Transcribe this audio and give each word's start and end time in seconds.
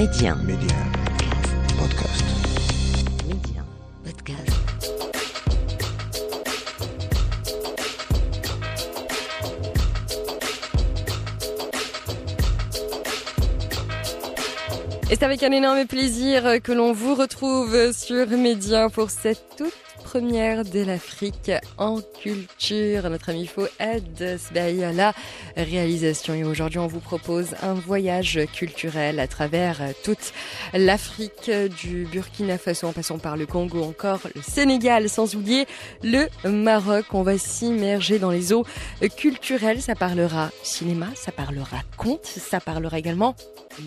Média. 0.00 0.34
Média. 0.34 0.76
Podcast. 1.78 2.24
Média. 3.28 3.62
Podcast. 4.02 4.56
Et 15.10 15.16
c'est 15.16 15.22
avec 15.22 15.42
un 15.42 15.52
énorme 15.52 15.84
plaisir 15.84 16.62
que 16.62 16.72
l'on 16.72 16.94
vous 16.94 17.14
retrouve 17.14 17.92
sur 17.92 18.26
Média 18.30 18.88
pour 18.88 19.10
cette 19.10 19.44
toute 19.58 19.74
première 20.10 20.64
de 20.64 20.80
l'Afrique 20.80 21.52
en 21.78 22.00
culture. 22.20 23.08
Notre 23.08 23.28
ami 23.30 23.46
Fouad 23.46 24.38
Sbaï 24.38 24.82
à 24.82 24.92
la 24.92 25.14
réalisation. 25.56 26.34
Et 26.34 26.42
aujourd'hui, 26.42 26.80
on 26.80 26.88
vous 26.88 26.98
propose 26.98 27.54
un 27.62 27.74
voyage 27.74 28.40
culturel 28.52 29.20
à 29.20 29.28
travers 29.28 29.78
toute 30.02 30.32
l'Afrique, 30.74 31.48
du 31.80 32.08
Burkina 32.10 32.58
Faso 32.58 32.88
en 32.88 32.92
passant 32.92 33.20
par 33.20 33.36
le 33.36 33.46
Congo, 33.46 33.84
encore 33.84 34.18
le 34.34 34.42
Sénégal, 34.42 35.08
sans 35.08 35.36
oublier 35.36 35.66
le 36.02 36.26
Maroc. 36.44 37.04
On 37.12 37.22
va 37.22 37.38
s'immerger 37.38 38.18
dans 38.18 38.32
les 38.32 38.52
eaux 38.52 38.64
culturelles. 39.16 39.80
Ça 39.80 39.94
parlera 39.94 40.50
cinéma, 40.64 41.06
ça 41.14 41.30
parlera 41.30 41.82
conte, 41.96 42.26
ça 42.26 42.58
parlera 42.58 42.98
également 42.98 43.36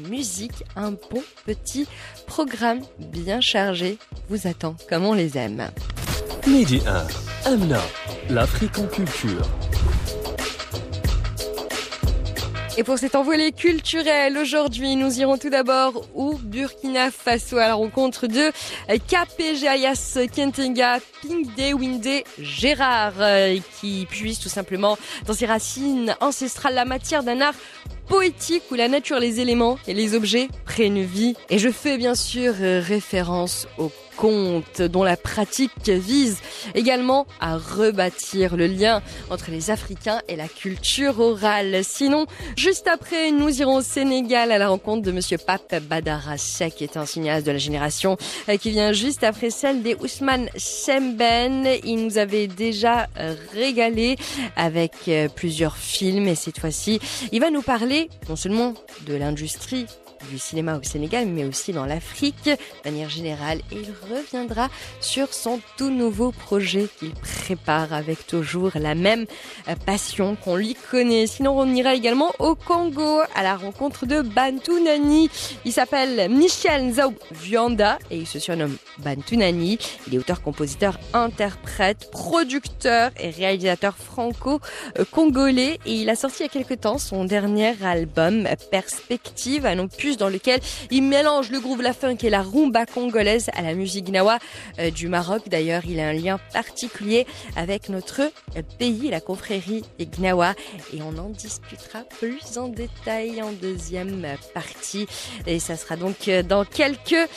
musique. 0.08 0.64
Un 0.78 0.92
bon 0.92 1.22
petit 1.46 1.86
programme 2.28 2.80
bien 2.98 3.42
chargé 3.42 3.98
vous 4.30 4.48
attend 4.48 4.78
comme 4.88 5.04
on 5.04 5.14
les 5.14 5.38
aime. 5.38 5.70
Midi 6.48 6.82
1, 7.46 7.52
Amna, 7.52 7.82
l'Afrique 8.30 8.78
en 8.80 8.88
culture. 8.88 9.42
Et 12.76 12.84
pour 12.84 12.98
cet 12.98 13.14
envolé 13.14 13.52
culturel, 13.52 14.36
aujourd'hui, 14.36 14.96
nous 14.96 15.20
irons 15.20 15.38
tout 15.38 15.52
d'abord 15.52 16.08
au 16.16 16.34
Burkina 16.34 17.12
Faso 17.12 17.58
à 17.58 17.68
la 17.68 17.76
rencontre 17.76 18.26
de 18.26 18.52
KPG 18.88 19.68
Ayas 19.68 20.18
Kentenga 20.36 20.98
Pingde 21.22 21.80
Winde 21.80 22.24
Gérard, 22.40 23.14
euh, 23.20 23.58
qui 23.80 24.08
puise 24.10 24.40
tout 24.40 24.50
simplement 24.50 24.98
dans 25.28 25.34
ses 25.34 25.46
racines 25.46 26.16
ancestrales 26.20 26.74
la 26.74 26.86
matière 26.86 27.24
d'un 27.24 27.42
art 27.42 27.54
poétique 28.08 28.64
où 28.72 28.76
la 28.76 28.88
nature, 28.88 29.20
les 29.20 29.40
éléments 29.40 29.78
et 29.88 29.94
les 29.94 30.16
objets 30.16 30.50
prennent 30.66 31.04
vie. 31.04 31.36
Et 31.52 31.60
je 31.60 31.70
fais 31.70 31.98
bien 31.98 32.16
sûr 32.16 32.56
euh, 32.60 32.82
référence 32.84 33.68
au 33.78 33.92
conte 34.18 34.82
dont 34.82 35.04
la 35.04 35.18
pratique 35.18 35.72
vise 35.88 36.40
également 36.76 37.26
à 37.40 37.58
rebâtir 37.58 38.56
le 38.56 38.68
lien 38.68 39.02
entre 39.30 39.52
les 39.52 39.72
Africains 39.72 40.22
et 40.28 40.36
la 40.36 40.48
culture 40.48 41.20
orale. 41.20 41.82
Sinon, 41.84 42.26
juste 42.58 42.88
après, 42.88 43.32
nous 43.32 43.62
irons 43.62 43.78
au 43.78 43.82
Sénégal 43.82 44.52
à 44.52 44.58
la 44.58 44.70
rencontre 44.70 45.04
de 45.04 45.12
monsieur 45.12 45.38
Pape 45.38 45.76
Badara 45.84 46.36
qui 46.76 46.84
est 46.84 46.98
un 46.98 47.06
cinéaste 47.06 47.46
de 47.46 47.52
la 47.52 47.58
génération 47.58 48.18
euh, 48.50 48.58
qui 48.58 48.72
vient 48.72 48.94
juste 48.94 49.24
après 49.24 49.50
celle 49.50 49.82
des 49.82 49.96
Ousmane 49.96 50.50
Semben. 50.56 51.68
Il 51.84 52.06
nous 52.06 52.18
avait 52.18 52.48
déjà 52.48 53.08
euh, 53.18 53.36
régalé 53.54 54.16
avec 54.56 54.94
plusieurs 55.36 55.78
films 55.78 56.28
et 56.28 56.36
cette 56.36 56.60
fois-ci, 56.60 57.00
il 57.32 57.40
va 57.40 57.50
nous 57.50 57.62
parler 57.62 58.10
non 58.30 58.36
seulement 58.36 58.74
de 59.06 59.16
l'industrie 59.16 59.86
du 60.30 60.40
cinéma 60.40 60.78
au 60.78 60.84
Sénégal, 60.84 61.28
mais 61.28 61.46
aussi 61.46 61.74
dans 61.74 61.86
l'Afrique 61.86 62.46
de 62.46 62.58
manière 62.86 63.10
générale. 63.10 63.60
Et 63.72 63.76
il 63.76 63.94
reviendra 64.14 64.70
sur 65.02 65.34
son 65.34 65.60
tout 65.78 65.90
nouveau 65.90 66.32
projet 66.32 66.88
qu'il 67.00 67.12
prépare 67.12 67.94
avec 67.94 68.26
toujours 68.28 68.72
la 68.76 68.96
même 68.96 69.26
passion 69.86 70.36
qu'on 70.36 70.56
lui 70.56 70.76
connaît. 70.92 71.28
Sinon, 71.28 71.60
on 71.60 71.74
ira 71.74 71.94
également 71.94 72.32
au 72.40 72.56
Congo 72.56 73.22
à 73.36 73.44
la 73.44 73.56
rencontre 73.56 74.06
de 74.06 74.22
Bantu 74.22 74.82
Nani. 74.84 75.30
Il 75.66 75.72
s'appelle 75.72 76.30
Michel 76.30 76.88
Nzao 76.88 77.14
Vianda 77.32 78.00
et 78.12 78.18
il 78.18 78.28
se 78.28 78.40
surnomme 78.40 78.78
Bantu 79.00 79.38
Nani. 79.38 79.78
Il 80.08 80.16
est 80.16 80.18
auteur, 80.18 80.42
compositeur, 80.42 81.00
interprète, 81.14 82.10
producteur 82.12 83.12
et 83.20 83.30
réalisateur 83.30 83.96
franco-congolais 83.98 85.80
et 85.86 85.94
il 85.94 86.10
a 86.10 86.16
sorti 86.16 86.34
il 86.40 86.44
y 86.44 86.46
a 86.46 86.50
quelque 86.50 86.74
temps 86.74 86.98
son 86.98 87.26
dernier 87.26 87.74
album 87.84 88.48
Perspective, 88.72 89.66
un 89.66 89.80
opus 89.80 90.13
dans 90.18 90.30
lequel 90.30 90.60
il 90.92 91.04
mélange 91.04 91.50
le 91.52 91.60
groove 91.60 91.82
la 91.82 91.94
funk 91.94 92.18
et 92.24 92.30
la 92.30 92.42
rumba 92.42 92.86
congolaise 92.86 93.50
à 93.54 93.62
la 93.62 93.74
musique 93.74 94.06
gnawa 94.06 94.40
euh, 94.80 94.92
du 94.92 95.08
Maroc. 95.08 95.44
D'ailleurs, 95.48 95.84
il 95.88 96.00
a 96.00 96.08
un 96.08 96.14
lien 96.14 96.40
particulier 96.52 97.26
avec 97.56 97.90
notre 97.90 98.22
euh, 98.22 98.62
pays, 98.80 99.10
la 99.10 99.22
confrérie 99.22 99.84
gnawa, 100.00 100.54
et 100.94 101.02
on 101.02 101.18
en 101.18 101.30
discutera 101.30 102.00
plus 102.20 102.58
en 102.58 102.68
détail 102.68 103.42
en 103.42 103.52
deuxième 103.52 104.26
partie. 104.54 105.08
Et 105.48 105.60
ça 105.60 105.76
sera 105.76 105.96
donc 105.96 106.28
euh, 106.28 106.44
dans 106.44 106.66
quelques 106.66 107.30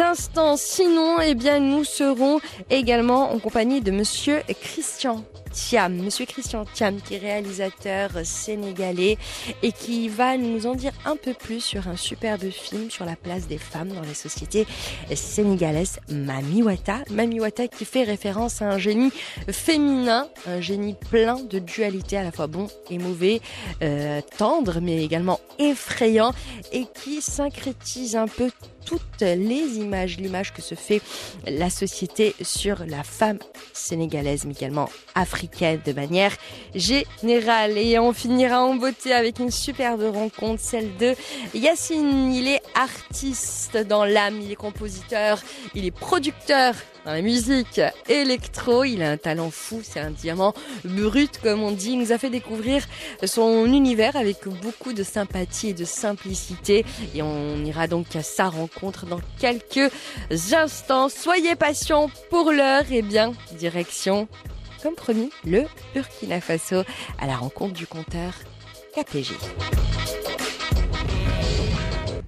instants. 0.00 0.56
Sinon, 0.56 1.20
eh 1.20 1.34
bien, 1.34 1.60
nous 1.60 1.84
serons 1.84 2.40
également 2.70 3.32
en 3.32 3.38
compagnie 3.38 3.80
de 3.80 3.90
Monsieur 3.90 4.42
Christian 4.60 5.24
Thiam, 5.52 5.96
Monsieur 5.96 6.26
Christian 6.26 6.64
Thiam, 6.64 7.00
qui 7.00 7.14
est 7.14 7.18
réalisateur 7.18 8.10
sénégalais 8.24 9.18
et 9.62 9.72
qui 9.72 10.08
va 10.08 10.36
nous 10.36 10.66
en 10.66 10.74
dire 10.74 10.92
un 11.04 11.16
peu 11.16 11.34
plus 11.34 11.60
sur 11.60 11.88
un 11.88 11.96
superbe 12.18 12.50
film 12.50 12.90
sur 12.90 13.04
la 13.04 13.14
place 13.14 13.46
des 13.46 13.58
femmes 13.58 13.90
dans 13.90 14.02
les 14.02 14.14
sociétés 14.14 14.66
sénégalaises, 15.14 16.00
Mamiwata. 16.10 17.04
Mamiwata 17.10 17.68
qui 17.68 17.84
fait 17.84 18.02
référence 18.02 18.60
à 18.60 18.70
un 18.70 18.78
génie 18.78 19.12
féminin, 19.48 20.26
un 20.48 20.60
génie 20.60 20.96
plein 21.10 21.38
de 21.40 21.60
dualité 21.60 22.16
à 22.16 22.24
la 22.24 22.32
fois 22.32 22.48
bon 22.48 22.66
et 22.90 22.98
mauvais, 22.98 23.40
euh, 23.82 24.20
tendre 24.36 24.80
mais 24.82 25.04
également 25.04 25.38
effrayant 25.60 26.32
et 26.72 26.86
qui 26.92 27.22
syncrétise 27.22 28.16
un 28.16 28.26
peu 28.26 28.50
toutes 28.88 29.20
les 29.20 29.76
images, 29.76 30.16
l'image 30.16 30.54
que 30.54 30.62
se 30.62 30.74
fait 30.74 31.02
la 31.46 31.68
société 31.68 32.34
sur 32.40 32.86
la 32.86 33.02
femme 33.02 33.38
sénégalaise, 33.74 34.46
mais 34.46 34.54
également 34.54 34.88
africaine 35.14 35.80
de 35.84 35.92
manière 35.92 36.34
générale. 36.74 37.76
Et 37.76 37.98
on 37.98 38.14
finira 38.14 38.64
en 38.64 38.76
beauté 38.76 39.12
avec 39.12 39.40
une 39.40 39.50
superbe 39.50 40.04
rencontre, 40.10 40.62
celle 40.62 40.96
de 40.96 41.14
Yacine. 41.52 42.32
Il 42.32 42.48
est 42.48 42.62
artiste 42.74 43.76
dans 43.76 44.06
l'âme, 44.06 44.40
il 44.40 44.52
est 44.52 44.56
compositeur, 44.56 45.42
il 45.74 45.84
est 45.84 45.90
producteur 45.90 46.74
dans 47.04 47.12
la 47.12 47.20
musique 47.20 47.80
électro. 48.08 48.84
Il 48.84 49.02
a 49.02 49.10
un 49.10 49.16
talent 49.18 49.50
fou, 49.50 49.80
c'est 49.82 50.00
un 50.00 50.10
diamant 50.10 50.54
brut 50.84 51.40
comme 51.42 51.62
on 51.62 51.72
dit. 51.72 51.92
Il 51.92 51.98
nous 51.98 52.12
a 52.12 52.18
fait 52.18 52.30
découvrir 52.30 52.86
son 53.24 53.66
univers 53.66 54.16
avec 54.16 54.48
beaucoup 54.62 54.94
de 54.94 55.02
sympathie 55.02 55.70
et 55.70 55.74
de 55.74 55.84
simplicité. 55.84 56.86
Et 57.14 57.20
on 57.20 57.62
ira 57.66 57.86
donc 57.86 58.16
à 58.16 58.22
sa 58.22 58.48
rencontre 58.48 58.77
dans 59.06 59.20
quelques 59.38 59.92
instants. 60.52 61.08
Soyez 61.08 61.56
patients 61.56 62.10
pour 62.30 62.52
l'heure. 62.52 62.84
Et 62.90 63.02
bien, 63.02 63.32
direction, 63.58 64.28
comme 64.82 64.94
promis, 64.94 65.30
le 65.44 65.64
Burkina 65.94 66.40
Faso 66.40 66.82
à 67.18 67.26
la 67.26 67.36
rencontre 67.36 67.74
du 67.74 67.86
compteur 67.86 68.32
KPG. 68.94 69.34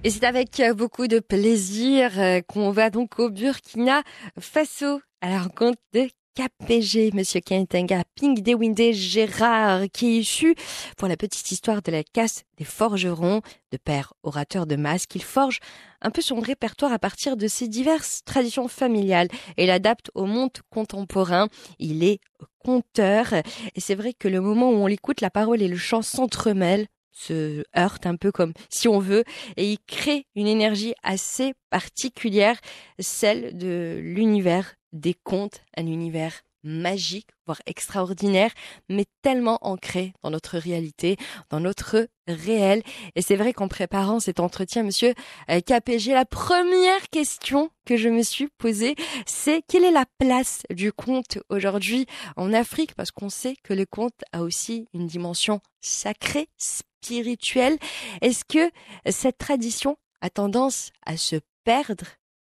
Et 0.03 0.09
c'est 0.09 0.23
avec 0.23 0.61
beaucoup 0.75 1.07
de 1.07 1.19
plaisir 1.19 2.11
qu'on 2.47 2.71
va 2.71 2.89
donc 2.89 3.19
au 3.19 3.29
Burkina 3.29 4.01
Faso 4.39 5.01
à 5.21 5.29
la 5.29 5.39
rencontre 5.43 5.79
de 5.93 6.09
KPG, 6.33 7.11
Monsieur 7.13 7.41
Kentenga 7.41 8.03
Ping 8.15 8.41
Dewinde 8.41 8.93
Gérard, 8.93 9.83
qui 9.91 10.05
est 10.05 10.19
issu 10.19 10.55
pour 10.95 11.09
la 11.09 11.17
petite 11.17 11.51
histoire 11.51 11.81
de 11.81 11.91
la 11.91 12.03
casse 12.03 12.43
des 12.57 12.63
forgerons, 12.63 13.41
de 13.73 13.77
père 13.77 14.13
orateur 14.23 14.65
de 14.65 14.77
masque. 14.77 15.15
Il 15.15 15.23
forge 15.23 15.59
un 16.01 16.09
peu 16.09 16.21
son 16.21 16.39
répertoire 16.39 16.93
à 16.93 16.99
partir 16.99 17.35
de 17.35 17.47
ses 17.47 17.67
diverses 17.67 18.21
traditions 18.23 18.69
familiales 18.69 19.27
et 19.57 19.65
l'adapte 19.65 20.09
au 20.15 20.25
monde 20.25 20.51
contemporain. 20.69 21.49
Il 21.79 22.01
est 22.01 22.21
conteur 22.59 23.33
et 23.33 23.81
c'est 23.81 23.95
vrai 23.95 24.13
que 24.13 24.29
le 24.29 24.39
moment 24.39 24.69
où 24.69 24.75
on 24.75 24.87
l'écoute, 24.87 25.19
la 25.19 25.31
parole 25.31 25.61
et 25.61 25.67
le 25.67 25.77
chant 25.77 26.01
s'entremêlent 26.01 26.87
se 27.11 27.65
heurte 27.77 28.05
un 28.05 28.15
peu 28.15 28.31
comme 28.31 28.53
si 28.69 28.87
on 28.87 28.99
veut 28.99 29.25
et 29.57 29.69
il 29.69 29.79
crée 29.85 30.27
une 30.35 30.47
énergie 30.47 30.93
assez 31.03 31.53
particulière, 31.69 32.57
celle 32.99 33.57
de 33.57 33.99
l'univers 34.01 34.75
des 34.93 35.13
contes, 35.13 35.61
un 35.77 35.85
univers 35.85 36.41
magique, 36.63 37.29
voire 37.47 37.61
extraordinaire, 37.65 38.51
mais 38.87 39.05
tellement 39.23 39.57
ancré 39.61 40.13
dans 40.21 40.29
notre 40.29 40.59
réalité, 40.59 41.17
dans 41.49 41.59
notre 41.59 42.07
réel. 42.27 42.83
Et 43.15 43.23
c'est 43.23 43.35
vrai 43.35 43.51
qu'en 43.51 43.67
préparant 43.67 44.19
cet 44.19 44.39
entretien, 44.39 44.83
monsieur 44.83 45.15
KPG, 45.47 46.13
la 46.13 46.25
première 46.25 47.09
question 47.09 47.71
que 47.85 47.97
je 47.97 48.09
me 48.09 48.21
suis 48.21 48.47
posée, 48.59 48.95
c'est 49.25 49.63
quelle 49.67 49.83
est 49.83 49.91
la 49.91 50.05
place 50.19 50.61
du 50.69 50.93
conte 50.93 51.39
aujourd'hui 51.49 52.05
en 52.37 52.53
Afrique? 52.53 52.93
Parce 52.93 53.09
qu'on 53.09 53.29
sait 53.29 53.55
que 53.63 53.73
le 53.73 53.87
conte 53.87 54.21
a 54.31 54.43
aussi 54.43 54.85
une 54.93 55.07
dimension 55.07 55.61
sacrée, 55.79 56.47
spirituelle. 56.57 57.79
Est-ce 58.21 58.45
que 58.45 58.69
cette 59.09 59.39
tradition 59.39 59.97
a 60.21 60.29
tendance 60.29 60.91
à 61.07 61.17
se 61.17 61.37
perdre? 61.63 62.05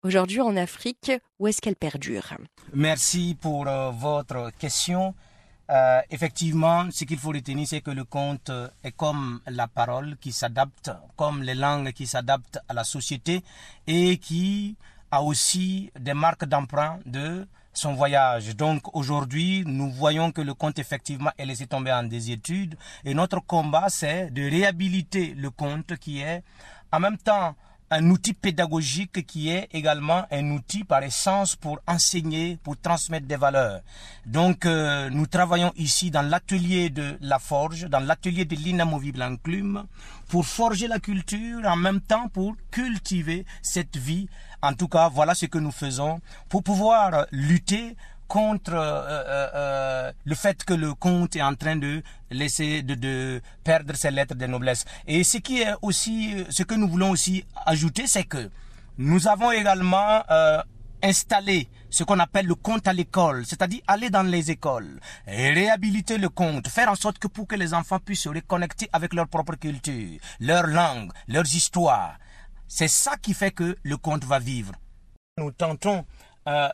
Aujourd'hui 0.05 0.41
en 0.41 0.55
Afrique 0.55 1.11
ou 1.39 1.47
est-ce 1.47 1.61
qu'elle 1.61 1.75
perdure? 1.75 2.35
Merci 2.73 3.35
pour 3.39 3.67
euh, 3.67 3.91
votre 3.91 4.51
question. 4.57 5.15
euh, 5.69 6.01
effectivement, 6.11 6.91
ce 6.91 7.05
qu'il 7.05 7.17
faut 7.17 7.29
retenir, 7.31 7.67
c'est 7.67 7.81
que 7.81 7.91
le 7.91 8.03
conte 8.03 8.51
est 8.83 8.91
comme 8.91 9.41
la 9.47 9.67
parole 9.67 10.15
qui 10.21 10.31
s'adapte, 10.31 10.91
comme 11.15 11.41
les 11.41 11.55
langues 11.55 11.91
qui 11.91 12.05
s'adaptent 12.05 12.59
à 12.69 12.73
la 12.73 12.83
société 12.83 13.41
et 13.87 14.17
qui 14.17 14.75
a 15.09 15.23
aussi 15.23 15.91
des 15.99 16.13
marques 16.13 16.45
d'emprunt 16.45 16.99
de 17.05 17.47
son 17.73 17.93
voyage. 17.93 18.55
Donc 18.55 18.95
aujourd'hui, 18.95 19.63
nous 19.65 19.89
voyons 19.91 20.31
que 20.31 20.41
le 20.41 20.53
conte 20.53 20.77
effectivement 20.79 21.31
est 21.37 21.45
laissé 21.45 21.65
tomber 21.67 21.91
en 21.91 22.03
des 22.03 22.31
études 22.31 22.75
et 23.03 23.13
notre 23.13 23.39
combat 23.39 23.87
c'est 23.89 24.29
de 24.31 24.43
réhabiliter 24.43 25.33
le 25.35 25.49
conte 25.49 25.97
qui 25.97 26.21
est 26.21 26.43
en 26.91 26.99
même 26.99 27.17
temps 27.17 27.55
un 27.95 28.09
outil 28.09 28.33
pédagogique 28.33 29.25
qui 29.25 29.49
est 29.49 29.69
également 29.71 30.25
un 30.29 30.51
outil 30.51 30.83
par 30.83 31.01
essence 31.03 31.55
pour 31.55 31.79
enseigner, 31.87 32.57
pour 32.61 32.75
transmettre 32.77 33.25
des 33.25 33.37
valeurs. 33.37 33.79
Donc 34.25 34.65
euh, 34.65 35.09
nous 35.09 35.27
travaillons 35.27 35.71
ici 35.77 36.11
dans 36.11 36.21
l'atelier 36.21 36.89
de 36.89 37.17
la 37.21 37.39
forge, 37.39 37.85
dans 37.85 38.01
l'atelier 38.01 38.43
de 38.43 38.55
l'inamovible 38.55 39.23
enclume, 39.23 39.85
pour 40.27 40.45
forger 40.45 40.89
la 40.89 40.99
culture, 40.99 41.61
en 41.65 41.77
même 41.77 42.01
temps 42.01 42.27
pour 42.27 42.55
cultiver 42.69 43.45
cette 43.61 43.95
vie. 43.95 44.27
En 44.61 44.73
tout 44.73 44.89
cas, 44.89 45.07
voilà 45.07 45.33
ce 45.33 45.45
que 45.45 45.57
nous 45.57 45.71
faisons 45.71 46.19
pour 46.49 46.63
pouvoir 46.63 47.27
lutter 47.31 47.95
contre 48.27 48.73
euh, 48.73 49.03
euh, 49.07 49.49
euh, 49.55 50.11
le 50.23 50.35
fait 50.35 50.63
que 50.63 50.73
le 50.73 50.93
conte 50.93 51.35
est 51.35 51.41
en 51.41 51.55
train 51.55 51.75
de 51.75 52.01
laisser 52.31 52.81
de, 52.83 53.41
perdre 53.63 53.95
ses 53.95 54.11
lettres 54.11 54.35
de 54.35 54.45
noblesse. 54.45 54.85
Et 55.07 55.23
ce 55.23 55.37
qui 55.37 55.61
est 55.61 55.73
aussi, 55.81 56.45
ce 56.49 56.63
que 56.63 56.75
nous 56.75 56.87
voulons 56.87 57.11
aussi 57.11 57.45
ajouter, 57.65 58.07
c'est 58.07 58.23
que 58.23 58.49
nous 58.97 59.27
avons 59.27 59.51
également 59.51 60.23
installé 61.03 61.69
ce 61.89 62.03
qu'on 62.03 62.19
appelle 62.19 62.47
le 62.47 62.55
conte 62.55 62.87
à 62.87 62.93
l'école, 62.93 63.45
c'est-à-dire 63.45 63.81
aller 63.87 64.09
dans 64.09 64.23
les 64.23 64.51
écoles, 64.51 64.99
réhabiliter 65.27 66.17
le 66.17 66.29
conte, 66.29 66.67
faire 66.67 66.89
en 66.89 66.95
sorte 66.95 67.19
que 67.19 67.27
pour 67.27 67.47
que 67.47 67.55
les 67.55 67.73
enfants 67.73 67.99
puissent 67.99 68.21
se 68.21 68.29
reconnecter 68.29 68.89
avec 68.91 69.13
leur 69.13 69.27
propre 69.27 69.55
culture, 69.55 70.19
leur 70.39 70.67
langue, 70.67 71.11
leurs 71.27 71.55
histoires. 71.55 72.17
C'est 72.67 72.87
ça 72.87 73.17
qui 73.17 73.33
fait 73.33 73.51
que 73.51 73.77
le 73.83 73.97
conte 73.97 74.23
va 74.23 74.39
vivre. 74.39 74.73
Nous 75.37 75.51
tentons 75.51 76.05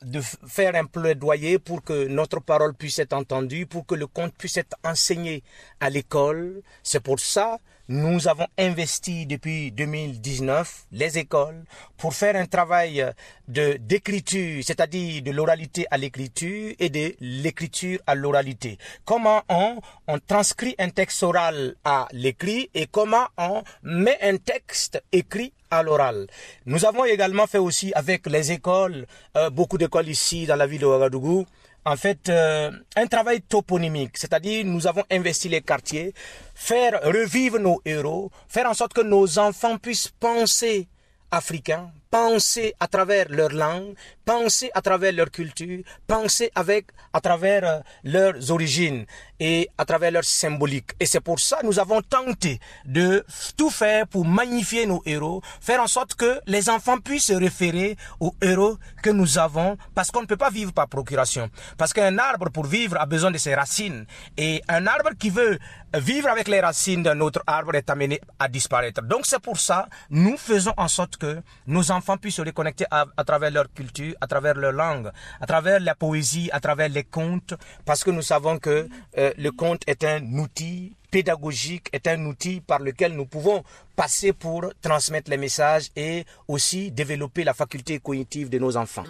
de 0.02 0.22
faire 0.48 0.76
un 0.76 0.86
plaidoyer 0.86 1.58
pour 1.60 1.84
que 1.84 2.08
notre 2.08 2.42
parole 2.42 2.74
puisse 2.74 3.00
être 3.00 3.14
entendue, 3.14 3.66
pour 3.66 3.86
que 3.86 3.96
le 3.96 4.08
conte 4.08 4.34
puisse 4.34 4.58
être 4.58 4.76
enseigné 4.84 5.44
à 5.80 5.90
l'école. 5.90 6.62
C'est 6.84 7.00
pour 7.00 7.20
ça 7.20 7.60
nous 7.92 8.30
avons 8.30 8.48
investi 8.58 9.26
depuis 9.26 9.72
2019 9.74 10.86
les 10.94 11.18
écoles 11.18 11.66
pour 11.98 12.14
faire 12.14 12.38
un 12.38 12.46
travail 12.46 13.06
de 13.50 13.78
d'écriture, 13.82 14.64
c'est-à-dire 14.64 15.22
de 15.22 15.32
l'oralité 15.32 15.86
à 15.92 15.98
l'écriture 15.98 16.74
et 16.80 16.90
de 16.90 17.14
l'écriture 17.20 18.00
à 18.08 18.16
l'oralité. 18.16 18.78
Comment 19.04 19.42
on, 19.50 19.82
on 20.08 20.20
transcrit 20.20 20.74
un 20.80 20.90
texte 20.90 21.22
oral 21.24 21.76
à 21.84 22.08
l'écrit 22.14 22.70
et 22.74 22.88
comment 22.88 23.28
on 23.38 23.62
met 23.84 24.18
un 24.22 24.38
texte 24.38 25.04
écrit 25.12 25.52
à 25.72 25.82
l'oral. 25.82 26.28
Nous 26.66 26.86
avons 26.86 27.06
également 27.06 27.48
fait 27.48 27.58
aussi 27.58 27.92
avec 27.96 28.28
les 28.28 28.52
écoles, 28.52 29.08
euh, 29.38 29.50
beaucoup 29.50 29.78
d'écoles 29.78 30.10
ici 30.10 30.46
dans 30.46 30.58
la 30.58 30.68
ville 30.68 30.82
de 30.82 30.86
Ouagadougou, 30.86 31.46
en 31.86 31.96
fait 31.96 32.30
euh, 32.30 32.70
un 32.96 33.08
travail 33.08 33.42
toponymique, 33.42 34.18
c'est-à-dire 34.18 34.66
nous 34.66 34.86
avons 34.86 35.04
investi 35.10 35.50
les 35.50 35.62
quartiers, 35.62 36.14
faire 36.54 37.00
revivre 37.04 37.58
nos 37.58 37.82
héros, 37.86 38.30
faire 38.48 38.70
en 38.70 38.74
sorte 38.74 38.94
que 38.94 39.02
nos 39.02 39.40
enfants 39.40 39.78
puissent 39.78 40.10
penser 40.20 40.88
africain, 41.32 41.92
penser 42.12 42.76
à 42.80 42.88
travers 42.88 43.28
leur 43.30 43.52
langue, 43.52 43.96
penser 44.26 44.70
à 44.74 44.82
travers 44.82 45.14
leur 45.14 45.32
culture, 45.32 45.82
penser 46.06 46.52
avec, 46.54 46.88
à 47.14 47.22
travers 47.22 47.64
euh, 47.64 47.80
leurs 48.04 48.52
origines 48.52 49.06
et 49.40 49.70
à 49.78 49.86
travers 49.86 50.12
leur 50.12 50.26
symbolique. 50.26 50.92
Et 51.00 51.06
c'est 51.06 51.22
pour 51.22 51.40
ça 51.40 51.58
que 51.62 51.66
nous 51.66 51.80
avons 51.80 52.02
tenté 52.02 52.60
de 52.86 53.26
tout 53.58 53.70
faire 53.70 54.06
pour 54.08 54.26
magnifier 54.26 54.86
nos 54.86 55.02
héros, 55.06 55.42
faire 55.62 55.82
en 55.82 55.88
sorte 55.88 56.16
que 56.16 56.42
les 56.46 56.70
enfants 56.70 57.00
puissent 57.00 57.28
se 57.28 57.34
référer 57.34 57.96
aux 58.20 58.36
héros 58.42 58.78
que 59.02 59.10
nous 59.10 59.38
avons, 59.38 59.78
parce 59.96 60.12
qu'on 60.12 60.22
ne 60.22 60.28
peut 60.28 60.38
pas 60.38 60.50
vivre 60.50 60.74
par 60.74 60.90
procuration. 60.90 61.50
Parce 61.78 61.94
qu'un 61.94 62.18
arbre, 62.18 62.50
pour 62.50 62.66
vivre, 62.66 63.00
a 63.00 63.06
besoin 63.06 63.32
de 63.32 63.38
ses 63.38 63.56
racines. 63.56 64.06
Et 64.38 64.62
un 64.68 64.86
arbre 64.86 65.12
qui 65.18 65.30
veut 65.30 65.58
vivre 65.94 66.30
avec 66.30 66.48
les 66.48 66.60
racines 66.60 67.04
d'un 67.04 67.20
autre 67.22 67.42
arbre 67.48 67.76
est 67.76 67.90
amené 67.90 68.20
à 68.38 68.48
disparaître. 68.50 69.02
Donc 69.02 69.26
c'est 69.26 69.42
pour 69.42 69.60
ça, 69.60 69.88
nous 70.10 70.38
faisons 70.38 70.74
en 70.78 70.88
sorte 70.88 71.18
que 71.18 71.42
nos 71.68 71.92
enfants 71.92 72.01
enfants 72.02 72.18
puissent 72.18 72.36
se 72.38 72.42
reconnecter 72.42 72.86
à, 72.90 73.06
travers 73.24 73.52
leur 73.52 73.72
culture, 73.72 74.16
à 74.22 74.26
travers 74.26 74.56
leur 74.56 74.72
langue, 74.72 75.12
à 75.40 75.46
travers 75.46 75.80
la 75.80 75.94
poésie, 75.94 76.50
à 76.52 76.60
travers 76.60 76.90
les 76.90 77.04
contes, 77.04 77.54
parce 77.86 78.04
que 78.04 78.10
nous 78.10 78.24
savons 78.24 78.58
que 78.58 78.88
euh, 79.20 79.32
le 79.38 79.52
conte 79.52 79.84
est 79.86 80.04
un 80.04 80.24
outil 80.40 80.96
pédagogique, 81.12 81.90
est 81.94 82.08
un 82.08 82.26
outil 82.26 82.60
par 82.62 82.80
lequel 82.80 83.14
nous 83.14 83.26
pouvons 83.28 83.64
passer 83.96 84.34
pour 84.34 84.66
transmettre 84.82 85.30
les 85.30 85.38
messages 85.38 85.90
et 85.96 86.26
aussi 86.48 86.90
développer 86.90 87.44
la 87.44 87.54
faculté 87.54 88.00
cognitive 88.00 88.50
de 88.50 88.58
nos 88.58 88.76
enfants. 88.78 89.04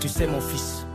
Tu 0.00 0.08
sais 0.08 0.26
mon 0.26 0.40
fils, 0.40 0.86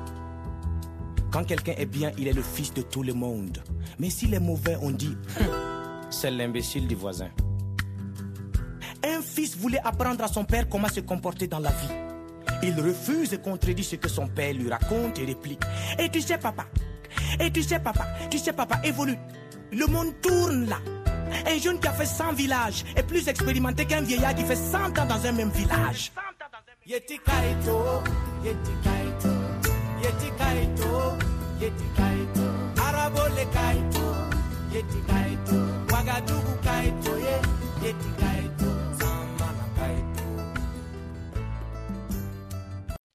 quand 1.31 1.43
quelqu'un 1.45 1.73
est 1.77 1.85
bien, 1.85 2.11
il 2.17 2.27
est 2.27 2.33
le 2.33 2.41
fils 2.41 2.73
de 2.73 2.81
tout 2.81 3.03
le 3.03 3.13
monde. 3.13 3.57
Mais 3.97 4.09
s'il 4.09 4.33
est 4.33 4.39
mauvais, 4.39 4.77
on 4.81 4.91
dit, 4.91 5.15
c'est 6.09 6.31
l'imbécile 6.31 6.87
du 6.87 6.95
voisin. 6.95 7.29
Un 9.03 9.21
fils 9.21 9.55
voulait 9.57 9.81
apprendre 9.83 10.23
à 10.23 10.27
son 10.27 10.43
père 10.43 10.67
comment 10.67 10.89
se 10.89 10.99
comporter 10.99 11.47
dans 11.47 11.59
la 11.59 11.69
vie. 11.71 12.08
Il 12.61 12.79
refuse 12.79 13.33
et 13.33 13.39
contredit 13.39 13.83
ce 13.83 13.95
que 13.95 14.09
son 14.09 14.27
père 14.27 14.53
lui 14.53 14.69
raconte 14.69 15.19
et 15.19 15.25
réplique. 15.25 15.61
Et 15.97 16.09
tu 16.09 16.21
sais, 16.21 16.37
papa, 16.37 16.65
et 17.39 17.51
tu 17.51 17.63
sais, 17.63 17.79
papa, 17.79 18.05
tu 18.29 18.37
sais, 18.37 18.53
papa, 18.53 18.79
évolue. 18.83 19.17
Le 19.71 19.85
monde 19.85 20.13
tourne 20.21 20.65
là. 20.67 20.77
Un 21.45 21.57
jeune 21.57 21.79
qui 21.79 21.87
a 21.87 21.93
fait 21.93 22.05
100 22.05 22.33
villages 22.33 22.83
est 22.95 23.03
plus 23.03 23.27
expérimenté 23.27 23.85
qu'un 23.85 24.01
vieillard 24.01 24.35
qui 24.35 24.43
fait 24.43 24.55
100 24.55 24.97
ans 24.97 25.05
dans 25.05 25.25
un 25.25 25.31
même 25.31 25.51
village. 25.51 26.11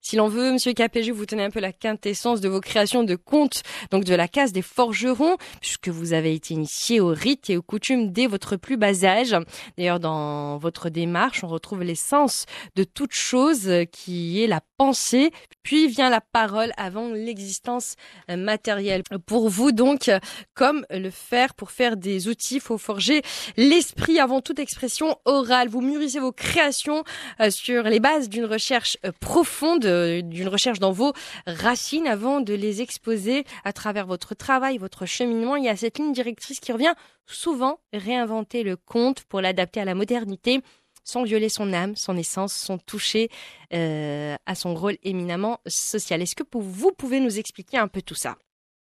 Si 0.06 0.16
l'on 0.16 0.28
veut, 0.28 0.52
Monsieur 0.52 0.75
KPG, 0.75 1.12
vous 1.12 1.25
tenez 1.25 1.44
un 1.44 1.50
peu 1.50 1.61
la 1.61 1.73
quintessence 1.73 2.42
de 2.42 2.49
vos 2.50 2.61
créations 2.61 3.04
de 3.04 3.14
contes, 3.14 3.62
donc 3.90 4.04
de 4.04 4.14
la 4.14 4.28
case 4.28 4.52
des 4.52 4.61
forgerons, 4.61 5.38
puisque 5.62 5.88
vous 5.88 6.12
avez 6.12 6.34
été 6.34 6.52
initié 6.52 7.00
aux 7.00 7.08
rites 7.08 7.49
et 7.49 7.56
aux 7.56 7.62
coutumes 7.62 8.12
dès 8.12 8.26
votre 8.26 8.56
plus 8.56 8.76
bas 8.76 9.04
âge. 9.04 9.34
D'ailleurs, 9.78 10.00
dans 10.00 10.58
votre 10.58 10.90
démarche, 10.90 11.42
on 11.42 11.49
retrouve 11.49 11.82
l'essence 11.82 12.44
de 12.76 12.84
toute 12.84 13.14
chose 13.14 13.70
qui 13.92 14.44
est 14.44 14.46
la 14.46 14.61
pensée, 14.76 15.30
puis 15.62 15.88
vient 15.88 16.11
la 16.11 16.20
parole 16.20 16.73
avant 16.76 17.08
l'existence 17.08 17.94
matérielle. 18.28 19.04
Pour 19.25 19.49
vous, 19.49 19.73
donc, 19.73 20.11
comme 20.52 20.84
le 20.90 21.08
faire 21.08 21.54
pour 21.54 21.70
faire 21.70 21.96
des 21.96 22.28
outils, 22.28 22.61
faut 22.61 22.76
forger 22.76 23.23
l'esprit 23.56 24.18
avant 24.18 24.42
toute 24.42 24.58
expression 24.58 25.16
orale. 25.25 25.68
Vous 25.68 25.80
mûrissez 25.80 26.20
vos 26.20 26.32
créations 26.32 27.04
euh, 27.40 27.50
sur 27.50 27.84
les 27.84 28.00
bases 28.00 28.28
d'une 28.28 28.44
recherche 28.44 28.99
euh, 29.06 29.12
profonde 29.18 29.87
euh, 29.87 29.93
d'une 30.22 30.48
recherche 30.48 30.78
dans 30.78 30.92
vos 30.92 31.12
racines 31.46 32.06
avant 32.06 32.40
de 32.40 32.54
les 32.54 32.82
exposer 32.82 33.44
à 33.64 33.72
travers 33.72 34.06
votre 34.06 34.34
travail, 34.34 34.78
votre 34.78 35.06
cheminement. 35.06 35.56
Il 35.56 35.64
y 35.64 35.68
a 35.68 35.76
cette 35.76 35.98
ligne 35.98 36.12
directrice 36.12 36.60
qui 36.60 36.72
revient 36.72 36.94
souvent, 37.26 37.80
réinventer 37.92 38.62
le 38.62 38.76
conte 38.76 39.24
pour 39.24 39.40
l'adapter 39.40 39.80
à 39.80 39.84
la 39.84 39.94
modernité 39.94 40.60
sans 41.04 41.22
violer 41.22 41.50
son 41.50 41.72
âme, 41.72 41.96
son 41.96 42.16
essence, 42.16 42.54
sans 42.54 42.78
toucher 42.78 43.28
euh, 43.74 44.36
à 44.46 44.54
son 44.54 44.74
rôle 44.74 44.96
éminemment 45.02 45.60
social. 45.66 46.22
Est-ce 46.22 46.34
que 46.34 46.44
vous 46.52 46.92
pouvez 46.92 47.20
nous 47.20 47.38
expliquer 47.38 47.76
un 47.76 47.88
peu 47.88 48.02
tout 48.02 48.14
ça? 48.14 48.36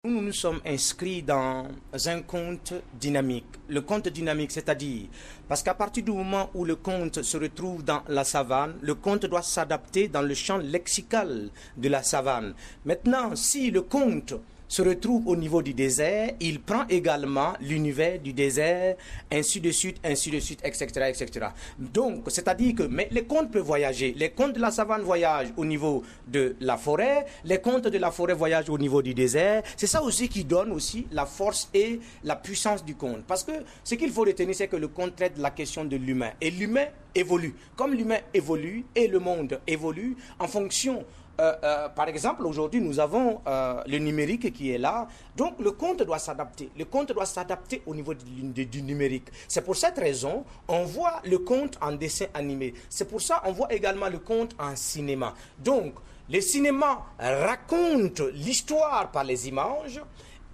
Nous 0.03 0.20
nous 0.20 0.34
sommes 0.34 0.62
inscrits 0.65 1.22
dans 1.22 1.67
un 2.08 2.22
conte 2.24 2.74
dynamique. 3.00 3.46
Le 3.67 3.81
conte 3.81 4.08
dynamique, 4.08 4.51
c'est-à-dire, 4.51 5.05
parce 5.48 5.62
qu'à 5.62 5.75
partir 5.75 6.03
du 6.03 6.12
moment 6.12 6.50
où 6.55 6.65
le 6.65 6.75
conte 6.75 7.22
se 7.22 7.38
retrouve 7.38 7.84
dans 7.84 8.01
la 8.08 8.24
savane, 8.24 8.74
le 8.81 8.96
conte 8.96 9.27
doit 9.27 9.43
s'adapter 9.43 10.08
dans 10.08 10.24
le 10.24 10.34
champ 10.34 10.58
lexical 10.58 11.51
de 11.77 11.88
la 11.88 12.01
savane. 12.01 12.55
Maintenant, 12.84 13.36
si 13.36 13.70
le 13.70 13.84
conte 13.84 14.34
se 14.72 14.82
retrouve 14.82 15.28
au 15.28 15.36
niveau 15.36 15.62
du 15.62 15.74
désert, 15.74 16.32
il 16.40 16.62
prend 16.62 16.86
également 16.88 17.51
l'univers 17.60 18.18
du 18.22 18.32
désert, 18.32 18.96
ainsi 19.30 19.60
de 19.60 19.70
suite, 19.70 19.98
ainsi 20.01 20.32
de 20.32 20.40
suite, 20.40 20.62
etc., 20.63 20.86
etc. 21.10 21.48
Donc, 21.78 22.24
c'est-à-dire 22.30 22.75
que 22.75 22.84
mais 22.84 23.10
les 23.12 23.25
contes 23.25 23.51
peuvent 23.51 23.66
voyager. 23.66 24.13
Les 24.16 24.30
contes 24.30 24.54
de 24.54 24.62
la 24.62 24.72
savane 24.72 25.01
voyagent 25.01 25.51
au 25.58 25.66
niveau 25.66 26.04
de 26.25 26.56
la 26.62 26.78
forêt, 26.78 27.25
les 27.44 27.60
contes 27.60 27.88
de 27.88 27.98
la 27.98 28.12
forêt 28.12 28.34
voyagent 28.34 28.70
au 28.70 28.78
niveau 28.78 29.01
du 29.01 29.13
désert. 29.13 29.62
C'est 29.75 29.88
ça 29.88 30.01
aussi 30.01 30.30
qui 30.30 30.46
donne 30.46 30.72
aussi 30.72 31.06
la 31.12 31.25
force 31.25 31.70
et 31.74 32.00
la 32.24 32.38
puissance 32.38 32.86
du 32.86 32.96
conte. 32.96 33.25
Parce 33.25 33.44
que 33.44 33.51
ce 33.84 33.96
qu'il 33.96 34.10
faut 34.10 34.22
retenir, 34.22 34.56
c'est 34.56 34.70
que 34.70 34.78
le 34.78 34.88
conte 34.88 35.18
traite 35.18 35.38
la 35.38 35.50
question 35.50 35.84
de 35.84 35.98
l'humain. 35.98 36.32
Et 36.40 36.50
l'humain 36.50 36.86
évolue. 37.13 37.56
Comme 37.75 37.94
l'humain 37.94 38.20
évolue 38.34 38.86
et 38.96 39.10
le 39.10 39.20
monde 39.20 39.60
évolue 39.68 40.16
en 40.40 40.48
fonction 40.48 41.04
euh, 41.41 41.55
euh, 41.63 41.89
par 41.89 42.07
exemple, 42.07 42.45
aujourd'hui, 42.45 42.79
nous 42.81 43.00
avons 43.00 43.41
euh, 43.48 43.81
le 43.88 43.98
numérique 43.98 44.53
qui 44.53 44.71
est 44.71 44.77
là. 44.77 45.07
Donc, 45.36 45.55
le 45.60 45.71
compte 45.71 46.03
doit 46.03 46.19
s'adapter. 46.19 46.69
Le 46.77 46.86
compte 46.86 47.12
doit 47.12 47.25
s'adapter 47.25 47.81
au 47.88 47.95
niveau 47.95 48.13
du, 48.13 48.81
numérique. 48.83 49.27
C'est 49.48 49.62
pour 49.65 49.75
cette 49.75 49.98
raison, 49.98 50.45
on 50.67 50.83
voit 50.83 51.19
le 51.25 51.39
compte 51.39 51.79
en 51.81 51.93
dessin 51.93 52.25
animé. 52.36 52.75
C'est 52.89 53.10
pour 53.10 53.21
ça 53.21 53.41
on 53.45 53.51
voit 53.53 53.74
également 53.74 54.07
le 54.07 54.19
compte 54.19 54.55
en 54.60 54.75
cinéma. 54.75 55.33
Donc, 55.57 55.95
le 56.29 56.39
cinéma 56.41 57.05
raconte 57.19 58.19
l'histoire 58.33 59.10
par 59.12 59.24
les 59.24 59.48
images 59.48 60.00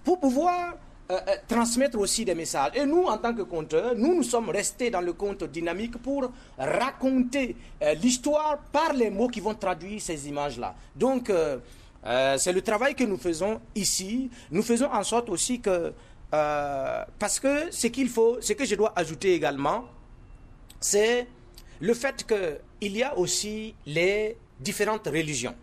pour 0.05 0.19
pouvoir 0.21 0.75
euh, 1.09 1.19
euh, 1.25 1.35
transmettre 1.47 1.97
aussi 1.99 2.25
des 2.25 2.35
messages. 2.35 2.71
Et 2.75 2.85
nous, 2.85 3.03
en 3.03 3.17
tant 3.17 3.33
que 3.33 3.43
conteurs, 3.43 3.95
nous, 3.95 4.13
nous 4.13 4.23
sommes 4.23 4.49
restés 4.49 4.89
dans 4.89 4.99
le 4.99 5.13
conte 5.13 5.45
dynamique 5.45 5.97
pour 5.97 6.29
raconter 6.57 7.55
euh, 7.81 7.93
l'histoire 7.93 8.57
par 8.73 8.91
les 8.91 9.09
mots 9.09 9.29
qui 9.29 9.39
vont 9.39 9.53
traduire 9.55 10.01
ces 10.01 10.27
images-là. 10.27 10.75
Donc, 10.95 11.31
c'est 12.37 12.53
le 12.53 12.61
travail 12.61 12.93
que 12.93 13.03
nous 13.05 13.17
faisons 13.17 13.59
ici. 13.75 14.29
Nous 14.51 14.63
faisons 14.63 14.91
en 14.91 15.03
sorte 15.03 15.29
aussi 15.29 15.59
que, 15.61 15.93
parce 16.29 17.39
que 17.39 17.71
ce 17.71 17.87
qu'il 17.87 18.07
faut, 18.09 18.37
ce 18.41 18.53
que 18.53 18.65
je 18.65 18.75
dois 18.75 18.93
ajouter 18.95 19.33
également, 19.33 19.85
c'est 20.79 21.27
le 21.79 21.93
fait 21.93 22.25
qu'il 22.25 22.97
y 22.97 23.03
a 23.03 23.17
aussi 23.17 23.75
les 23.85 24.37
différentes 24.59 25.07
religions. 25.07 25.55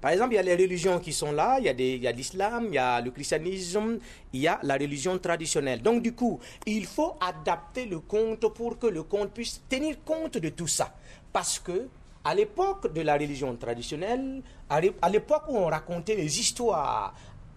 Par 0.00 0.12
exemple, 0.12 0.32
il 0.34 0.36
y 0.36 0.38
a 0.38 0.42
les 0.42 0.54
religions 0.54 1.00
qui 1.00 1.12
sont 1.12 1.32
là, 1.32 1.58
il 1.58 1.64
y 1.64 2.06
a, 2.06 2.12
l'islam, 2.12 2.66
il 2.68 2.74
y 2.74 2.78
a 2.78 3.00
le 3.00 3.10
christianisme, 3.10 3.98
il 4.32 4.40
y 4.40 4.46
a 4.48 4.60
la 4.62 4.74
religion 4.74 5.18
traditionnelle. 5.18 5.82
Donc 5.82 6.02
du 6.02 6.14
coup, 6.14 6.38
il 6.66 6.86
faut 6.86 7.16
adapter 7.20 7.86
le 7.86 7.98
conte 7.98 8.46
pour 8.54 8.78
que 8.78 8.86
le 8.86 9.02
conte 9.02 9.32
puisse 9.32 9.60
tenir 9.68 9.96
compte 10.04 10.38
de 10.38 10.50
tout 10.50 10.68
ça. 10.68 10.94
Parce 11.32 11.58
que 11.58 11.88
à 12.24 12.34
l'époque 12.34 12.92
de 12.92 13.00
la 13.00 13.14
religion 13.14 13.56
traditionnelle, 13.56 14.42
à 14.68 15.08
l'époque 15.08 15.44
où 15.48 15.56
on 15.56 15.66
racontait 15.66 16.14
les 16.14 16.38
histoires 16.38 17.14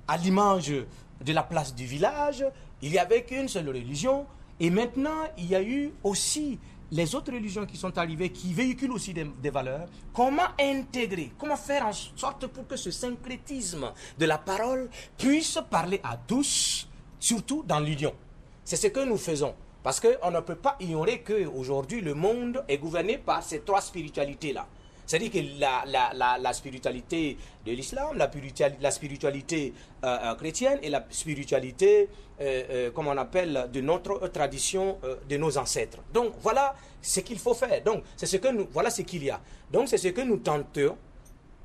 à 0.08 0.18
l'image 0.18 0.72
de 0.72 1.34
la 1.34 1.44
place 1.44 1.76
du 1.76 1.86
village, 1.86 2.44
il 2.82 2.92
n'y 2.92 2.98
avait 2.98 3.24
qu'une 3.24 3.48
seule 3.48 3.68
religion. 3.68 4.26
Et 4.60 4.70
maintenant, 4.70 5.28
il 5.38 5.46
y 5.46 5.56
a 5.56 5.62
eu 5.62 5.92
aussi 6.04 6.60
les 6.92 7.16
autres 7.16 7.32
religions 7.32 7.66
qui 7.66 7.78
sont 7.78 7.98
arrivées, 7.98 8.30
qui 8.30 8.54
véhiculent 8.54 8.92
aussi 8.92 9.14
des, 9.14 9.50
valeurs, 9.50 9.88
comment 10.14 10.48
intégrer, 10.60 11.32
comment 11.38 11.56
faire 11.56 11.86
en 11.86 11.94
sorte 11.94 12.48
pour 12.48 12.68
que 12.68 12.76
ce 12.76 12.92
syncrétisme 12.92 13.92
de 14.20 14.26
la 14.26 14.38
parole 14.38 14.90
puisse 15.18 15.58
parler 15.70 16.02
à 16.04 16.18
tous, 16.18 16.88
surtout 17.20 17.64
dans 17.66 17.80
l'union? 17.80 18.14
C'est 18.64 18.76
ce 18.76 18.88
que 18.88 19.06
nous 19.06 19.18
faisons. 19.18 19.56
Parce 19.84 20.00
qu'on 20.00 20.30
ne 20.30 20.40
peut 20.42 20.56
pas 20.56 20.76
ignorer 20.80 21.22
qu'aujourd'hui, 21.22 22.02
le 22.02 22.14
monde 22.14 22.64
est 22.68 22.78
gouverné 22.78 23.18
par 23.18 23.42
ces 23.42 23.62
trois 23.62 23.82
spiritualités-là. 23.82 24.68
C'est-à-dire 25.12 25.32
que 25.32 25.60
la, 25.60 26.54
spiritualité 26.54 27.38
de 27.66 27.72
l'islam, 27.74 28.18
la, 28.18 28.92
spiritualité 28.92 29.74
euh, 30.06 30.08
euh, 30.08 30.36
chrétienne 30.36 30.80
et 30.82 30.90
la 30.90 31.06
spiritualité, 31.10 32.08
euh, 32.40 32.92
comme 32.92 33.08
on 33.08 33.18
appelle, 33.18 33.68
de 33.74 33.82
notre 33.82 34.30
tradition, 34.30 35.00
de 35.28 35.36
nos 35.36 35.58
ancêtres. 35.58 35.98
Donc 36.14 36.36
voilà 36.42 36.74
ce 37.02 37.20
qu'il 37.20 37.40
faut 37.40 37.54
faire. 37.54 37.84
Donc 37.84 38.04
c'est 38.16 38.26
ce 38.26 38.38
que 38.38 38.48
nous, 38.54 38.70
voilà 38.72 38.90
ce 38.90 39.02
qu'il 39.02 39.26
y 39.26 39.30
a. 39.30 39.42
Donc 39.70 39.90
c'est 39.90 39.98
ce 39.98 40.08
que 40.08 40.22
nous 40.22 40.38
tentons, 40.38 40.96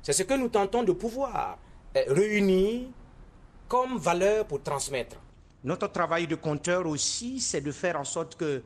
c'est 0.01 0.11
ce 0.11 0.23
que 0.23 0.33
nous 0.33 0.49
tentons 0.49 0.83
de 0.83 0.91
pouvoir 0.91 1.57
réunir 1.95 2.87
comme 3.69 3.97
valeur 3.97 4.45
pour 4.45 4.61
transmettre. 4.61 5.15
Notre 5.63 5.87
travail 5.87 6.27
de 6.27 6.35
compteur 6.35 6.85
aussi, 6.85 7.39
c'est 7.39 7.61
de 7.61 7.71
faire 7.71 7.97
en 7.97 8.03
sorte 8.03 8.35
que 8.35 8.61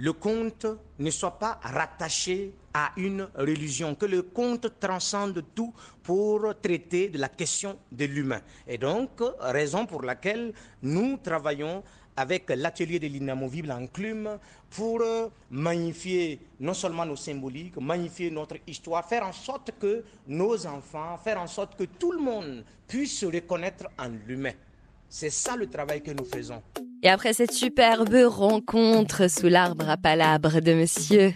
le 0.00 0.14
conte 0.14 0.66
ne 0.98 1.10
soit 1.10 1.38
pas 1.38 1.60
rattaché 1.62 2.54
à 2.72 2.92
une 2.96 3.28
religion, 3.34 3.94
que 3.94 4.06
le 4.06 4.22
conte 4.22 4.80
transcende 4.80 5.44
tout 5.54 5.74
pour 6.02 6.54
traiter 6.62 7.10
de 7.10 7.18
la 7.18 7.28
question 7.28 7.78
de 7.92 8.06
l'humain. 8.06 8.40
Et 8.66 8.78
donc, 8.78 9.10
raison 9.40 9.84
pour 9.84 10.02
laquelle 10.02 10.54
nous 10.82 11.18
travaillons 11.18 11.82
avec 12.16 12.48
l'atelier 12.48 12.98
de 12.98 13.08
l'inamovible 13.08 13.70
en 13.70 13.86
Clume 13.88 14.38
pour 14.70 15.02
magnifier 15.50 16.40
non 16.60 16.72
seulement 16.72 17.04
nos 17.04 17.16
symboliques, 17.16 17.76
magnifier 17.76 18.30
notre 18.30 18.56
histoire, 18.66 19.06
faire 19.06 19.26
en 19.26 19.32
sorte 19.32 19.72
que 19.78 20.02
nos 20.26 20.66
enfants, 20.66 21.18
faire 21.18 21.40
en 21.40 21.46
sorte 21.46 21.76
que 21.76 21.84
tout 21.84 22.12
le 22.12 22.20
monde 22.20 22.64
puisse 22.88 23.18
se 23.18 23.26
reconnaître 23.26 23.84
en 23.98 24.08
l'humain. 24.26 24.54
C'est 25.10 25.30
ça 25.30 25.56
le 25.56 25.66
travail 25.66 26.02
que 26.02 26.12
nous 26.12 26.24
faisons. 26.24 26.62
Et 27.02 27.08
après 27.08 27.32
cette 27.32 27.52
superbe 27.52 28.14
rencontre 28.26 29.28
sous 29.28 29.48
l'arbre 29.48 29.88
à 29.88 29.96
palabres 29.96 30.60
de 30.60 30.72
monsieur 30.72 31.32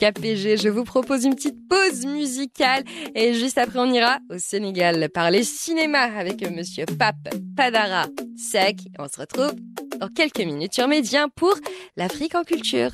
KPG, 0.00 0.56
je 0.56 0.68
vous 0.68 0.84
propose 0.84 1.24
une 1.24 1.34
petite 1.34 1.68
pause 1.68 2.06
musicale 2.06 2.84
et 3.14 3.34
juste 3.34 3.58
après 3.58 3.80
on 3.80 3.92
ira 3.92 4.18
au 4.30 4.38
Sénégal 4.38 5.08
parler 5.10 5.42
cinéma 5.42 6.02
avec 6.02 6.48
monsieur 6.50 6.86
Pape 6.86 7.28
Padara 7.56 8.06
Sec. 8.36 8.78
On 8.98 9.08
se 9.08 9.20
retrouve 9.20 9.54
dans 10.00 10.08
quelques 10.08 10.38
minutes 10.40 10.74
sur 10.74 10.88
Médien 10.88 11.28
pour 11.28 11.54
l'Afrique 11.96 12.34
en 12.34 12.44
culture. 12.44 12.92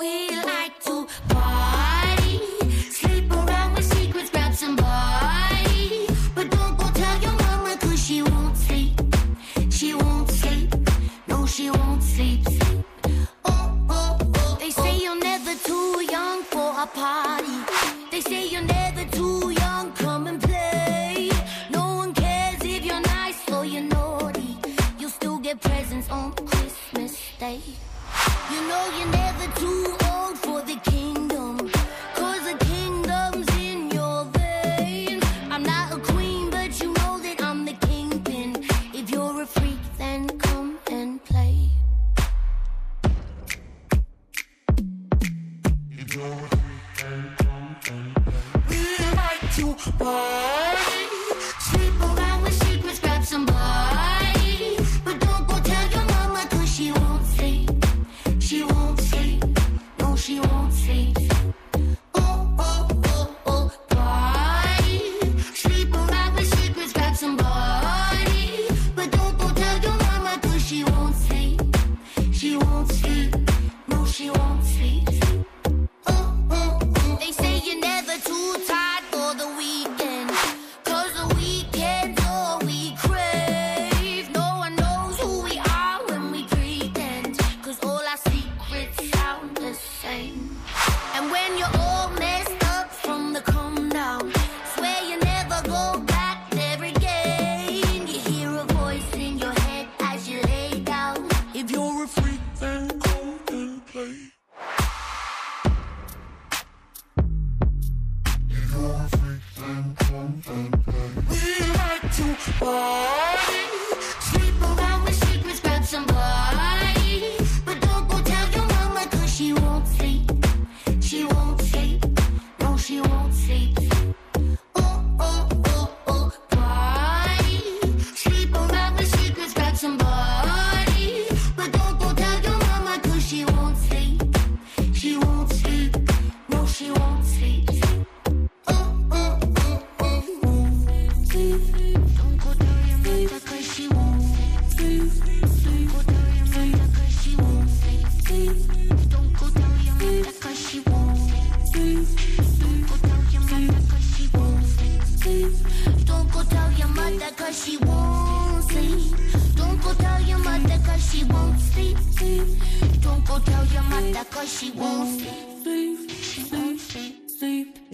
We 0.00 0.39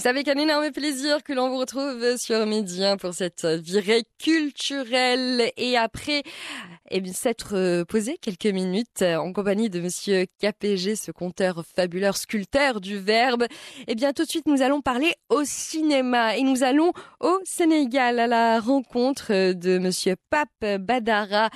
C'est 0.07 0.11
avec 0.11 0.29
un 0.29 0.39
énorme 0.39 0.71
plaisir 0.71 1.25
que 1.25 1.33
l'on 1.33 1.49
vous 1.49 1.59
retrouve 1.59 2.17
sur 2.17 2.47
Midi 2.47 2.85
hein, 2.85 2.97
pour 2.97 3.13
cette 3.13 3.45
virée 3.45 4.05
culturelle. 4.23 5.51
Et 5.57 5.77
après 5.77 6.23
eh 6.91 7.01
bien, 7.01 7.13
s'être 7.13 7.55
euh, 7.57 7.85
posé 7.85 8.17
quelques 8.19 8.47
minutes 8.47 9.03
euh, 9.03 9.17
en 9.17 9.33
compagnie 9.33 9.71
de 9.71 9.81
Monsieur 9.81 10.27
KPG, 10.41 10.97
ce 10.97 11.11
conteur 11.11 11.65
fabuleux, 11.75 12.13
sculpteur 12.13 12.81
du 12.81 12.99
verbe, 12.99 13.47
eh 13.87 13.95
bien 13.95 14.13
tout 14.13 14.25
de 14.25 14.29
suite 14.29 14.47
nous 14.47 14.63
allons 14.63 14.81
parler 14.81 15.13
au 15.29 15.43
cinéma 15.45 16.37
et 16.37 16.43
nous 16.43 16.63
allons 16.63 16.93
au 17.21 17.39
Sénégal 17.45 18.19
à 18.21 18.27
la 18.27 18.61
rencontre 18.61 19.33
euh, 19.33 19.55
de 19.55 19.79
Monsieur 19.79 20.15
Pape 20.31 20.81
Badara 20.81 21.51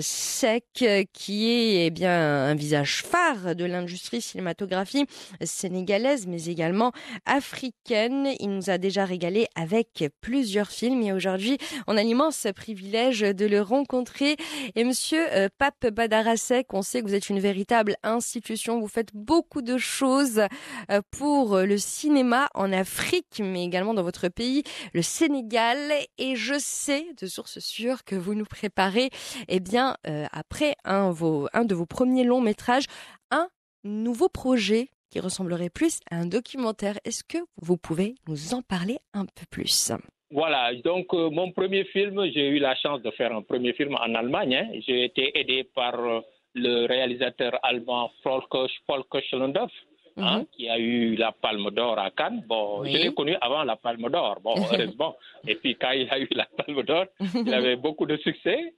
Sek, 0.00 0.84
qui 1.12 1.50
est 1.50 1.86
eh 1.86 1.90
bien 1.90 2.46
un 2.46 2.54
visage 2.54 3.02
phare 3.02 3.54
de 3.54 3.64
l'industrie 3.64 4.20
cinématographie 4.20 5.06
sénégalaise, 5.42 6.26
mais 6.26 6.44
également 6.44 6.92
africaine. 7.24 8.28
Il 8.40 8.50
nous 8.50 8.70
a 8.70 8.78
déjà 8.78 9.04
régalé 9.04 9.46
avec 9.54 10.04
plusieurs 10.20 10.70
films 10.70 11.02
et 11.02 11.12
aujourd'hui, 11.12 11.58
on 11.86 11.96
a 11.96 12.02
l'immense 12.02 12.46
privilège 12.54 13.20
de 13.20 13.46
le 13.46 13.60
rencontrer. 13.60 14.36
Et 14.78 14.84
monsieur 14.84 15.26
euh, 15.32 15.48
Pape 15.56 15.86
Badarasek, 15.86 16.74
on 16.74 16.82
sait 16.82 17.00
que 17.00 17.06
vous 17.08 17.14
êtes 17.14 17.30
une 17.30 17.40
véritable 17.40 17.96
institution. 18.02 18.78
Vous 18.78 18.88
faites 18.88 19.14
beaucoup 19.14 19.62
de 19.62 19.78
choses 19.78 20.42
euh, 20.90 21.00
pour 21.10 21.56
le 21.56 21.78
cinéma 21.78 22.50
en 22.54 22.70
Afrique, 22.74 23.40
mais 23.42 23.64
également 23.64 23.94
dans 23.94 24.02
votre 24.02 24.28
pays, 24.28 24.64
le 24.92 25.00
Sénégal. 25.00 25.78
Et 26.18 26.36
je 26.36 26.58
sais 26.58 27.06
de 27.18 27.26
sources 27.26 27.58
sûres 27.58 28.04
que 28.04 28.16
vous 28.16 28.34
nous 28.34 28.44
préparez, 28.44 29.08
eh 29.48 29.60
bien, 29.60 29.96
euh, 30.06 30.26
après 30.30 30.74
un 30.84 31.08
de 31.08 31.74
vos 31.74 31.86
premiers 31.86 32.24
longs 32.24 32.42
métrages, 32.42 32.84
un 33.30 33.48
nouveau 33.82 34.28
projet 34.28 34.90
qui 35.08 35.20
ressemblerait 35.20 35.70
plus 35.70 36.00
à 36.10 36.16
un 36.16 36.26
documentaire. 36.26 36.98
Est-ce 37.06 37.24
que 37.24 37.38
vous 37.62 37.78
pouvez 37.78 38.14
nous 38.28 38.52
en 38.52 38.60
parler 38.60 38.98
un 39.14 39.24
peu 39.24 39.46
plus? 39.48 39.92
Voilà, 40.30 40.74
donc 40.74 41.06
euh, 41.14 41.30
mon 41.30 41.52
premier 41.52 41.84
film, 41.84 42.24
j'ai 42.32 42.48
eu 42.48 42.58
la 42.58 42.74
chance 42.76 43.00
de 43.02 43.10
faire 43.12 43.32
un 43.34 43.42
premier 43.42 43.72
film 43.74 43.94
en 43.94 44.14
Allemagne. 44.14 44.54
hein. 44.56 44.68
J'ai 44.86 45.04
été 45.04 45.38
aidé 45.38 45.64
par 45.74 45.94
euh, 46.00 46.20
le 46.54 46.86
réalisateur 46.86 47.58
allemand 47.62 48.10
Volker, 48.24 48.66
Volker 48.88 49.22
Schlendorf, 49.28 49.70
hein, 50.16 50.44
qui 50.52 50.68
a 50.68 50.78
eu 50.78 51.14
la 51.14 51.30
Palme 51.30 51.70
d'Or 51.70 51.98
à 51.98 52.10
Cannes. 52.10 52.42
Bon, 52.48 52.80
Oui. 52.80 52.92
je 52.92 52.98
l'ai 53.02 53.14
connu 53.14 53.36
avant 53.40 53.62
la 53.62 53.76
Palme 53.76 54.08
d'Or, 54.10 54.40
bon, 54.42 54.54
heureusement. 54.72 55.14
Et 55.46 55.54
puis 55.54 55.76
quand 55.76 55.92
il 55.92 56.08
a 56.10 56.18
eu 56.18 56.28
la 56.32 56.46
Palme 56.56 56.82
d'Or, 56.82 57.04
il 57.20 57.54
avait 57.54 57.76
beaucoup 57.76 58.06
de 58.06 58.16
succès. 58.16 58.74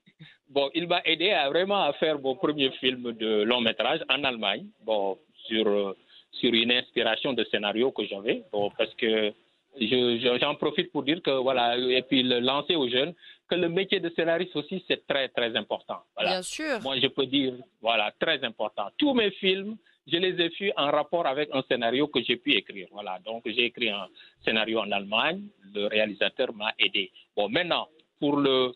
Bon, 0.50 0.68
il 0.74 0.86
m'a 0.86 1.00
aidé 1.06 1.30
à 1.30 1.48
vraiment 1.48 1.82
à 1.84 1.92
faire 1.94 2.18
mon 2.18 2.34
premier 2.34 2.70
film 2.72 3.12
de 3.12 3.42
long 3.42 3.60
métrage 3.62 4.00
en 4.10 4.22
Allemagne. 4.24 4.66
Bon, 4.84 5.16
sur 5.46 5.66
euh, 5.66 5.96
sur 6.32 6.52
une 6.52 6.72
inspiration 6.72 7.32
de 7.32 7.42
scénario 7.44 7.90
que 7.90 8.04
j'avais. 8.04 8.42
Bon, 8.52 8.70
parce 8.76 8.94
que 8.96 9.32
je- 9.80 10.18
je- 10.22 10.38
j'en 10.40 10.54
profite 10.54 10.90
pour 10.92 11.02
dire 11.02 11.20
que 11.22 11.30
voilà 11.30 11.76
et 11.76 12.02
puis 12.02 12.22
le 12.22 12.40
lancer 12.40 12.74
aux 12.76 12.88
jeunes 12.88 13.14
que 13.48 13.54
le 13.54 13.68
métier 13.68 14.00
de 14.00 14.10
scénariste 14.10 14.54
aussi 14.56 14.84
c'est 14.86 15.06
très 15.06 15.28
très 15.28 15.54
important. 15.56 16.00
Voilà. 16.14 16.30
Bien 16.30 16.42
sûr. 16.42 16.80
Moi, 16.82 16.98
je 17.00 17.06
peux 17.08 17.26
dire, 17.26 17.54
voilà, 17.80 18.12
très 18.20 18.42
important. 18.44 18.88
Tous 18.98 19.14
mes 19.14 19.30
films, 19.30 19.76
je 20.06 20.16
les 20.18 20.34
ai 20.44 20.50
faits 20.50 20.72
en 20.76 20.90
rapport 20.90 21.26
avec 21.26 21.48
un 21.52 21.62
scénario 21.68 22.08
que 22.08 22.22
j'ai 22.22 22.36
pu 22.36 22.52
écrire. 22.54 22.88
Voilà, 22.92 23.18
donc 23.24 23.42
j'ai 23.46 23.64
écrit 23.66 23.88
un 23.90 24.06
scénario 24.44 24.80
en 24.80 24.90
Allemagne. 24.92 25.42
Le 25.74 25.86
réalisateur 25.86 26.52
m'a 26.54 26.72
aidé. 26.78 27.10
Bon, 27.36 27.48
maintenant, 27.48 27.88
pour 28.20 28.36
le. 28.36 28.72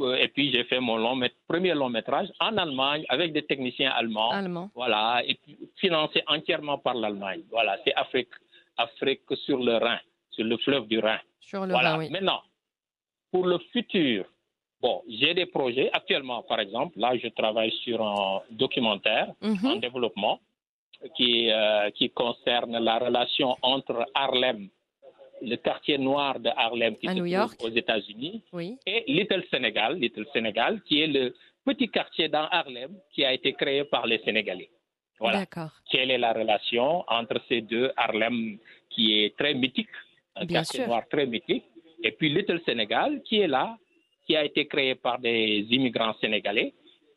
euh, 0.00 0.14
et 0.16 0.28
puis 0.28 0.50
j'ai 0.52 0.64
fait 0.64 0.80
mon 0.80 0.96
long, 0.96 1.18
premier 1.48 1.74
long 1.74 1.88
métrage 1.90 2.28
en 2.40 2.56
Allemagne 2.56 3.04
avec 3.08 3.32
des 3.32 3.42
techniciens 3.42 3.90
allemands. 3.90 4.30
Allemand. 4.32 4.70
Voilà, 4.74 5.22
et 5.26 5.34
puis 5.42 5.56
financé 5.76 6.22
entièrement 6.26 6.78
par 6.78 6.94
l'Allemagne. 6.94 7.42
Voilà, 7.50 7.76
c'est 7.84 7.94
Afrique, 7.94 8.28
Afrique 8.76 9.22
sur 9.46 9.58
le 9.58 9.74
Rhin, 9.76 9.98
sur 10.30 10.44
le 10.44 10.56
fleuve 10.58 10.86
du 10.88 10.98
Rhin. 10.98 11.18
Sur 11.40 11.66
le 11.66 11.72
Voilà. 11.72 11.92
Rhin, 11.92 11.98
oui. 11.98 12.10
Maintenant, 12.10 12.42
pour 13.32 13.46
le 13.46 13.58
futur, 13.72 14.24
bon, 14.80 15.02
j'ai 15.08 15.34
des 15.34 15.46
projets. 15.46 15.90
Actuellement, 15.92 16.42
par 16.42 16.60
exemple, 16.60 16.98
là, 16.98 17.16
je 17.16 17.28
travaille 17.28 17.72
sur 17.84 18.02
un 18.02 18.42
documentaire 18.50 19.28
Mhm. 19.42 19.66
en 19.66 19.76
développement 19.76 20.40
qui, 21.16 21.50
euh, 21.50 21.90
qui 21.90 22.10
concerne 22.10 22.78
la 22.78 22.98
relation 22.98 23.56
entre 23.62 24.04
Harlem, 24.14 24.68
le 25.42 25.56
quartier 25.56 25.96
noir 25.96 26.38
de 26.38 26.50
Harlem 26.54 26.96
qui 26.96 27.08
À 27.08 27.12
se 27.12 27.16
New 27.16 27.22
trouve 27.24 27.32
York. 27.32 27.56
aux 27.64 27.70
États-Unis, 27.70 28.42
Oui. 28.52 28.76
et 28.86 29.04
Little 29.08 29.44
Sénégal, 29.50 29.96
Little 29.98 30.26
Sénégal, 30.32 30.82
qui 30.82 31.00
est 31.00 31.06
le 31.06 31.34
petit 31.64 31.88
quartier 31.88 32.28
dans 32.28 32.46
Harlem 32.50 32.92
qui 33.12 33.24
a 33.24 33.32
été 33.32 33.54
créé 33.54 33.84
par 33.84 34.06
les 34.06 34.18
Sénégalais. 34.18 34.68
Voilà 35.18 35.44
quelle 35.90 36.10
est 36.10 36.18
la 36.18 36.32
relation 36.32 37.04
entre 37.08 37.40
ces 37.48 37.60
deux 37.62 37.90
Harlem 37.96 38.58
qui 38.90 39.22
est 39.22 39.36
très 39.36 39.52
mythique, 39.54 39.88
un 40.40 40.46
Bien 40.46 40.60
quartier 40.60 40.80
sûr. 40.80 40.88
noir 40.88 41.02
très 41.08 41.26
mythique, 41.26 41.64
et 42.02 42.12
puis 42.12 42.28
Little 42.36 42.60
Sénégal 42.64 43.22
qui 43.26 43.36
est 43.40 43.46
là, 43.58 43.76
qui 44.26 44.36
a 44.36 44.44
été 44.44 44.66
créé 44.66 44.94
par 44.94 45.18
des 45.18 45.66
immigrants 45.76 46.14
sénégalais 46.20 46.72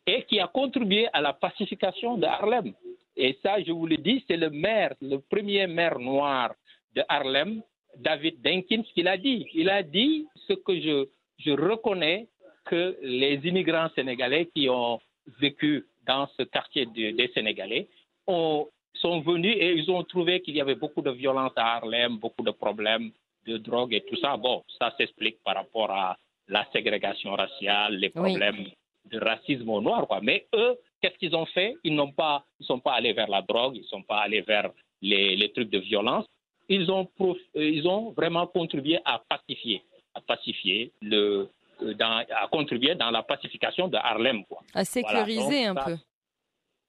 et 0.06 0.22
qui 0.28 0.38
a 0.40 0.46
contribué 0.46 1.08
à 1.12 1.20
la 1.20 1.32
pacification 1.32 2.16
de 2.18 2.26
Harlem. 2.26 2.72
Et 3.16 3.38
ça, 3.42 3.62
je 3.62 3.72
vous 3.72 3.86
le 3.86 3.96
dis, 3.96 4.24
c'est 4.26 4.36
le 4.36 4.50
maire, 4.50 4.92
le 5.00 5.18
premier 5.18 5.66
maire 5.66 5.98
noir 5.98 6.54
de 6.94 7.02
Harlem, 7.08 7.62
David 7.96 8.36
Jenkins, 8.44 8.82
qui 8.92 9.02
l'a 9.02 9.16
dit. 9.16 9.46
Il 9.54 9.68
a 9.70 9.82
dit 9.82 10.26
ce 10.48 10.52
que 10.54 10.74
je, 10.80 11.06
je 11.38 11.52
reconnais 11.52 12.26
que 12.64 12.98
les 13.02 13.36
immigrants 13.44 13.88
sénégalais 13.94 14.46
qui 14.54 14.68
ont 14.68 15.00
vécu 15.40 15.86
dans 16.06 16.26
ce 16.36 16.42
quartier 16.42 16.86
de- 16.86 17.12
des 17.16 17.28
Sénégalais 17.34 17.86
ont, 18.26 18.66
sont 18.94 19.20
venus 19.20 19.56
et 19.58 19.72
ils 19.72 19.90
ont 19.90 20.02
trouvé 20.04 20.40
qu'il 20.40 20.56
y 20.56 20.60
avait 20.60 20.74
beaucoup 20.74 21.02
de 21.02 21.10
violence 21.10 21.52
à 21.56 21.76
Harlem, 21.76 22.16
beaucoup 22.18 22.42
de 22.42 22.50
problèmes 22.50 23.10
de 23.46 23.56
drogue 23.58 23.92
et 23.94 24.00
tout 24.02 24.16
ça. 24.16 24.36
Bon, 24.36 24.62
ça 24.78 24.94
s'explique 24.96 25.42
par 25.44 25.56
rapport 25.56 25.90
à 25.90 26.16
la 26.48 26.64
ségrégation 26.72 27.32
raciale, 27.34 27.96
les 27.96 28.08
Oui. 28.14 28.22
problèmes 28.22 28.66
de 29.06 29.18
racisme 29.18 29.68
aux 29.68 29.80
Noirs. 29.82 30.06
Quoi. 30.06 30.20
Mais 30.22 30.46
eux, 30.54 30.76
qu'est-ce 31.00 31.18
qu'ils 31.18 31.34
ont 31.36 31.46
fait? 31.46 31.76
Ils 31.84 31.94
n'ont 31.94 32.12
pas, 32.12 32.44
ils 32.60 32.66
sont 32.66 32.80
pas 32.80 32.92
allés 32.94 33.12
vers 33.12 33.28
la 33.28 33.42
drogue, 33.42 33.76
ils 33.76 33.84
sont 33.84 34.02
pas 34.02 34.18
allés 34.20 34.40
vers 34.42 34.70
les, 35.02 35.36
les 35.36 35.52
trucs 35.52 35.70
de 35.70 35.78
violence. 35.78 36.24
Ils 36.68 36.90
ont, 36.90 37.04
prof- 37.04 37.36
euh, 37.56 37.68
ils 37.68 37.86
ont 37.86 38.10
vraiment 38.12 38.46
contribué 38.46 38.98
à 39.04 39.18
pacifier, 39.28 39.82
à 40.14 40.20
pacifier 40.22 40.90
le, 41.02 41.48
euh, 41.82 41.92
dans, 41.94 42.24
à 42.30 42.48
contribuer 42.48 42.94
dans 42.94 43.10
la 43.10 43.22
pacification 43.22 43.88
de 43.88 43.96
Harlem. 43.98 44.44
Quoi 44.46 44.62
À 44.72 44.84
sécuriser 44.84 45.66
donc 45.66 45.76
un 45.78 45.80
ça- 45.82 45.86
peu. 45.90 45.96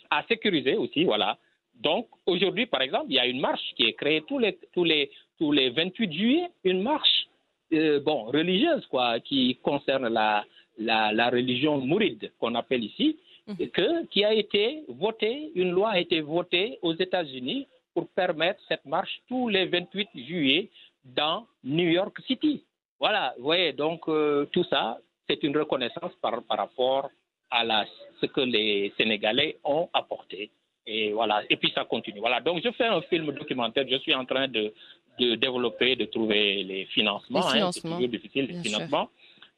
à 0.10 0.24
sécuriser 0.24 0.76
aussi, 0.78 1.04
voilà. 1.04 1.38
Donc 1.82 2.08
aujourd'hui, 2.26 2.66
par 2.66 2.82
exemple, 2.82 3.08
il 3.10 3.16
y 3.16 3.20
a 3.20 3.26
une 3.28 3.40
marche 3.40 3.74
qui 3.76 3.84
est 3.84 3.94
créée 3.94 4.22
tous 4.28 4.40
les 4.40 4.58
tous 4.74 4.84
les 4.84 5.12
tous 5.38 5.52
les 5.52 5.70
28 5.70 6.12
juillet, 6.14 6.48
une 6.64 6.82
marche 6.82 7.28
euh, 7.74 8.00
bon 8.00 8.26
religieuse 8.26 8.86
quoi, 8.88 9.20
qui 9.20 9.58
concerne 9.62 10.08
la 10.08 10.46
la, 10.78 11.12
la 11.14 11.30
religion 11.30 11.80
mouride 11.80 12.32
qu'on 12.40 12.56
appelle 12.56 12.84
ici, 12.84 13.18
et 13.60 13.70
que 13.70 14.06
qui 14.08 14.26
a 14.26 14.34
été 14.34 14.84
votée, 14.88 15.52
une 15.56 15.72
loi 15.72 15.92
a 15.92 16.00
été 16.00 16.22
votée 16.22 16.80
aux 16.82 16.94
États-Unis 16.94 17.68
pour 17.94 18.08
permettre 18.10 18.60
cette 18.68 18.86
marche 18.86 19.22
tous 19.28 19.48
les 19.50 19.66
28 19.68 20.10
juillet 20.16 20.70
dans 21.04 21.46
New 21.64 21.88
York 21.90 22.20
City. 22.28 22.64
Voilà, 23.00 23.34
vous 23.38 23.44
voyez, 23.44 23.72
donc 23.74 24.02
euh, 24.08 24.46
tout 24.52 24.64
ça, 24.66 24.98
c'est 25.28 25.42
une 25.44 25.58
reconnaissance 25.58 26.14
par, 26.22 26.42
par 26.44 26.58
rapport 26.58 27.10
à 27.52 27.64
la, 27.64 27.86
ce 28.20 28.26
que 28.26 28.42
les 28.42 28.92
Sénégalais 28.98 29.58
ont 29.64 29.90
apporté. 29.94 30.50
Et 30.88 31.12
voilà, 31.14 31.44
et 31.50 31.58
puis 31.58 31.72
ça 31.74 31.84
continue. 31.86 32.20
Voilà, 32.20 32.40
donc 32.42 32.62
je 32.64 32.70
fais 32.72 32.86
un 32.86 33.02
film 33.04 33.32
documentaire, 33.32 33.86
je 33.90 33.98
suis 33.98 34.14
en 34.14 34.24
train 34.26 34.48
de, 34.48 34.72
de 35.20 35.36
développer, 35.36 35.96
de 35.96 36.06
trouver 36.06 36.64
les 36.64 36.86
financements. 36.86 37.40
Les 37.40 37.46
hein, 37.46 37.52
financements, 37.54 37.72
c'est 37.72 37.82
toujours 37.96 38.08
difficile, 38.10 38.46
les 38.46 38.54
bien 38.54 38.64
sûr. 38.64 38.72
financements. 38.72 39.10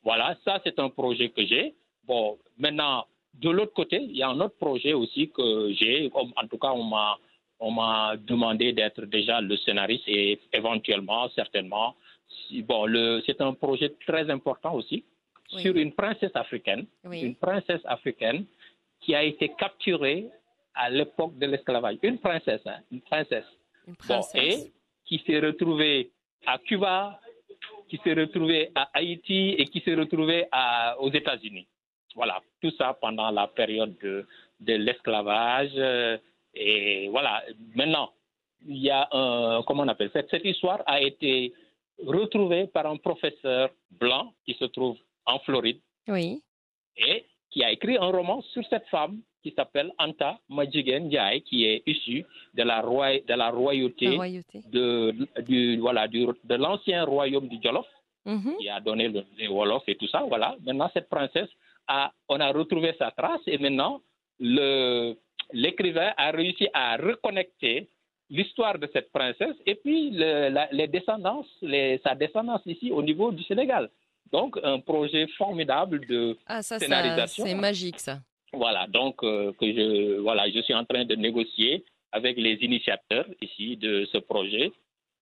Voilà, 0.04 0.38
ça 0.46 0.62
c'est 0.63 0.80
un 0.80 0.90
projet 0.90 1.30
que 1.30 1.46
j'ai. 1.46 1.76
Bon, 2.06 2.38
maintenant, 2.58 3.06
de 3.34 3.50
l'autre 3.50 3.74
côté, 3.74 3.98
il 4.02 4.16
y 4.16 4.24
a 4.24 4.30
un 4.30 4.40
autre 4.40 4.56
projet 4.58 4.94
aussi 4.94 5.30
que 5.30 5.74
j'ai. 5.74 6.10
En 6.13 6.48
tout 6.48 6.58
cas, 6.58 6.72
on 6.72 6.84
m'a 6.84 7.18
on 7.60 7.72
m'a 7.72 8.16
demandé 8.18 8.72
d'être 8.72 9.02
déjà 9.06 9.42
le 9.42 9.58
scénariste 9.58 10.08
et 10.08 10.40
éventuellement, 10.54 11.28
certainement, 11.30 11.96
si- 12.30 12.62
bon, 12.62 12.86
le, 12.86 13.22
c'est 13.26 13.42
un 13.42 13.54
projet 13.54 13.90
très 14.06 14.30
important 14.30 14.76
aussi 14.76 15.04
Oui. 15.54 15.62
sur 15.63 15.76
une 15.76 15.92
princesse 15.92 16.36
africaine, 16.36 16.86
Oui. 17.04 17.20
une 17.22 17.34
princesse 17.36 17.82
africaine 17.86 18.46
qui 19.02 19.16
a 19.16 19.24
été 19.24 19.50
capturée 19.58 20.30
à 20.78 20.90
l'époque 20.90 21.38
de 21.38 21.46
l'esclavage. 21.48 21.98
Une 22.04 22.20
princesse, 22.20 22.62
hein, 22.66 22.80
une 22.92 23.02
princesse. 23.02 23.46
Une 23.88 23.94
Bon, 23.94 24.00
princesse. 24.22 24.66
et 24.68 24.72
qui 25.06 25.18
s'est 25.26 25.40
retrouvée 25.40 26.12
à 26.46 26.58
Cuba, 26.60 27.20
qui 27.90 27.98
s'est 28.04 28.13
retrouvée 28.13 28.72
à 28.76 28.90
Haïti 28.94 29.56
et 29.58 29.66
qui 29.66 29.80
s'est 29.82 29.96
retrouvée 29.96 30.46
à- 30.52 31.00
aux 31.00 31.12
États-Unis. 31.12 31.68
Voilà, 32.16 32.42
tout 32.62 32.72
ça 32.78 32.94
pendant 33.00 33.30
la 33.32 33.48
période 33.48 33.96
de, 34.04 34.26
de 34.60 34.74
l'esclavage. 34.74 35.72
euh, 35.76 36.18
Et 36.60 37.08
voilà, 37.10 37.44
maintenant, 37.76 38.12
il 38.68 38.78
y 38.78 38.90
a 38.90 39.08
un, 39.12 39.62
comment 39.63 39.84
on 39.84 39.88
appelle 39.88 40.10
ça? 40.12 40.22
Cette 40.32 40.44
histoire 40.46 40.82
a 40.88 41.00
été 41.02 41.54
retrouvée 42.04 42.66
par 42.68 42.86
un 42.88 42.98
professeur 42.98 43.70
blanc 43.92 44.34
qui 44.46 44.54
se 44.56 44.66
trouve 44.66 44.98
en 45.26 45.38
Floride 45.40 45.80
Oui. 46.08 46.42
et 46.98 47.26
qui 47.52 47.63
a 47.63 47.72
écrit 47.72 47.98
un 47.98 48.10
roman 48.12 48.42
sur 48.54 48.63
cette 48.70 48.88
femme 48.88 49.22
qui 49.43 49.52
s'appelle 49.56 49.91
Anta 50.00 50.39
Majigen 50.50 51.06
Ndiaye, 51.06 51.41
qui 51.41 51.65
est 51.65 51.84
issue 51.86 52.26
de 52.54 52.63
la, 52.63 52.82
roi- 52.82 53.19
de 53.28 53.34
la 53.34 53.50
royauté 53.50 54.08
La 54.08 54.15
royauté. 54.15 54.62
de, 54.71 55.15
du, 55.41 55.78
voilà, 55.80 56.08
du- 56.08 56.26
de 56.43 56.56
l'ancien 56.56 57.04
royaume 57.06 57.47
du 57.47 57.58
Jolof, 57.63 57.86
Mhm. 58.26 58.56
qui 58.60 58.67
a 58.69 58.80
donné 58.82 59.08
le, 59.08 59.23
les 59.38 59.47
Wolof 59.47 59.84
et 59.88 59.95
tout 59.95 60.08
ça. 60.08 60.23
Voilà. 60.28 60.56
Maintenant, 60.65 60.89
cette 60.93 61.08
princesse, 61.10 61.50
a, 61.88 62.12
on 62.28 62.39
a 62.41 62.52
retrouvé 62.52 62.93
sa 63.00 63.12
trace 63.12 63.39
et 63.47 63.58
maintenant, 63.58 64.02
le- 64.39 65.15
l'écrivain 65.54 66.12
a 66.17 66.32
réussi 66.32 66.67
à 66.73 66.97
reconnecter 66.97 67.88
l'histoire 68.30 68.78
de 68.78 68.89
cette 68.91 69.10
princesse 69.13 69.56
et 69.65 69.76
puis 69.76 70.12
le- 70.12 70.50
la- 70.50 70.67
les 70.71 70.88
descendances, 70.88 71.47
les- 71.62 72.00
sa 72.04 72.15
descendance 72.15 72.62
ici 72.65 72.91
au 72.91 73.02
niveau 73.02 73.32
du 73.32 73.43
Sénégal. 73.43 73.89
Donc, 74.34 74.60
un 74.62 74.80
projet 74.82 75.26
formidable 75.38 76.06
de 76.06 76.38
Ah, 76.45 76.62
ça, 76.62 76.78
ça 76.78 76.80
Scénarisation. 76.80 77.45
c'est 77.45 77.56
magique, 77.56 78.00
ça. 78.00 78.19
Voilà, 78.54 78.88
donc 78.88 79.24
euh, 79.24 79.52
que 79.60 79.66
je 79.66 80.20
voilà, 80.20 80.50
suis 80.50 80.74
en 80.74 80.86
train 80.86 81.06
de 81.06 81.16
négocier 81.16 81.84
avec 82.12 82.38
les 82.38 82.54
initiateurs 82.62 83.26
ici 83.42 83.78
de 83.78 84.06
ce 84.12 84.18
projet, 84.20 84.72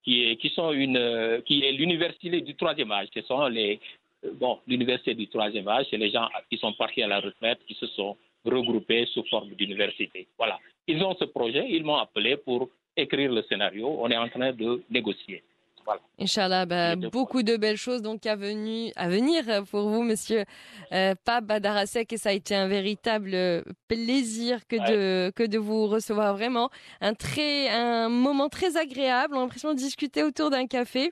qui 0.04 0.24
est 0.26 0.36
qui 0.38 0.50
sont 0.50 0.72
une 0.72 0.98
euh, 0.98 1.42
qui 1.42 1.64
est 1.64 1.72
l'université 1.72 2.42
du 2.42 2.56
troisième 2.56 2.92
âge. 2.92 3.08
Ce 3.14 3.22
sont 3.22 3.48
les 3.48 3.80
euh, 4.26 4.32
bon 4.34 4.60
l'université 4.68 5.16
du 5.16 5.28
troisième 5.28 5.68
âge, 5.68 5.88
c'est 5.90 5.98
les 5.98 6.12
gens 6.12 6.28
qui 6.50 6.58
sont 6.58 6.74
partis 6.74 7.02
à 7.02 7.08
la 7.08 7.20
retraite 7.20 7.60
qui 7.68 7.74
se 7.74 7.88
sont 7.88 8.16
regroupés 8.46 9.06
sous 9.08 9.24
forme 9.24 9.56
d'université. 9.56 10.28
Voilà, 10.38 10.60
ils 10.88 11.02
ont 11.04 11.16
ce 11.16 11.26
projet, 11.26 11.66
ils 11.70 11.84
m'ont 11.84 11.96
appelé 11.98 12.38
pour 12.38 12.70
écrire 12.96 13.32
le 13.32 13.42
scénario. 13.44 13.88
On 14.00 14.10
est 14.10 14.18
en 14.18 14.30
train 14.30 14.54
de 14.54 14.84
négocier. 14.90 15.44
Voilà. 15.86 16.02
Inch'Allah, 16.20 16.66
bah, 16.66 16.96
beaucoup 16.96 17.44
de 17.44 17.58
belles 17.58 17.78
choses 17.78 18.02
donc 18.02 18.26
à, 18.26 18.36
venu- 18.36 18.92
à 18.96 19.08
venir 19.08 19.44
pour 19.70 19.88
vous, 19.90 20.02
monsieur 20.02 20.44
euh, 20.92 21.14
Pape 21.24 21.46
Badarasek, 21.46 22.12
et 22.12 22.18
ça 22.18 22.30
a 22.30 22.32
été 22.32 22.56
un 22.56 22.68
véritable 22.68 23.36
euh, 23.36 23.62
plaisir 23.88 24.66
que, 24.68 24.78
de, 24.78 25.32
que 25.36 25.44
de 25.44 25.58
vous 25.60 25.86
recevoir 25.88 26.34
vraiment. 26.36 26.70
Un, 27.02 27.14
très, 27.14 27.70
un 27.70 28.10
moment 28.10 28.50
très 28.50 28.78
agréable, 28.78 29.36
on 29.36 29.40
a 29.40 29.42
l'impression 29.42 29.74
de 29.74 29.78
discuter 29.78 30.24
autour 30.24 30.50
d'un 30.50 30.66
café. 30.68 31.12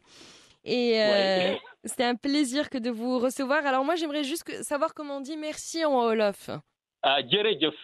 Et 0.65 0.99
euh, 1.01 1.05
Ouais. 1.53 1.59
c'était 1.83 2.05
un 2.05 2.15
plaisir 2.15 2.69
que 2.69 2.77
de 2.77 2.89
vous 2.89 3.19
recevoir. 3.19 3.65
Alors 3.65 3.83
moi, 3.86 3.95
j'aimerais 3.95 4.23
juste 4.23 4.45
que- 4.45 4.63
savoir 4.63 4.93
comment 4.93 5.17
on 5.17 5.21
dit 5.21 5.38
merci 5.38 5.86
en. 5.86 6.09
Euh, 6.09 6.31
Djerejef. 7.29 7.75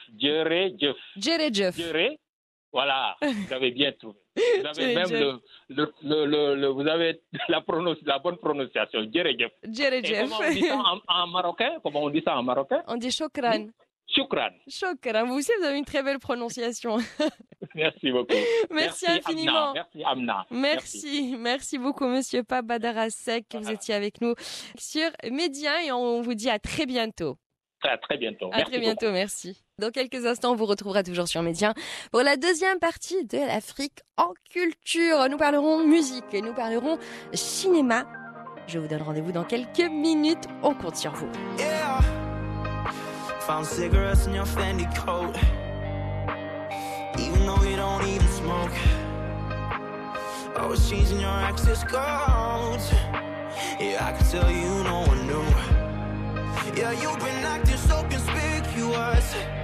Djerejef. 1.18 1.76
Voilà, 2.72 3.16
vous 3.22 3.54
avez 3.54 3.72
bien 3.72 3.92
trouvé. 3.94 4.20
Vous 4.36 4.66
avez 4.66 4.96
même 4.96 5.10
le, 5.70 5.92
le, 6.04 6.56
le, 6.56 6.68
vous 6.68 6.88
avez 6.88 7.22
la, 7.50 7.64
la 8.06 8.20
bonne 8.20 8.38
prononciation. 8.38 9.00
Djerejef. 9.12 9.52
Djerejef. 9.64 10.30
comment 10.30 10.40
on 10.48 10.54
dit 10.54 10.62
ça 10.62 10.78
en, 10.78 11.00
en 11.08 11.28
marocain? 11.28 11.72
Comment 11.82 12.04
on 12.04 12.10
dit 12.10 12.22
ça 12.24 12.38
en 12.38 12.44
marocain? 12.44 12.84
On 12.88 12.96
dit 12.98 13.12
shokran. 13.12 13.68
Shukran. 14.08 14.50
Shokran. 14.68 15.26
Vous 15.26 15.36
aussi, 15.36 15.52
vous 15.60 15.66
avez 15.66 15.78
une 15.78 15.86
très 15.86 16.02
belle 16.04 16.20
prononciation. 16.20 16.98
Merci 17.76 18.12
beaucoup. 18.12 18.34
Merci, 18.72 19.06
infiniment. 19.08 19.74
Merci 19.74 20.04
Amna. 20.04 20.46
Merci, 20.50 21.36
merci 21.38 21.78
beaucoup 21.78 22.08
Monsieur 22.08 22.44
Pape 22.44 22.66
Badarasek 22.66 23.48
que 23.50 23.58
vous 23.58 23.70
étiez 23.70 23.94
avec 23.94 24.22
nous 24.22 24.34
sur 24.78 25.10
Média 25.30 25.84
et 25.84 25.92
on 25.92 26.22
vous 26.22 26.34
dit 26.34 26.50
à 26.50 26.58
très 26.58 26.86
bientôt. 26.88 27.38
À 27.84 27.98
très 27.98 28.18
bientôt. 28.18 28.48
À 28.52 28.58
Merci 28.58 28.72
très 28.72 28.80
bientôt, 28.80 29.12
merci. 29.12 29.64
Dans 29.80 29.92
quelques 29.92 30.26
instants, 30.26 30.52
on 30.52 30.56
vous 30.56 30.66
retrouvera 30.66 31.04
toujours 31.04 31.30
sur 31.30 31.42
Média 31.42 31.74
pour 32.12 32.22
la 32.22 32.36
deuxième 32.36 32.80
partie 32.80 33.24
de 33.24 33.38
l'Afrique 33.38 34.00
en 34.18 34.34
culture. 34.52 35.30
Nous 35.30 35.38
parlerons 35.38 35.88
musique 35.88 36.26
et 36.34 36.42
nous 36.42 36.54
parlerons 36.54 36.98
cinéma. 37.34 38.06
Je 38.68 38.78
vous 38.78 38.88
donne 38.88 39.02
rendez-vous 39.02 39.32
dans 39.32 39.46
quelques 39.46 39.90
minutes. 39.90 40.44
On 40.64 40.74
compte 40.74 40.98
sur 40.98 41.14
vous. 41.14 41.30
Yeah. 41.58 42.02
Even 47.18 47.46
though 47.46 47.64
you 47.64 47.78
don't 47.78 48.06
even 48.06 48.28
smoke. 48.28 48.76
I 54.02 54.12
tell 54.30 54.52
you 54.52 54.84
no 54.84 55.02
one 55.08 55.26
knew. 55.26 55.46
Yeah, 56.76 56.92
you've 56.92 57.20
been 57.20 57.46
acting 57.46 57.78
so 57.78 58.04
conspicuous. 58.04 59.59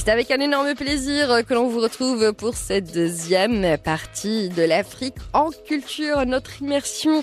C'est 0.00 0.10
avec 0.10 0.30
un 0.30 0.40
énorme 0.40 0.74
plaisir 0.74 1.44
que 1.46 1.52
l'on 1.52 1.68
vous 1.68 1.80
retrouve 1.80 2.32
pour 2.32 2.54
cette 2.54 2.90
deuxième 2.94 3.76
partie 3.76 4.48
de 4.48 4.62
l'Afrique 4.62 5.16
en 5.34 5.50
culture. 5.50 6.24
Notre 6.24 6.62
immersion 6.62 7.22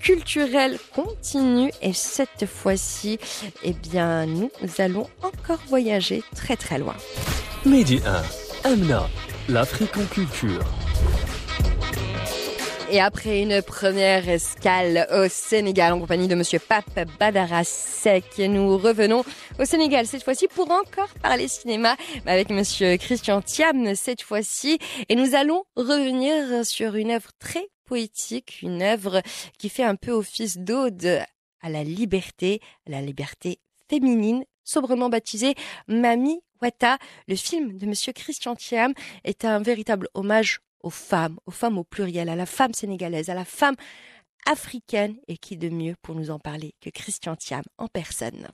culturelle 0.00 0.78
continue 0.92 1.70
et 1.82 1.92
cette 1.92 2.46
fois-ci, 2.46 3.18
eh 3.62 3.74
bien, 3.74 4.26
nous 4.26 4.50
allons 4.78 5.06
encore 5.22 5.60
voyager 5.68 6.24
très 6.34 6.56
très 6.56 6.78
loin. 6.78 6.96
Midi 7.64 8.00
1. 8.64 8.72
Amna, 8.72 9.08
l'Afrique 9.48 9.96
en 9.96 10.06
culture. 10.06 10.64
Et 12.88 13.00
après 13.00 13.42
une 13.42 13.62
première 13.62 14.28
escale 14.28 15.08
au 15.10 15.28
Sénégal 15.28 15.92
en 15.92 15.98
compagnie 15.98 16.28
de 16.28 16.36
Monsieur 16.36 16.60
Pape 16.60 17.08
Badara 17.18 17.64
Sek, 17.64 18.38
nous 18.38 18.78
revenons 18.78 19.24
au 19.58 19.64
Sénégal 19.64 20.06
cette 20.06 20.22
fois-ci 20.22 20.46
pour 20.46 20.70
encore 20.70 21.08
parler 21.20 21.48
cinéma 21.48 21.96
avec 22.26 22.48
Monsieur 22.50 22.96
Christian 22.96 23.42
Thiam 23.42 23.96
cette 23.96 24.22
fois-ci. 24.22 24.78
Et 25.08 25.16
nous 25.16 25.34
allons 25.34 25.64
revenir 25.74 26.64
sur 26.64 26.94
une 26.94 27.10
œuvre 27.10 27.30
très 27.40 27.66
poétique, 27.86 28.62
une 28.62 28.82
œuvre 28.82 29.20
qui 29.58 29.68
fait 29.68 29.84
un 29.84 29.96
peu 29.96 30.12
office 30.12 30.58
d'ode 30.58 31.24
à 31.62 31.68
la 31.68 31.82
liberté, 31.82 32.60
à 32.86 32.92
la 32.92 33.00
liberté 33.00 33.58
féminine, 33.90 34.44
sobrement 34.62 35.08
baptisée 35.08 35.56
Mami 35.88 36.40
Wata. 36.62 36.98
Le 37.26 37.34
film 37.34 37.78
de 37.78 37.86
Monsieur 37.86 38.12
Christian 38.12 38.54
Thiam 38.54 38.92
est 39.24 39.44
un 39.44 39.60
véritable 39.60 40.08
hommage 40.14 40.60
aux 40.82 40.90
femmes, 40.90 41.36
aux 41.46 41.50
femmes 41.50 41.78
au 41.78 41.84
pluriel, 41.84 42.28
à 42.28 42.36
la 42.36 42.46
femme 42.46 42.72
sénégalaise, 42.72 43.30
à 43.30 43.34
la 43.34 43.44
femme 43.44 43.76
africaine, 44.50 45.16
et 45.28 45.36
qui 45.36 45.56
de 45.56 45.68
mieux 45.68 45.94
pour 46.02 46.14
nous 46.14 46.30
en 46.30 46.38
parler 46.38 46.72
que 46.80 46.90
Christian 46.90 47.34
Thiam 47.36 47.62
en 47.78 47.88
personne. 47.88 48.46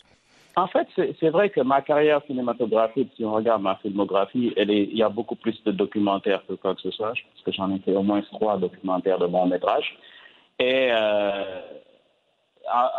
En 0.57 0.67
fait, 0.67 0.87
c'est 0.97 1.31
vrai 1.31 1.49
que 1.49 1.61
ma 1.61 1.81
carrière 1.81 2.21
cinématographique, 2.27 3.11
si 3.17 3.25
on 3.25 3.33
regarde 3.33 3.63
ma 3.63 3.77
filmographie, 3.77 4.53
il 4.57 4.97
y 4.97 5.03
a 5.03 5.09
beaucoup 5.09 5.37
plus 5.37 5.63
de 5.65 5.73
documentaires 5.73 6.43
que 6.47 6.55
quoi 6.55 6.75
que 6.75 6.83
ce 6.83 6.91
soit. 6.91 7.13
Pense 7.13 7.43
que 7.45 7.53
j'en 7.53 7.75
ai 7.75 7.79
fait 7.79 7.95
au 7.95 8.03
moins 8.03 8.21
trois 8.23 8.59
documentaires 8.59 9.19
de 9.19 9.27
mon 9.27 9.47
métrage. 9.47 9.97
Et 10.59 10.89
euh, 10.93 11.61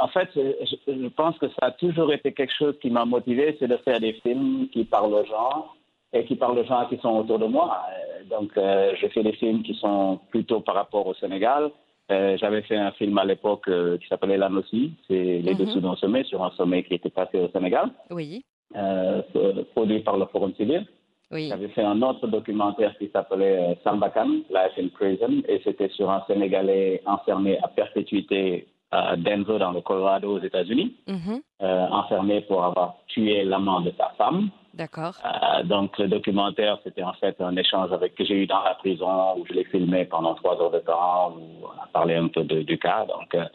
en, 0.01 0.07
fait, 0.07 0.29
je 0.35 1.07
pense 1.09 1.37
que 1.37 1.47
ça 1.49 1.67
a 1.67 1.71
toujours 1.71 2.11
été 2.11 2.33
quelque 2.33 2.53
chose 2.57 2.75
qui 2.81 2.89
m'a 2.89 3.05
motivé, 3.05 3.55
c'est 3.59 3.67
de 3.67 3.77
faire 3.77 3.99
des 3.99 4.13
films 4.13 4.67
qui 4.69 4.83
parlent 4.83 5.13
aux 5.13 5.25
gens 5.25 5.67
et 6.13 6.25
qui 6.25 6.35
parlent 6.35 6.59
aux 6.59 6.63
gens 6.65 6.85
qui 6.89 6.97
sont 6.97 7.15
autour 7.21 7.39
de 7.39 7.45
moi. 7.47 7.67
Euh, 7.89 8.23
Donc, 8.29 8.51
euh, 8.57 8.93
je 8.99 9.07
fais 9.07 9.21
des 9.23 9.33
films 9.33 9.63
qui 9.63 9.73
sont 9.75 10.19
plutôt 10.31 10.61
par 10.61 10.75
rapport 10.75 11.05
au 11.07 11.13
Sénégal. 11.15 11.69
Euh, 12.11 12.37
J'avais 12.37 12.61
fait 12.63 12.77
un 12.77 12.91
film 12.93 13.17
à 13.17 13.25
l'époque 13.25 13.67
euh, 13.67 13.97
qui 13.97 14.07
s'appelait 14.07 14.37
La 14.37 14.49
Noci, 14.49 14.93
c'est 15.07 15.39
Les 15.47 15.53
Mhm. 15.53 15.57
Dessous 15.65 15.81
d'un 15.81 15.95
sommet, 15.95 16.23
sur 16.23 16.41
un 16.43 16.51
sommet 16.51 16.83
qui 16.83 16.93
était 16.95 17.09
passé 17.09 17.37
au 17.39 17.49
Sénégal, 17.49 17.87
Oui, 18.11 18.43
produit 19.75 19.99
par 20.01 20.17
le 20.17 20.25
Forum 20.27 20.53
civil. 20.55 20.85
oui. 21.31 21.47
J'avais 21.49 21.67
fait 21.69 21.83
un 21.83 22.01
autre 22.01 22.27
documentaire 22.27 22.95
qui 22.97 23.07
s'appelait 23.09 23.77
Sambakan, 23.83 24.29
Life 24.57 24.75
in 24.79 24.87
Prison, 24.97 25.33
et 25.47 25.61
c'était 25.63 25.89
sur 25.89 26.09
un 26.11 26.23
Sénégalais 26.27 27.01
enfermé 27.05 27.57
à 27.59 27.67
perpétuité 27.67 28.67
à 28.91 29.15
Denver, 29.15 29.57
dans 29.59 29.71
le 29.71 29.81
Colorado, 29.81 30.37
aux 30.37 30.43
États-Unis, 30.49 30.95
Mhm. 31.07 31.41
enfermé 32.01 32.41
pour 32.41 32.63
avoir 32.63 32.95
tué 33.07 33.43
l'amant 33.43 33.81
de 33.81 33.91
sa 33.97 34.09
femme. 34.19 34.49
D'accord. 34.73 35.15
Euh, 35.23 35.63
donc 35.63 35.97
le 35.99 36.07
documentaire, 36.07 36.79
c'était 36.83 37.03
en 37.03 37.13
fait 37.13 37.39
un 37.41 37.55
échange 37.55 37.91
avec 37.91 38.15
que 38.15 38.25
j'ai 38.25 38.43
eu 38.43 38.47
dans 38.47 38.63
la 38.63 38.73
prison 38.75 39.37
où 39.37 39.45
je 39.45 39.53
l'ai 39.53 39.65
filmé 39.65 40.05
pendant 40.05 40.33
trois 40.33 40.59
heures 40.61 40.71
de 40.71 40.79
temps 40.79 41.33
où 41.37 41.65
on 41.65 41.81
a 41.83 41.87
parlé 41.93 42.15
un 42.15 42.27
peu 42.27 42.43
de- 42.43 42.63
du 42.63 42.77
cas. 42.79 43.05
Donc 43.05 43.35
euh, 43.35 43.45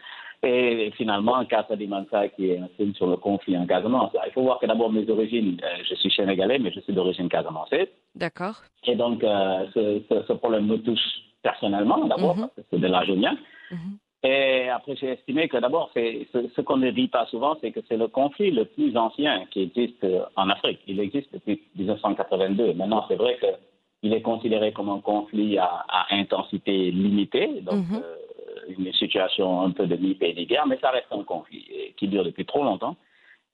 et 0.45 0.93
finalement, 0.97 1.45
Casa 1.47 1.75
di 1.75 1.89
Mansa, 1.89 2.29
qui 2.29 2.51
est 2.51 2.59
un 2.61 2.69
film 2.77 2.95
sur 2.95 3.09
le 3.09 3.17
conflit 3.17 3.59
en 3.59 3.67
Casamance. 3.67 4.13
Il 4.25 4.33
faut 4.33 4.43
voir 4.43 4.61
que 4.61 4.67
d'abord 4.67 4.93
mes 4.93 5.09
origines, 5.11 5.61
euh, 5.65 5.83
je 5.89 5.97
suis 5.97 6.13
sénégalais, 6.13 6.61
mais 6.61 6.71
je 6.71 6.79
suis 6.81 6.93
d'origine 6.93 7.29
casamançaise. 7.29 7.89
D'accord. 8.15 8.63
Et 8.85 8.95
donc 8.95 9.25
euh, 9.25 9.67
ce, 9.75 10.01
ce- 10.09 10.23
ce 10.29 10.33
problème 10.35 10.67
me 10.67 10.77
touche 10.81 11.01
personnellement 11.43 12.05
d'abord 12.05 12.37
Mhm. 12.37 12.43
parce 12.43 12.55
que 12.55 12.63
c'est 12.71 12.79
de 12.81 12.87
l'âge 12.87 13.11
mien. 13.11 13.37
Mhm. 13.73 13.99
Et 14.25 14.69
après, 14.69 14.97
j'ai 14.97 15.11
estimé 15.11 15.49
que 15.49 15.57
d'abord, 15.59 15.91
c'est 15.95 16.27
ce, 16.33 16.49
ce 16.57 16.61
qu'on 16.61 16.77
ne 16.79 16.91
dit 16.91 17.07
pas 17.09 17.27
souvent, 17.27 17.57
c'est 17.61 17.71
que 17.71 17.81
c'est 17.89 17.97
le 17.97 18.09
conflit 18.09 18.51
le 18.51 18.65
plus 18.65 18.97
ancien 18.97 19.45
qui 19.51 19.63
existe 19.63 20.03
euh, 20.03 20.25
en 20.35 20.49
Afrique. 20.51 20.81
Il 20.89 20.99
existe 20.99 21.33
depuis 21.33 21.63
1982. 21.77 22.75
Maintenant, 22.75 23.05
c'est 23.07 23.15
vrai 23.15 23.39
qu'il 23.39 24.13
est 24.13 24.23
considéré 24.23 24.73
comme 24.73 24.89
un 24.89 24.99
conflit 25.01 25.57
à, 25.59 25.85
à 25.89 26.07
intensité 26.15 26.91
limitée, 26.91 27.61
donc 27.63 27.77
Mhm. 27.77 28.03
euh, 28.03 28.17
une 28.77 28.93
situation 28.93 29.63
un 29.63 29.71
peu 29.71 29.87
de 29.87 29.97
mi-paix 29.97 30.35
ni 30.37 30.47
guerre, 30.47 30.67
mais 30.67 30.79
ça 30.81 30.91
reste 30.91 31.07
un 31.13 31.23
conflit 31.23 31.65
et 31.73 31.95
qui 31.97 32.09
dure 32.09 32.25
depuis 32.25 32.45
trop 32.45 32.65
longtemps. 32.65 32.97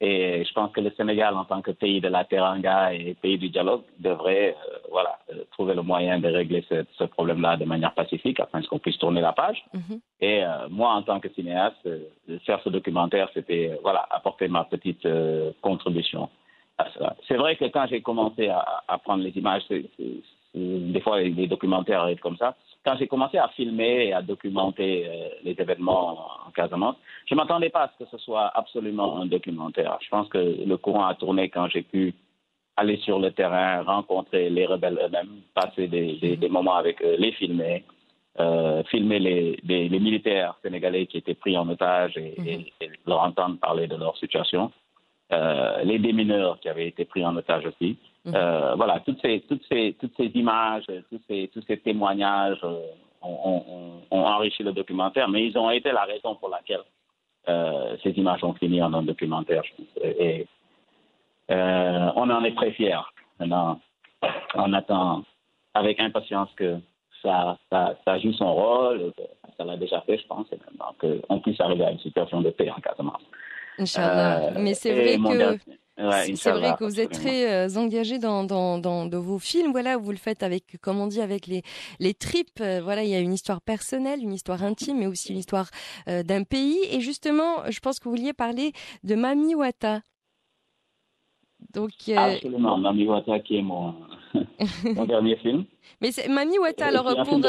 Et 0.00 0.44
je 0.44 0.52
pense 0.52 0.72
que 0.72 0.80
le 0.80 0.90
Sénégal, 0.96 1.34
en 1.36 1.44
tant 1.44 1.62
que 1.62 1.70
pays 1.70 2.00
de 2.00 2.08
la 2.08 2.24
teranga 2.24 2.92
et 2.92 3.14
pays 3.14 3.38
du 3.38 3.48
dialogue, 3.48 3.82
devrait 4.00 4.54
euh, 4.54 4.78
voilà, 4.90 5.18
euh, 5.32 5.44
trouver 5.52 5.74
le 5.74 5.82
moyen 5.82 6.18
de 6.18 6.28
régler 6.28 6.64
ce, 6.68 6.84
ce 6.98 7.04
problème-là 7.04 7.56
de 7.56 7.64
manière 7.64 7.94
pacifique 7.94 8.40
afin 8.40 8.60
qu'on 8.62 8.80
puisse 8.80 8.98
tourner 8.98 9.20
la 9.20 9.32
page. 9.32 9.64
Mhm. 9.72 10.00
Et 10.20 10.44
euh, 10.44 10.68
moi, 10.68 10.90
en 10.94 11.02
tant 11.02 11.20
que 11.20 11.28
cinéaste, 11.30 11.88
faire 12.44 12.60
ce 12.62 12.70
documentaire, 12.70 13.28
c'était 13.34 13.78
voilà, 13.82 14.06
apporter 14.10 14.48
ma 14.48 14.64
petite 14.64 15.06
contribution 15.60 16.28
à 16.76 16.90
cela. 16.90 17.16
C'est 17.28 17.36
vrai 17.36 17.54
que 17.56 17.66
quand 17.66 17.86
j'ai 17.88 18.02
commencé 18.02 18.48
à, 18.48 18.82
à 18.88 18.98
prendre 18.98 19.22
les 19.22 19.36
images, 19.38 19.62
des 20.54 21.00
fois 21.00 21.20
les, 21.20 21.30
les 21.30 21.46
documentaires 21.46 22.00
arrivent 22.00 22.18
comme 22.18 22.36
ça. 22.36 22.56
Quand 22.84 22.96
j'ai 22.98 23.06
commencé 23.06 23.38
à 23.38 23.48
filmer 23.48 24.08
et 24.08 24.12
à 24.12 24.20
documenter 24.22 25.06
euh, 25.08 25.28
les 25.42 25.52
événements 25.58 26.18
en 26.46 26.50
Casamance, 26.50 26.96
je 27.26 27.34
ne 27.34 27.40
m'attendais 27.40 27.70
pas 27.70 27.84
à 27.84 27.90
ce 27.98 28.04
que 28.04 28.10
ce 28.10 28.18
soit 28.18 28.50
absolument 28.54 29.18
un 29.20 29.26
documentaire. 29.26 29.96
Je 30.02 30.08
pense 30.10 30.28
que 30.28 30.38
le 30.66 30.76
courant 30.76 31.06
a 31.06 31.14
tourné 31.14 31.48
quand 31.48 31.68
j'ai 31.68 31.82
pu 31.82 32.14
aller 32.76 32.96
sur 32.98 33.18
le 33.20 33.30
terrain, 33.30 33.82
rencontrer 33.82 34.50
les 34.50 34.66
rebelles 34.66 34.98
eux-mêmes, 35.02 35.40
passer 35.54 35.86
des, 35.88 36.16
des- 36.16 36.36
des 36.36 36.48
moments 36.48 36.74
avec 36.74 37.00
eux, 37.02 37.14
les 37.18 37.32
filmer, 37.32 37.84
euh, 38.40 38.82
filmer 38.90 39.18
les, 39.20 39.60
les- 39.64 39.88
les 39.88 40.00
militaires 40.00 40.56
sénégalais 40.62 41.06
qui 41.06 41.18
étaient 41.18 41.34
pris 41.44 41.56
en 41.56 41.68
otage 41.68 42.16
et, 42.18 42.34
et- 42.50 42.72
et 42.82 42.90
leur 43.06 43.20
entendre 43.22 43.58
parler 43.60 43.86
de 43.86 43.96
leur 43.96 44.16
situation, 44.18 44.72
euh, 45.32 45.82
les 45.84 45.98
démineurs 46.00 46.58
qui 46.60 46.68
avaient 46.68 46.88
été 46.88 47.04
pris 47.04 47.24
en 47.24 47.34
otage 47.36 47.64
aussi. 47.64 47.96
Euh, 48.26 48.74
voilà, 48.76 49.00
toutes 49.00 49.20
ces, 49.20 49.40
toutes, 49.40 49.64
ces, 49.70 49.94
toutes 50.00 50.16
ces 50.16 50.26
images, 50.34 50.84
tous 51.10 51.20
ces, 51.28 51.48
tous 51.52 51.62
ces 51.66 51.76
témoignages 51.78 52.58
euh, 52.64 52.80
ont, 53.20 53.62
ont- 53.70 53.92
ont 54.10 54.24
enrichi 54.26 54.62
le 54.62 54.72
documentaire, 54.72 55.28
mais 55.28 55.46
ils 55.46 55.58
ont 55.58 55.70
été 55.70 55.92
la 55.92 56.04
raison 56.04 56.34
pour 56.36 56.48
laquelle 56.48 56.80
euh, 57.48 57.96
ces 58.02 58.10
images 58.12 58.42
ont 58.42 58.54
fini 58.54 58.82
en 58.82 58.94
un 58.94 59.02
documentaire. 59.02 59.62
je 59.64 59.72
pense. 59.76 60.04
Et, 60.18 60.46
euh, 61.50 62.10
on 62.16 62.30
en 62.30 62.42
est 62.44 62.54
très 62.54 62.70
fiers. 62.72 62.96
Maintenant, 63.38 63.78
on 64.54 64.72
attend 64.72 65.22
avec 65.74 66.00
impatience 66.00 66.48
que 66.56 66.78
ça, 67.22 67.58
ça, 67.70 67.94
ça 68.04 68.18
joue 68.18 68.32
son 68.32 68.54
rôle. 68.54 69.12
Ça 69.58 69.64
l'a 69.64 69.76
déjà 69.76 70.00
fait, 70.02 70.16
je 70.18 70.26
pense, 70.26 70.46
et 70.52 70.58
maintenant 70.66 70.94
qu'on 70.98 71.40
puisse 71.40 71.60
arriver 71.60 71.84
à 71.84 71.90
une 71.90 71.98
situation 71.98 72.40
de 72.40 72.50
paix 72.50 72.70
en 72.70 72.80
Casamance. 72.80 73.22
Inch'Allah. 73.78 74.52
Mais 74.58 74.72
c'est 74.74 74.92
vrai 74.94 75.16
que 75.18 75.22
dernier- 75.38 75.58
ouais, 75.98 76.26
c'est- 76.36 76.50
vrai 76.52 76.74
que 76.78 76.84
vous 76.84 77.00
êtes 77.00 77.12
très 77.12 77.52
euh, 77.52 77.76
engagé 77.76 78.18
dans, 78.18 78.44
dans, 78.44 78.78
dans, 78.78 79.06
dans 79.06 79.20
vos 79.20 79.38
films. 79.38 79.72
Voilà, 79.72 79.96
vous 79.96 80.10
le 80.10 80.16
faites 80.16 80.42
avec, 80.42 80.78
comme 80.80 80.98
on 81.00 81.06
dit, 81.06 81.20
avec 81.20 81.46
les, 81.46 81.62
les 82.00 82.14
tripes. 82.14 82.60
Euh, 82.60 82.80
Voilà, 82.82 83.04
il 83.04 83.10
y 83.10 83.14
a 83.14 83.20
une 83.20 83.32
histoire 83.32 83.60
personnelle, 83.60 84.20
une 84.22 84.32
histoire 84.32 84.62
intime, 84.64 84.98
mais 84.98 85.06
aussi 85.06 85.32
une 85.32 85.38
histoire 85.38 85.68
euh, 86.08 86.22
d'un 86.22 86.42
pays. 86.44 86.78
Et 86.90 87.00
justement, 87.00 87.70
je 87.70 87.78
pense 87.80 87.98
que 87.98 88.04
vous 88.04 88.10
vouliez 88.16 88.32
parler 88.32 88.72
de 89.04 89.14
Mami 89.14 89.54
Wata. 89.54 90.00
Donc, 91.72 91.90
euh, 92.08 92.16
Absolument, 92.34 92.76
Mami 92.78 93.06
Wata 93.06 93.40
qui 93.40 93.56
est 93.56 93.62
mon, 93.62 93.94
mon 94.84 95.04
dernier 95.06 95.36
film. 95.36 95.64
mais 96.00 96.12
c'est 96.12 96.28
Mami 96.28 96.58
Wata. 96.58 96.86
Alors 96.86 97.04
pour 97.24 97.40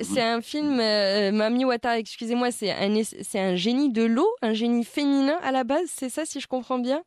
c'est 0.00 0.22
un 0.22 0.40
film 0.40 0.78
euh, 0.78 1.32
Mami 1.32 1.64
Wata. 1.64 1.98
Excusez-moi, 1.98 2.50
c'est 2.50 2.70
un 2.70 2.94
es- 2.94 3.22
c'est 3.22 3.40
un 3.40 3.56
génie 3.56 3.90
de 3.90 4.02
l'eau, 4.04 4.28
un 4.42 4.52
génie 4.52 4.84
féminin 4.84 5.38
à 5.42 5.52
la 5.52 5.64
base. 5.64 5.86
C'est 5.88 6.10
ça, 6.10 6.24
si 6.24 6.38
je 6.40 6.46
comprends 6.46 6.78
bien? 6.78 7.02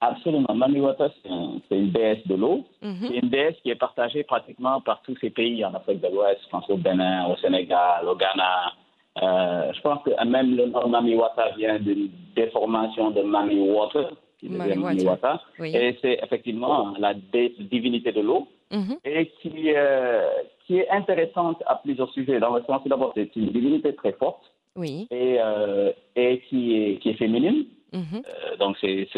Absolument. 0.00 0.54
Mami 0.54 0.80
Wata, 0.80 1.10
c'est 1.22 1.30
un- 1.30 1.60
c'est 1.68 1.76
une 1.76 1.90
déesse 1.90 2.24
de 2.26 2.36
l'eau. 2.36 2.64
Mhm. 2.82 3.08
C'est 3.08 3.16
une 3.18 3.28
déesse 3.30 3.56
qui 3.62 3.70
est 3.70 3.74
partagée 3.74 4.22
pratiquement 4.22 4.80
par 4.80 5.02
tous 5.02 5.16
ces 5.20 5.30
pays 5.30 5.64
en 5.64 5.74
Afrique 5.74 6.00
de 6.00 6.06
l'Ouest. 6.08 6.40
Je 6.44 6.48
pense 6.50 6.68
au 6.70 6.76
Bénin, 6.76 7.26
au 7.26 7.36
Sénégal, 7.36 8.06
au 8.06 8.14
Ghana. 8.14 8.72
Euh, 9.20 9.72
je 9.72 9.80
pense 9.80 10.00
que 10.04 10.10
même 10.24 10.54
le 10.56 10.66
nom 10.66 10.86
Mami 10.88 11.16
Wata 11.16 11.50
vient 11.56 11.78
d'une 11.80 12.10
déformation 12.36 13.10
de 13.10 13.22
Mami 13.22 13.58
Water, 13.58 14.10
qui 14.38 14.48
Mami 14.48 14.70
devient 14.70 14.80
Mami 14.80 15.04
Wata. 15.04 15.28
Wata. 15.32 15.42
Oui. 15.58 15.74
Et 15.74 15.98
c'est 16.00 16.20
effectivement 16.22 16.94
la 17.00 17.14
divinité 17.14 18.12
de 18.12 18.20
l'eau 18.20 18.46
Mhm. 18.70 18.98
et 19.04 19.26
qui, 19.42 19.72
euh, 19.74 20.28
qui 20.64 20.76
est 20.78 20.88
intéressante 20.90 21.60
à 21.66 21.74
plusieurs 21.76 22.10
sujets. 22.12 22.38
Dans 22.38 22.54
le 22.54 22.62
sens 22.62 22.82
d'abord, 22.86 23.10
c'est 23.16 23.34
une 23.34 23.46
divinité 23.48 23.92
très 23.96 24.12
forte 24.12 24.44
Oui. 24.76 25.08
et, 25.10 25.38
euh, 25.42 25.90
et 26.14 26.40
qui, 26.48 26.76
est, 26.80 26.96
qui 27.00 27.08
est 27.10 27.14
féminine. 27.14 27.64
Mhm. 27.92 28.22
Euh, 28.22 28.56
donc, 28.58 28.76
c'est- 28.80 29.08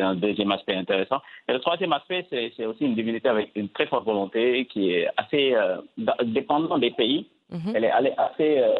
un 0.00 0.14
deuxième 0.14 0.52
aspect 0.52 0.74
intéressant. 0.74 1.20
Et 1.48 1.52
le 1.52 1.60
troisième 1.60 1.92
aspect, 1.94 2.26
c'est 2.30 2.66
aussi 2.66 2.84
une 2.84 2.94
divinité 2.94 3.28
avec 3.28 3.50
une 3.54 3.68
très 3.70 3.86
forte 3.86 4.04
volonté 4.04 4.66
qui 4.66 4.92
est 4.92 5.08
assez 5.16 5.54
euh, 5.54 5.78
da- 5.96 6.16
dépendant 6.24 6.78
des 6.78 6.90
pays. 6.90 7.26
Mhm. 7.50 7.72
Elle 7.74 7.84
est 7.84 7.92
elle 7.98 8.06
est 8.08 8.18
assez 8.18 8.58
euh, 8.58 8.74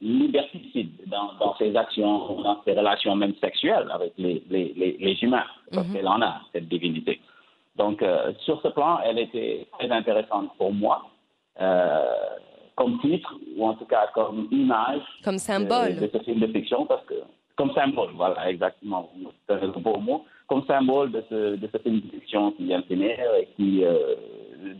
liberticide 0.00 0.92
dans, 1.06 1.34
dans 1.38 1.54
ses 1.56 1.76
actions, 1.76 2.40
dans 2.40 2.62
ses 2.64 2.72
relations 2.72 3.14
même 3.16 3.34
sexuelles 3.40 3.88
avec 3.92 4.12
les, 4.16 4.42
les, 4.48 4.72
les, 4.74 4.96
les 4.98 5.16
humains. 5.22 5.44
Parce 5.72 5.86
Mhm. 5.88 5.92
qu'elle 5.94 6.08
en 6.08 6.22
a, 6.22 6.40
cette 6.52 6.68
divinité. 6.68 7.20
Donc, 7.76 8.00
euh, 8.00 8.32
sur 8.46 8.62
ce 8.62 8.68
plan, 8.68 8.98
elle 9.04 9.18
était 9.18 9.66
très 9.78 9.90
intéressante 9.90 10.48
pour 10.56 10.72
moi, 10.72 11.02
comme 12.74 12.98
titre, 13.00 13.34
ou 13.56 13.66
en 13.66 13.74
tout 13.74 13.84
cas 13.86 14.06
comme 14.14 14.48
image 14.50 15.00
Comme 15.24 15.34
de, 15.36 15.40
symbole. 15.40 15.96
de 15.96 16.08
ce 16.12 16.18
film 16.24 16.40
de 16.40 16.46
fiction, 16.48 16.86
parce 16.86 17.04
que, 17.06 17.14
comme 17.56 17.72
symbole, 17.72 18.10
voilà, 18.14 18.50
exactement, 18.50 19.10
c'est 19.48 19.60
le 19.60 19.68
beau 19.68 19.96
mot, 19.98 20.24
comme 20.46 20.64
symbole 20.66 21.10
de 21.10 21.24
ce, 21.30 21.56
de 21.56 21.68
ce 21.72 21.78
film 21.78 22.00
de 22.00 22.10
fiction 22.10 22.52
qui 22.52 22.64
vient 22.66 22.80
de 22.80 22.84
finir 22.84 23.16
et 23.40 23.46
qui, 23.56 23.82
euh, 23.84 24.14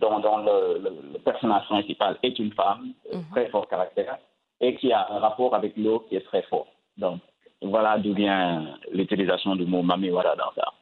dont, 0.00 0.18
dont 0.20 0.38
le, 0.38 0.78
le- 0.84 1.12
le 1.14 1.18
personnage 1.20 1.64
principal 1.66 2.18
est 2.22 2.38
une 2.38 2.52
femme, 2.52 2.92
euh, 3.12 3.16
très 3.32 3.46
fort 3.48 3.66
caractère, 3.68 4.18
et 4.60 4.74
qui 4.76 4.92
a 4.92 5.06
un 5.10 5.18
rapport 5.18 5.54
avec 5.54 5.76
l'eau 5.76 6.00
qui 6.08 6.16
est 6.16 6.24
très 6.26 6.42
fort. 6.42 6.66
Donc, 6.98 7.20
voilà 7.62 7.98
d'où 7.98 8.12
vient 8.14 8.76
l'utilisation 8.92 9.56
du 9.56 9.64
mot 9.66 9.82
mamiwara 9.82 10.36
dans 10.36 10.52
ça. 10.54 10.72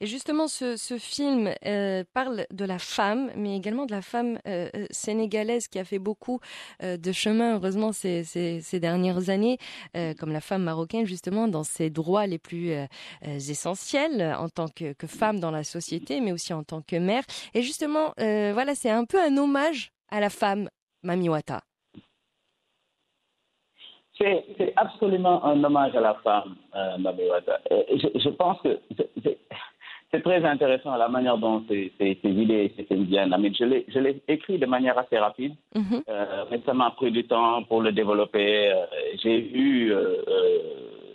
Et 0.00 0.06
justement, 0.06 0.46
ce, 0.46 0.76
film 0.98 1.50
euh, 1.66 2.04
parle 2.14 2.46
de 2.52 2.64
la 2.64 2.78
femme, 2.78 3.30
mais 3.34 3.56
également 3.56 3.84
de 3.84 3.90
la 3.90 4.02
femme 4.02 4.38
euh, 4.46 4.68
euh, 4.76 4.86
sénégalaise 4.90 5.66
qui 5.66 5.80
a 5.80 5.84
fait 5.84 5.98
beaucoup 5.98 6.40
de 6.80 7.12
chemin, 7.12 7.56
heureusement, 7.56 7.90
ces, 7.92 8.80
dernières 8.80 9.28
années, 9.30 9.58
comme 10.18 10.32
la 10.32 10.40
femme 10.40 10.62
marocaine, 10.62 11.06
justement, 11.06 11.48
dans 11.48 11.64
ses 11.64 11.90
droits 11.90 12.26
les 12.26 12.38
plus 12.38 12.72
essentiels 13.22 14.34
en 14.38 14.48
tant 14.48 14.66
que, 14.68 14.94
femme 15.06 15.40
dans 15.40 15.50
la 15.50 15.64
société, 15.64 16.20
mais 16.20 16.32
aussi 16.32 16.52
en 16.52 16.62
tant 16.62 16.82
que 16.82 16.96
mère. 16.96 17.24
Et 17.54 17.62
justement, 17.62 18.12
voilà, 18.16 18.74
c'est 18.74 18.90
un 18.90 19.04
peu 19.04 19.20
un 19.20 19.36
hommage 19.36 19.90
à 20.10 20.20
la 20.20 20.30
femme 20.30 20.68
Mamiwata. 21.02 21.62
C'est 24.18 24.72
absolument 24.76 25.44
un 25.44 25.62
hommage 25.62 25.94
à 25.94 26.00
la 26.00 26.14
femme, 26.14 26.56
euh, 26.74 26.98
Mamiwata. 26.98 27.60
Je, 27.70 28.18
je 28.18 28.28
pense 28.30 28.60
que 28.62 28.80
c'est- 30.10 30.20
très 30.22 30.44
intéressant 30.44 30.96
la 30.96 31.08
manière 31.08 31.38
dont 31.38 31.62
ces, 31.68 31.92
ces, 31.98 32.18
ces 32.22 32.30
idées 32.30 32.72
ces. 32.76 32.86
Mais 33.38 33.52
je 33.54 33.98
l'ai 33.98 34.22
écrit 34.28 34.58
de 34.58 34.66
manière 34.66 34.98
assez 34.98 35.18
rapide, 35.18 35.54
euh, 35.76 36.44
mais 36.50 36.60
ça 36.66 36.74
m'a 36.74 36.90
pris 36.92 37.10
du 37.10 37.24
temps 37.24 37.62
pour 37.64 37.80
le 37.82 37.92
développer. 37.92 38.70
Euh, 38.70 38.84
J'ai 39.22 39.38
eu 39.56 39.92
euh, 39.92 40.16
euh, 40.28 40.58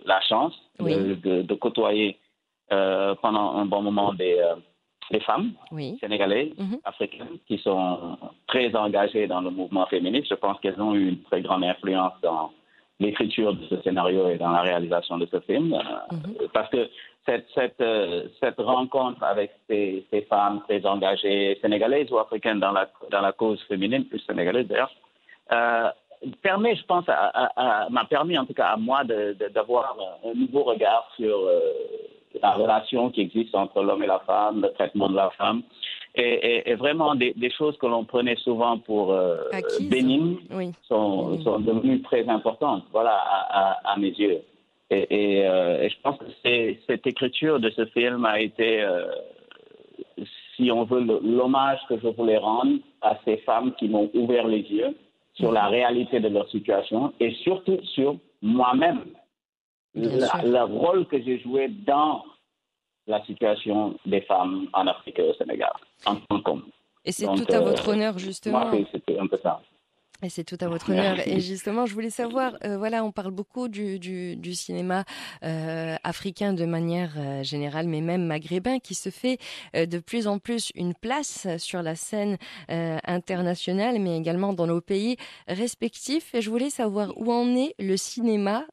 la 0.06 0.20
chance 0.22 0.54
Oui. 0.80 0.94
de, 0.96 1.16
de- 1.16 1.42
de 1.44 1.54
côtoyer 1.56 2.18
euh, 2.72 3.14
pendant 3.22 3.56
un 3.58 3.66
bon 3.66 3.82
moment 3.82 4.14
des, 4.14 4.38
des 5.12 5.20
femmes 5.20 5.52
Oui. 5.72 5.98
sénégalaises, 6.00 6.54
Mhm. 6.58 6.80
africaines, 6.86 7.38
qui 7.48 7.58
sont 7.60 8.18
très 8.48 8.74
engagées 8.76 9.28
dans 9.28 9.42
le 9.42 9.50
mouvement 9.50 9.86
féministe. 9.88 10.28
Je 10.30 10.36
pense 10.36 10.60
qu'elles 10.62 10.82
ont 10.82 10.96
eu 10.96 11.10
une 11.10 11.22
très 11.24 11.42
grande 11.42 11.64
influence 11.64 12.14
dans 12.22 12.52
l'écriture 13.04 13.54
de 13.54 13.64
ce 13.70 13.82
scénario 13.82 14.30
et 14.30 14.38
dans 14.38 14.52
la 14.52 14.62
réalisation 14.62 15.18
de 15.18 15.28
ce 15.28 15.40
film. 15.42 15.74
Euh, 15.74 16.14
Mhm. 16.14 16.48
Parce 16.54 16.70
que 16.70 16.90
cette, 17.26 17.48
cette, 17.56 17.82
euh, 17.82 18.28
cette 18.42 18.60
rencontre 18.60 19.24
avec 19.24 19.52
ces, 19.68 20.06
ces 20.12 20.22
femmes 20.24 20.62
très 20.68 20.86
engagées, 20.86 21.58
sénégalaises 21.62 22.12
ou 22.12 22.18
africaines 22.18 22.60
dans 22.60 22.72
la, 22.72 22.90
dans 23.12 23.22
la 23.22 23.32
cause 23.32 23.62
féminine, 23.64 24.06
plus 24.06 24.20
sénégalaise 24.20 24.68
d'ailleurs, 24.68 24.92
euh, 25.52 25.90
permet, 26.42 26.76
je 26.76 26.86
pense, 26.86 27.06
m'a 27.08 28.06
permis 28.10 28.38
en 28.38 28.46
tout 28.46 28.54
cas 28.54 28.68
à 28.68 28.78
moi 28.78 29.04
d'avoir 29.04 29.96
un 30.24 30.34
nouveau 30.34 30.64
regard 30.64 31.10
sur 31.16 31.36
euh, 31.38 31.60
la 32.42 32.52
relation 32.52 33.10
qui 33.12 33.22
existe 33.22 33.56
entre 33.56 33.82
l'homme 33.84 34.04
et 34.04 34.08
la 34.08 34.20
femme, 34.20 34.62
le 34.62 34.72
traitement 34.74 35.10
de 35.10 35.16
la 35.16 35.30
femme, 35.32 35.62
et, 36.16 36.22
et- 36.22 36.70
et 36.72 36.76
vraiment 36.76 37.16
des, 37.16 37.34
des 37.36 37.50
choses 37.52 37.78
que 37.78 37.86
l'on 37.88 38.04
prenait 38.06 38.36
souvent 38.38 38.78
pour 38.78 39.12
euh, 39.12 39.38
bénignes 39.90 40.38
Oui. 40.52 40.72
sont, 40.88 41.30
Mhm. 41.30 41.42
sont 41.44 41.60
devenues 41.60 42.02
très 42.04 42.28
importantes, 42.30 42.84
voilà, 42.92 43.16
à, 43.16 43.40
à- 43.62 43.94
à 43.94 43.98
mes 43.98 44.10
yeux. 44.12 44.42
Et, 44.90 45.08
et, 45.40 45.48
euh, 45.48 45.82
et 45.84 45.90
je 45.90 45.96
pense 46.02 46.18
que 46.18 46.76
cette 46.88 47.08
écriture 47.08 47.60
de 47.60 47.70
ce 47.72 47.86
film 47.88 48.26
a 48.26 48.40
été, 48.40 48.82
euh, 48.84 49.06
si 50.56 50.72
on 50.72 50.84
veut, 50.84 51.02
l'hommage 51.24 51.80
que 51.90 51.98
je 52.00 52.08
voulais 52.10 52.38
rendre 52.38 52.78
à 53.02 53.18
ces 53.26 53.38
femmes 53.38 53.74
qui 53.80 53.88
m'ont 53.90 54.10
ouvert 54.14 54.48
les 54.48 54.62
yeux 54.62 54.96
sur 55.34 55.52
la 55.52 55.66
réalité 55.68 56.20
de 56.20 56.28
leur 56.28 56.48
situation 56.50 57.12
et 57.20 57.32
surtout 57.44 57.80
sur 57.96 58.18
moi-même. 58.44 59.02
Le 59.96 60.64
rôle 60.64 61.08
que 61.08 61.22
j'ai 61.22 61.40
joué 61.40 61.68
dans 61.70 62.24
la 63.08 63.24
situation 63.26 63.98
des 64.06 64.22
femmes 64.22 64.68
en 64.74 64.88
Afrique 64.88 65.20
et 65.20 65.30
au 65.30 65.34
Sénégal, 65.34 65.74
en 66.06 66.16
tant 66.16 66.42
qu'homme. 66.42 66.66
Et 67.06 67.12
c'est 67.12 67.26
tout 67.26 67.46
à 67.50 67.56
euh, 67.56 67.60
votre 67.60 67.90
honneur, 67.90 68.18
justement. 68.18 68.68
Moi, 68.70 68.86
c'était 68.92 69.20
un 69.20 69.28
peu 69.28 69.38
ça. 69.44 69.62
Et 70.24 70.30
c'est 70.30 70.46
tout 70.46 70.58
à 70.62 70.70
votre 70.70 70.90
honneur. 70.92 71.18
Et 71.28 71.42
justement, 71.42 71.86
je 71.86 71.94
voulais 71.94 72.10
savoir, 72.10 72.56
euh, 72.64 72.78
voilà, 72.78 73.04
on 73.04 73.12
parle 73.12 73.32
beaucoup 73.32 73.68
du, 73.68 74.00
du, 74.00 74.38
du 74.38 74.54
cinéma 74.54 75.04
euh, 75.44 75.96
africain 76.04 76.54
de 76.54 76.66
manière 76.66 77.14
euh, 77.18 77.44
générale, 77.44 77.88
mais 77.88 78.00
même 78.00 78.26
maghrébin, 78.26 78.80
qui 78.80 78.96
se 78.96 79.10
fait 79.10 79.38
de 79.74 80.00
plus 80.00 80.28
en 80.28 80.40
plus 80.40 80.72
une 80.76 80.94
place 80.94 81.48
sur 81.58 81.82
la 81.82 81.96
scène 81.96 82.38
internationale, 82.70 84.00
mais 84.00 84.18
également 84.18 84.54
dans 84.54 84.68
nos 84.68 84.82
pays 84.82 85.18
respectifs. 85.48 86.34
Et 86.34 86.42
je 86.42 86.50
voulais 86.50 86.70
savoir 86.70 87.12
où 87.18 87.32
en 87.32 87.56
est 87.56 87.76
le 87.80 87.98
cinéma 87.98 88.66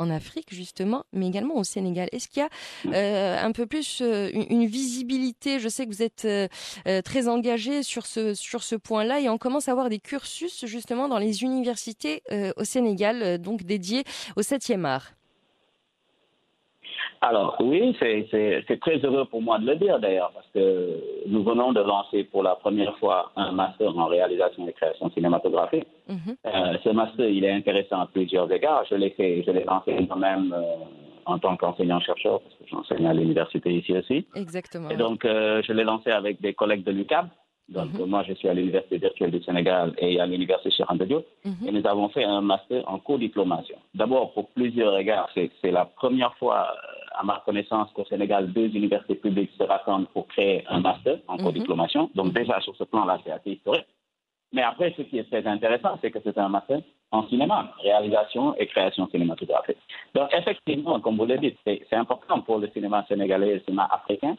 en 0.00 0.10
Afrique 0.10 0.52
justement, 0.52 1.04
mais 1.12 1.26
également 1.26 1.56
au 1.56 1.64
Sénégal. 1.64 2.08
Est-ce 2.12 2.28
qu'il 2.28 2.42
y 2.42 2.46
a 2.46 2.94
euh, 2.94 3.44
un 3.44 3.52
peu 3.52 3.66
plus 3.66 4.00
euh, 4.00 4.30
une, 4.32 4.66
visibilité? 4.66 5.60
Je 5.60 5.68
sais 5.68 5.86
que 5.86 5.90
vous 5.90 6.02
êtes 6.02 6.24
euh, 6.24 7.02
très 7.02 7.28
engagé 7.28 7.82
sur 7.82 8.06
ce 8.06 8.34
sur 8.34 8.62
ce 8.62 8.76
point-là 8.76 9.20
et 9.20 9.28
on 9.28 9.38
commence 9.38 9.68
à 9.68 9.72
avoir 9.72 9.88
des 9.88 9.98
cursus 9.98 10.64
justement 10.66 11.08
dans 11.08 11.18
les 11.18 11.42
universités 11.42 12.22
euh, 12.32 12.52
au 12.56 12.64
Sénégal, 12.64 13.22
euh, 13.22 13.38
donc 13.38 13.64
dédiés 13.64 14.04
au 14.36 14.42
7e 14.42 14.84
art. 14.84 15.12
Alors 17.20 17.56
oui, 17.60 17.94
c'est- 18.00 18.80
très 18.80 18.98
heureux 18.98 19.24
pour 19.26 19.42
moi 19.42 19.58
de 19.58 19.66
le 19.66 19.76
dire 19.76 19.98
d'ailleurs, 19.98 20.30
parce 20.34 20.46
que 20.54 20.96
nous 21.26 21.42
venons 21.42 21.72
de 21.72 21.80
lancer 21.80 22.24
pour 22.24 22.42
la 22.42 22.54
première 22.54 22.96
fois 22.98 23.30
un 23.36 23.52
master 23.52 23.96
en 23.96 24.06
réalisation 24.06 24.66
et 24.68 24.72
création 24.72 25.10
cinématographique. 25.10 25.86
Mhm. 26.08 26.36
Euh, 26.46 26.76
ce 26.82 26.88
master, 26.90 27.28
il 27.28 27.44
est 27.44 27.52
intéressant 27.52 28.00
à 28.00 28.06
plusieurs 28.06 28.50
égards. 28.50 28.84
Je 28.90 28.94
l'ai 28.94 29.10
fait, 29.10 29.42
je 29.46 29.50
l'ai 29.50 29.64
lancé 29.64 29.92
moi-même 30.08 30.52
euh, 30.56 30.62
en 31.26 31.38
tant 31.38 31.56
qu'enseignant-chercheur, 31.56 32.40
parce 32.40 32.54
que 32.56 32.64
j'enseigne 32.68 33.06
à 33.06 33.12
l'université 33.14 33.70
ici 33.72 33.92
aussi. 33.96 34.26
Exactement. 34.34 34.88
Et 34.90 34.96
donc, 34.96 35.24
euh, 35.24 35.62
je 35.62 35.72
l'ai 35.72 35.84
lancé 35.84 36.10
avec 36.10 36.40
des 36.40 36.54
collègues 36.54 36.84
de 36.84 36.92
l'UCAB. 36.92 37.28
Donc, 37.68 37.92
Mhm. 37.94 38.06
moi, 38.06 38.24
je 38.26 38.32
suis 38.32 38.48
à 38.48 38.54
l'Université 38.54 38.98
virtuelle 38.98 39.30
du 39.30 39.40
Sénégal 39.44 39.94
et 39.98 40.18
à 40.18 40.26
l'Université 40.26 40.70
Cheikh 40.72 40.90
Anta 40.90 41.04
Diop. 41.04 41.24
Mhm. 41.44 41.68
Et 41.68 41.70
nous 41.70 41.86
avons 41.86 42.08
fait 42.08 42.24
un 42.24 42.40
master 42.40 42.82
en 42.90 42.98
co-diplomation. 42.98 43.76
D'abord, 43.94 44.32
pour 44.32 44.48
plusieurs 44.50 44.98
égards, 44.98 45.28
c'est 45.34 45.70
la 45.70 45.84
première 45.84 46.34
fois, 46.34 46.66
à 47.12 47.22
ma 47.24 47.42
connaissance, 47.44 47.90
qu'au 47.92 48.04
Sénégal, 48.04 48.52
deux 48.52 48.68
universités 48.68 49.14
publiques 49.16 49.50
se 49.58 49.64
rassemblent 49.64 50.06
pour 50.08 50.26
créer 50.28 50.64
un 50.68 50.80
master 50.80 51.18
en 51.28 51.36
Mhm. 51.36 51.44
co-diplomation. 51.44 52.10
Donc, 52.14 52.32
déjà, 52.32 52.60
sur 52.60 52.74
ce 52.76 52.84
plan-là, 52.84 53.18
c'est 53.24 53.30
assez 53.32 53.52
historique. 53.52 53.86
Mais 54.52 54.62
après, 54.62 54.92
ce 54.96 55.02
qui 55.02 55.18
est 55.18 55.24
très 55.24 55.46
intéressant, 55.46 55.98
c'est 56.00 56.10
que 56.10 56.18
c'est 56.24 56.36
un 56.38 56.48
master 56.48 56.80
en 57.12 57.26
cinéma, 57.28 57.72
réalisation 57.82 58.54
et 58.56 58.66
création 58.66 59.08
cinématographique. 59.08 59.78
Donc, 60.14 60.28
effectivement, 60.36 61.00
comme 61.00 61.16
vous 61.16 61.26
le 61.26 61.38
dites, 61.38 61.58
c'est 61.64 61.94
important 61.94 62.40
pour 62.40 62.58
le 62.58 62.68
cinéma 62.68 63.04
sénégalais 63.08 63.48
et 63.48 63.54
le 63.54 63.60
cinéma 63.60 63.88
africain 63.92 64.36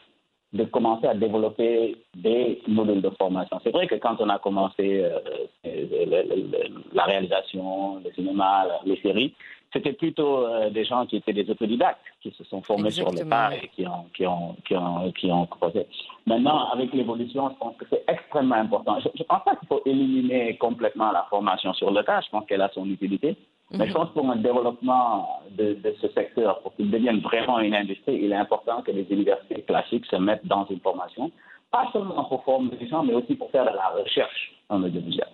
de 0.52 0.64
commencer 0.64 1.06
à 1.06 1.14
développer 1.14 1.96
des 2.14 2.60
modules 2.68 3.00
de 3.00 3.08
formation. 3.18 3.58
C'est 3.64 3.70
vrai 3.70 3.86
que 3.86 3.94
quand 3.94 4.16
on 4.20 4.28
a 4.28 4.38
commencé 4.38 5.02
euh, 5.02 5.18
euh, 5.66 6.72
la 6.92 7.04
réalisation, 7.04 8.00
le 8.04 8.12
cinéma, 8.12 8.66
les 8.84 8.96
séries, 9.00 9.34
c'était 9.72 9.92
plutôt 9.92 10.46
euh, 10.46 10.70
des 10.70 10.84
gens 10.84 11.06
qui 11.06 11.16
étaient 11.16 11.32
des 11.32 11.48
autodidactes, 11.48 12.04
qui 12.20 12.30
se 12.32 12.44
sont 12.44 12.62
formés 12.62 12.90
sur 12.90 13.10
le 13.10 13.28
tas 13.28 13.54
et 13.54 13.68
qui 13.68 13.86
ont, 13.86 14.06
qui 14.14 14.26
ont, 14.26 14.56
qui 14.66 14.76
ont, 14.76 15.12
qui 15.12 15.32
ont 15.32 15.46
creusé. 15.46 15.86
Maintenant, 16.26 16.70
avec 16.70 16.92
l'évolution, 16.92 17.50
je 17.50 17.58
pense 17.58 17.76
que 17.76 17.84
c'est 17.90 18.04
extrêmement 18.06 18.56
important. 18.56 18.98
Je 19.00 19.08
ne 19.08 19.24
pense 19.24 19.44
pas 19.44 19.56
qu'il 19.56 19.68
faut 19.68 19.82
éliminer 19.86 20.56
complètement 20.56 21.10
la 21.12 21.26
formation 21.30 21.72
sur 21.74 21.90
le 21.90 22.02
tas. 22.02 22.20
Je 22.20 22.30
pense 22.30 22.44
qu'elle 22.46 22.60
a 22.60 22.70
son 22.74 22.86
utilité. 22.86 23.36
Mais 23.74 23.88
je 23.88 23.92
pense 23.94 24.10
pour 24.10 24.28
un 24.28 24.36
développement 24.36 25.40
de, 25.52 25.72
de 25.72 25.94
ce 26.02 26.08
secteur, 26.08 26.60
pour 26.60 26.74
qu'il 26.76 26.90
devienne 26.90 27.20
vraiment 27.20 27.58
une 27.58 27.74
industrie, 27.74 28.20
il 28.22 28.30
est 28.30 28.36
important 28.36 28.82
que 28.82 28.90
les 28.90 29.06
universités 29.10 29.62
classiques 29.62 30.04
se 30.06 30.16
mettent 30.16 30.46
dans 30.46 30.66
une 30.66 30.80
formation, 30.80 31.30
pas 31.70 31.88
seulement 31.90 32.24
pour 32.24 32.44
former 32.44 32.70
les 32.78 32.86
gens, 32.86 33.02
mais 33.02 33.14
aussi 33.14 33.34
pour 33.34 33.50
faire 33.50 33.64
de 33.64 33.74
la 33.74 33.88
recherche 33.98 34.52
en 34.68 34.82
audiovisuel. 34.82 35.28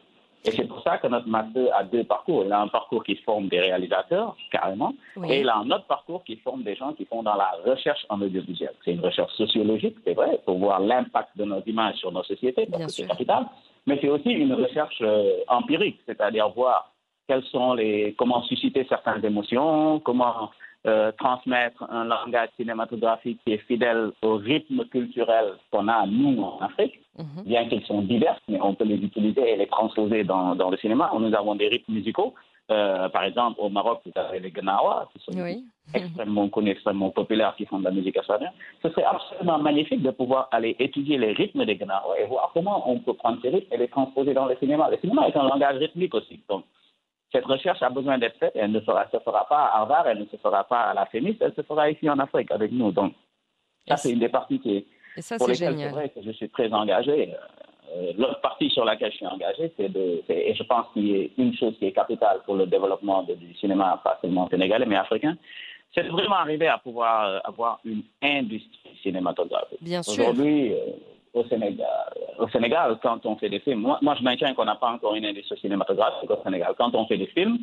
Et 0.45 0.53
c'est 0.53 0.67
pour 0.69 0.81
ça 0.83 0.99
que 0.99 1.07
notre 1.09 1.29
master 1.29 1.75
a 1.77 1.85
deux 1.85 2.05
parcours. 2.05 2.45
Il 2.45 2.53
a 2.53 2.61
un 2.61 2.69
parcours 2.69 3.03
qui 3.03 3.17
forme 3.17 3.49
des 3.49 3.61
réalisateurs, 3.61 4.37
carrément, 4.51 4.95
Oui. 5.17 5.31
et 5.31 5.41
il 5.41 5.49
a 5.49 5.57
un 5.57 5.71
autre 5.71 5.87
parcours 5.87 6.23
qui 6.25 6.37
forme 6.37 6.63
des 6.63 6.77
gens 6.77 6.93
qui 6.93 7.05
font 7.07 7.23
dans 7.23 7.35
la 7.35 7.51
recherche 7.67 8.07
en 8.09 8.21
audiovisuel. 8.21 8.73
C'est 8.85 8.93
une 8.93 9.01
recherche 9.01 9.33
sociologique, 9.35 9.97
c'est 10.05 10.15
vrai, 10.15 10.41
pour 10.45 10.59
voir 10.59 10.81
l'impact 10.81 11.37
de 11.37 11.45
nos 11.45 11.61
images 11.67 11.97
sur 11.97 12.13
nos 12.13 12.23
sociétés, 12.23 12.67
parce 12.67 12.79
Bien 12.79 12.87
que 12.87 12.93
c'est 12.93 13.07
capital, 13.07 13.47
mais 13.87 13.99
c'est 14.01 14.09
aussi 14.09 14.31
une 14.31 14.55
recherche 14.55 14.99
euh, 15.03 15.39
empirique, 15.49 16.01
c'est-à-dire 16.07 16.49
voir 16.51 16.93
quelles 17.27 17.45
sont 17.45 17.75
les, 17.75 18.15
comment 18.17 18.43
susciter 18.43 18.87
certaines 18.89 19.25
émotions, 19.25 20.01
comment 20.01 20.51
euh, 20.89 21.13
transmettre 21.25 21.81
un 21.99 22.05
langage 22.15 22.49
cinématographique 22.59 23.39
qui 23.45 23.51
est 23.55 23.65
fidèle 23.71 24.03
au 24.23 24.33
rythme 24.51 24.81
culturel 24.95 25.47
qu'on 25.71 25.87
a, 25.89 25.99
nous, 26.07 26.35
en 26.43 26.59
Afrique, 26.69 26.97
Mhm. 27.25 27.43
bien 27.53 27.63
qu'ils 27.69 27.85
sont 27.91 28.03
divers, 28.03 28.39
mais 28.49 28.61
on 28.69 28.75
peut 28.79 28.85
les 28.93 29.01
utiliser 29.09 29.45
et 29.53 29.57
les 29.63 29.67
transposer 29.77 30.21
dans, 30.33 30.55
dans 30.61 30.71
le 30.71 30.77
cinéma. 30.77 31.11
Nous 31.19 31.35
avons 31.35 31.55
des 31.63 31.69
rythmes 31.75 31.93
musicaux 32.01 32.33
Euh, 32.71 33.09
par 33.17 33.25
exemple, 33.25 33.57
au 33.65 33.71
Maroc, 33.71 33.97
vous 34.05 34.13
avez 34.25 34.41
les 34.41 34.51
Gnawa, 34.57 34.97
qui 35.11 35.19
sont 35.25 35.33
Oui. 35.47 35.65
extrêmement 36.01 36.47
connus, 36.55 36.73
extrêmement 36.77 37.09
populaires, 37.21 37.55
qui 37.57 37.65
font 37.65 37.79
de 37.79 37.85
la 37.91 37.95
musique 37.99 38.19
assyrienne. 38.19 38.53
Ce 38.83 38.89
serait 38.91 39.09
absolument 39.15 39.59
magnifique 39.69 40.03
de 40.09 40.11
pouvoir 40.21 40.43
aller 40.57 40.73
étudier 40.87 41.17
les 41.25 41.33
rythmes 41.41 41.65
des 41.65 41.77
Gnawa 41.81 42.13
et 42.21 42.27
voir 42.27 42.51
comment 42.53 42.79
on 42.93 42.97
peut 43.07 43.15
prendre 43.23 43.39
ces 43.41 43.49
rythmes 43.55 43.73
et 43.75 43.79
les 43.79 43.89
transposer 43.97 44.33
dans 44.35 44.45
le 44.53 44.55
cinéma. 44.63 44.85
Le 44.91 44.99
cinéma 44.99 45.21
est 45.29 45.37
un 45.43 45.49
langage 45.53 45.77
rythmique 45.85 46.15
aussi. 46.15 46.37
Donc, 46.51 46.63
cette 47.33 47.45
recherche 47.45 47.83
a 47.83 47.91
besoin 47.91 48.19
d'être 48.19 48.39
faite 48.39 48.53
elle 48.55 48.73
ne 48.73 48.81
sera, 48.81 49.07
se 49.11 49.19
fera 49.19 49.47
pas 49.49 49.67
à 49.67 49.79
Harvard, 49.79 50.07
elle 50.09 50.21
ne 50.21 50.27
se 50.27 50.37
fera 50.37 50.65
pas 50.65 50.83
à 50.83 50.95
la 50.95 51.07
FEMIS, 51.07 51.37
elle 51.41 51.55
se 51.55 51.63
fera 51.63 51.91
ici 51.91 52.09
en 52.09 52.19
Afrique 52.19 52.51
avec 52.51 52.73
nous. 52.73 52.91
Donc, 52.93 53.15
ça, 53.87 53.97
c'est 53.97 54.13
une 54.13 54.19
des 54.19 54.29
parties 54.29 54.61
qui 54.61 54.77
est 54.77 54.87
Et 55.17 55.23
ça, 55.23 55.37
pour 55.37 55.47
c'est 55.47 55.53
lesquelles 55.53 55.79
c'est 55.79 55.89
vrai 55.89 56.09
que 56.11 56.23
je 56.23 56.31
suis 56.33 56.49
très 56.49 56.73
engagé. 56.73 57.35
Euh, 57.97 58.13
L'autre 58.19 58.41
partie 58.41 58.69
sur 58.71 58.85
laquelle 58.85 59.11
je 59.13 59.17
suis 59.17 59.27
engagé, 59.27 59.73
c'est 59.77 59.89
de, 59.89 60.23
et 60.29 60.55
je 60.55 60.63
pense 60.63 60.87
qu'il 60.93 61.09
y 61.09 61.25
a 61.25 61.29
une 61.39 61.55
chose 61.55 61.75
qui 61.79 61.87
est 61.87 61.93
capitale 61.93 62.41
pour 62.45 62.55
le 62.55 62.67
développement 62.67 63.23
du 63.23 63.55
cinéma, 63.55 64.01
pas 64.05 64.19
seulement 64.21 64.49
sénégalais, 64.49 64.85
mais 64.85 64.97
africain, 64.97 65.37
c'est 65.95 66.05
de 66.05 66.11
vraiment 66.11 66.37
arriver 66.37 66.69
à 66.69 66.79
pouvoir 66.79 67.27
euh, 67.27 67.39
avoir 67.45 67.81
une 67.85 68.03
industrie 68.23 68.99
cinématographique. 69.03 69.79
Bien 69.81 70.03
sûr. 70.03 70.23
Aujourd'hui, 70.23 70.75
euh, 70.75 70.77
au 71.39 71.49
Sénégal, 71.49 71.87
au 72.39 72.49
Sénégal, 72.49 72.99
quand 73.03 73.25
on 73.27 73.37
fait 73.37 73.49
des 73.49 73.61
films, 73.61 73.81
moi, 73.81 73.99
moi 74.03 74.15
je 74.19 74.23
maintiens 74.23 74.55
qu'on 74.55 74.65
n'a 74.65 74.77
pas 74.77 74.91
encore 74.91 75.15
une 75.15 75.25
industrie 75.25 75.59
cinématographique 75.61 76.31
au 76.31 76.43
Sénégal. 76.43 76.75
Quand 76.77 76.95
on 76.95 77.07
fait 77.07 77.17
des 77.17 77.27
films, 77.27 77.59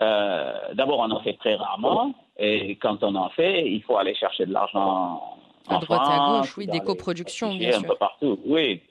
euh, 0.00 0.52
d'abord 0.74 1.00
on 1.00 1.10
en 1.10 1.20
fait 1.20 1.34
très 1.34 1.54
rarement, 1.54 2.14
et 2.38 2.76
quand 2.76 3.02
on 3.02 3.14
en 3.14 3.30
fait, 3.30 3.68
il 3.68 3.82
faut 3.82 3.96
aller 3.96 4.14
chercher 4.14 4.46
de 4.46 4.52
l'argent 4.52 5.22
À 5.68 5.76
en 5.76 5.78
droite 5.80 6.02
et 6.06 6.12
à 6.12 6.38
gauche, 6.38 6.56
oui, 6.56 6.66
des 6.66 6.80
coproductions, 6.80 7.54
bien 7.54 7.78
un 7.78 7.82
peu 7.82 7.96
partout, 7.96 8.38
oui. 8.44 8.82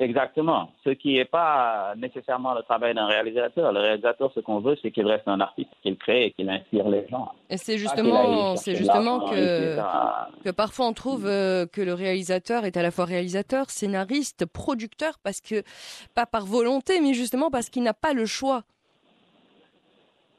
Exactement. 0.00 0.70
Ce 0.84 0.90
qui 0.90 1.14
n'est 1.14 1.24
pas 1.24 1.92
nécessairement 1.96 2.54
le 2.54 2.62
travail 2.62 2.94
d'un 2.94 3.06
réalisateur. 3.06 3.72
Le 3.72 3.80
réalisateur, 3.80 4.30
ce 4.32 4.38
qu'on 4.38 4.60
veut, 4.60 4.76
c'est 4.80 4.92
qu'il 4.92 5.04
reste 5.06 5.26
un 5.26 5.40
artiste, 5.40 5.70
qu'il 5.82 5.96
crée 5.96 6.26
et 6.26 6.30
qu'il 6.30 6.48
inspire 6.48 6.88
les 6.88 7.04
gens. 7.08 7.32
Et 7.50 7.56
c'est 7.56 7.78
justement, 7.78 8.54
c'est 8.54 8.76
justement 8.76 9.20
que, 9.28 10.50
parfois 10.52 10.86
on 10.86 10.92
trouve 10.92 11.26
euh, 11.26 11.66
que 11.66 11.80
le 11.80 11.94
réalisateur 11.94 12.64
est 12.64 12.76
à 12.76 12.82
la 12.82 12.92
fois 12.92 13.06
réalisateur, 13.06 13.70
scénariste, 13.70 14.46
producteur, 14.46 15.14
parce 15.24 15.40
que, 15.40 15.62
pas 16.14 16.26
par 16.26 16.44
volonté, 16.46 17.00
mais 17.00 17.12
justement 17.12 17.50
parce 17.50 17.68
qu'il 17.68 17.82
n'a 17.82 17.94
pas 17.94 18.12
le 18.12 18.24
choix. 18.26 18.62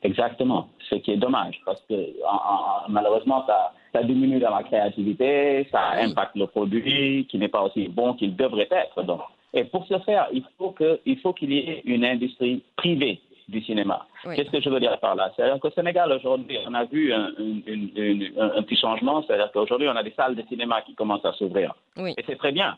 Exactement. 0.03 0.70
Ce 0.89 0.95
qui 0.95 1.12
est 1.12 1.18
dommage, 1.18 1.60
parce 1.66 1.82
que 1.89 1.93
en- 2.26 2.86
en- 2.86 2.89
malheureusement, 2.89 3.43
ça, 3.45 3.74
ça 3.91 4.03
diminue 4.03 4.39
dans 4.39 4.55
la 4.55 4.64
créativité, 4.64 5.68
ça 5.70 5.91
impacte 5.99 6.36
le 6.38 6.47
produit, 6.47 7.28
qui 7.30 7.38
n'est 7.38 7.49
pas 7.49 7.62
aussi 7.64 7.89
bon 7.89 8.14
qu'il 8.14 8.38
devrait 8.38 8.70
être. 8.72 9.03
Donc. 9.03 9.20
Et 9.54 9.64
pour 9.66 9.86
ce 9.88 9.97
faire, 10.00 10.28
il 10.32 10.43
faut 10.58 11.34
qu'il 11.34 11.52
y 11.54 11.58
ait 11.60 11.82
une 11.86 12.06
industrie 12.06 12.64
privée 12.78 13.20
du 13.47 13.62
cinéma. 13.64 14.06
Oui. 14.26 14.36
Qu'est-ce 14.36 14.52
que 14.52 14.62
je 14.62 14.70
veux 14.70 14.80
dire 14.80 15.00
par 15.00 15.16
là? 15.16 15.32
C'est-à-dire 15.36 15.60
qu'au 15.60 15.72
Sénégal, 15.72 16.12
aujourd'hui, 16.12 16.58
on 16.68 16.74
a 16.76 16.86
vu 16.86 17.12
un, 17.12 17.32
une- 17.39 17.64
une- 17.66 17.91
une- 17.95 18.34
un- 18.39 18.52
un 18.58 18.62
petit 18.62 18.76
changement. 18.76 19.24
C'est-à-dire 19.24 19.52
qu'aujourd'hui, 19.52 19.88
on 19.88 19.95
a 19.95 20.04
des 20.04 20.12
salles 20.12 20.36
de 20.36 20.43
cinéma 20.43 20.84
qui 20.84 20.93
commencent 20.93 21.26
à 21.26 21.34
s'ouvrir. 21.34 21.74
Oui. 21.97 22.14
Et 22.18 22.24
c'est 22.28 22.36
très 22.38 22.52
bien. 22.52 22.78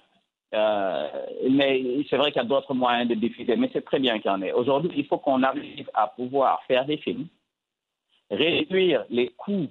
Euh, 0.54 1.08
mais 1.50 1.82
c'est 2.10 2.16
vrai 2.18 2.32
qu'il 2.32 2.42
y 2.42 2.46
a 2.46 2.48
d'autres 2.48 2.74
moyens 2.74 3.08
de 3.10 3.16
diffuser, 3.16 3.56
mais 3.58 3.70
c'est 3.74 3.84
très 3.86 4.00
bien 4.00 4.20
qu'il 4.20 4.32
y 4.32 4.34
en 4.34 4.42
ait. 4.42 4.52
Aujourd'hui, 4.54 4.92
il 4.96 5.06
faut 5.06 5.18
qu'on 5.18 5.44
arrive 5.44 5.90
à 5.94 6.08
pouvoir 6.08 6.62
faire 6.70 6.86
des 6.86 6.98
films, 6.98 7.28
réduire 8.30 9.04
les 9.10 9.30
coûts 9.30 9.68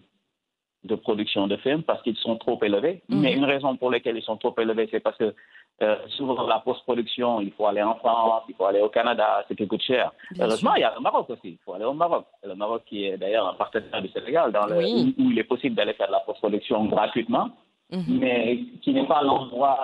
de 0.84 0.94
production 0.94 1.46
de 1.46 1.56
films 1.58 1.82
parce 1.82 2.02
qu'ils 2.02 2.16
sont 2.16 2.36
trop 2.36 2.58
élevés. 2.62 3.02
Mhm. 3.08 3.20
Mais 3.20 3.34
une 3.34 3.44
raison 3.44 3.76
pour 3.76 3.90
laquelle 3.90 4.16
ils 4.16 4.22
sont 4.22 4.36
trop 4.38 4.54
élevés, 4.58 4.88
c'est 4.90 5.00
parce 5.00 5.16
que 5.18 5.34
euh, 5.82 5.96
souvent 6.16 6.46
la 6.46 6.58
post-production, 6.60 7.40
il 7.40 7.52
faut 7.52 7.66
aller 7.66 7.82
en 7.82 7.94
France, 7.96 8.42
il 8.48 8.54
faut 8.54 8.66
aller 8.66 8.80
au 8.80 8.88
Canada, 8.88 9.44
c'est 9.48 9.56
qui 9.56 9.66
coûte 9.66 9.82
cher. 9.82 10.12
Bien 10.32 10.44
Heureusement, 10.46 10.70
sûr. 10.72 10.78
il 10.78 10.80
y 10.82 10.84
a 10.84 10.94
le 10.94 11.00
Maroc 11.00 11.30
aussi. 11.30 11.40
Il 11.52 11.58
faut 11.64 11.74
aller 11.74 11.84
au 11.84 11.94
Maroc. 11.94 12.26
Le 12.44 12.54
Maroc 12.54 12.82
qui 12.86 13.04
est 13.06 13.16
d'ailleurs 13.16 13.48
un 13.48 13.54
partenaire 13.54 14.02
du 14.02 14.08
Sénégal, 14.08 14.52
dans 14.52 14.66
le, 14.66 14.76
Oui. 14.78 15.14
où, 15.18 15.22
où 15.24 15.30
il 15.30 15.38
est 15.38 15.44
possible 15.44 15.74
d'aller 15.74 15.94
faire 15.94 16.08
de 16.08 16.12
la 16.12 16.20
post-production 16.20 16.84
gratuitement 16.84 17.50
Mhm. 17.92 18.18
mais 18.20 18.58
qui 18.82 18.92
n'est 18.92 19.04
pas 19.08 19.20
l'endroit 19.20 19.76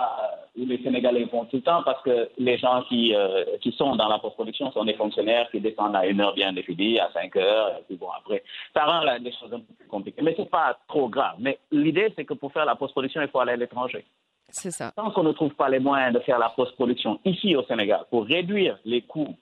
où 0.57 0.64
les 0.64 0.78
Sénégalais 0.80 1.24
vont 1.24 1.44
tout 1.47 1.57
le 1.57 1.62
temps 1.62 1.82
parce 1.82 2.01
que 2.05 2.30
les 2.38 2.57
gens 2.57 2.82
qui, 2.88 3.12
euh, 3.12 3.44
qui 3.61 3.72
sont 3.72 3.97
dans 3.97 4.07
la 4.07 4.20
post-production 4.20 4.70
sont 4.70 4.84
des 4.84 4.94
fonctionnaires 4.94 5.51
qui 5.51 5.61
descendent 5.61 5.97
à 5.97 6.07
une 6.07 6.20
heure 6.20 6.32
bien 6.34 6.53
définie, 6.53 7.01
à 7.01 7.11
cinq 7.12 7.34
heures, 7.34 7.70
et 7.78 7.82
puis 7.88 7.97
bon, 7.97 8.07
après, 8.16 8.44
ça 8.72 8.84
rend 8.84 9.01
les 9.01 9.32
choses 9.32 9.53
un 9.53 9.59
peu 9.59 9.74
plus 9.76 9.88
compliquées. 9.88 10.22
Mais 10.22 10.34
c'est 10.36 10.49
pas 10.49 10.78
trop 10.88 11.09
grave. 11.09 11.34
Mais 11.40 11.59
l'idée, 11.72 12.12
c'est 12.14 12.24
que 12.24 12.34
pour 12.34 12.53
faire 12.53 12.64
la 12.64 12.76
post-production, 12.76 13.22
il 13.22 13.28
faut 13.28 13.40
aller 13.40 13.53
à 13.55 13.57
l'étranger. 13.57 14.05
C'est 14.49 14.70
ça. 14.70 14.92
Tant 14.94 15.11
qu'on 15.11 15.22
ne 15.24 15.32
trouve 15.32 15.55
pas 15.55 15.68
les 15.68 15.78
moyens 15.80 16.14
de 16.14 16.20
faire 16.20 16.38
la 16.38 16.51
post-production 16.51 17.20
ici 17.24 17.55
au 17.57 17.64
Sénégal 17.64 18.05
pour 18.11 18.24
réduire 18.26 18.78
les 18.84 19.03
coûts 19.03 19.36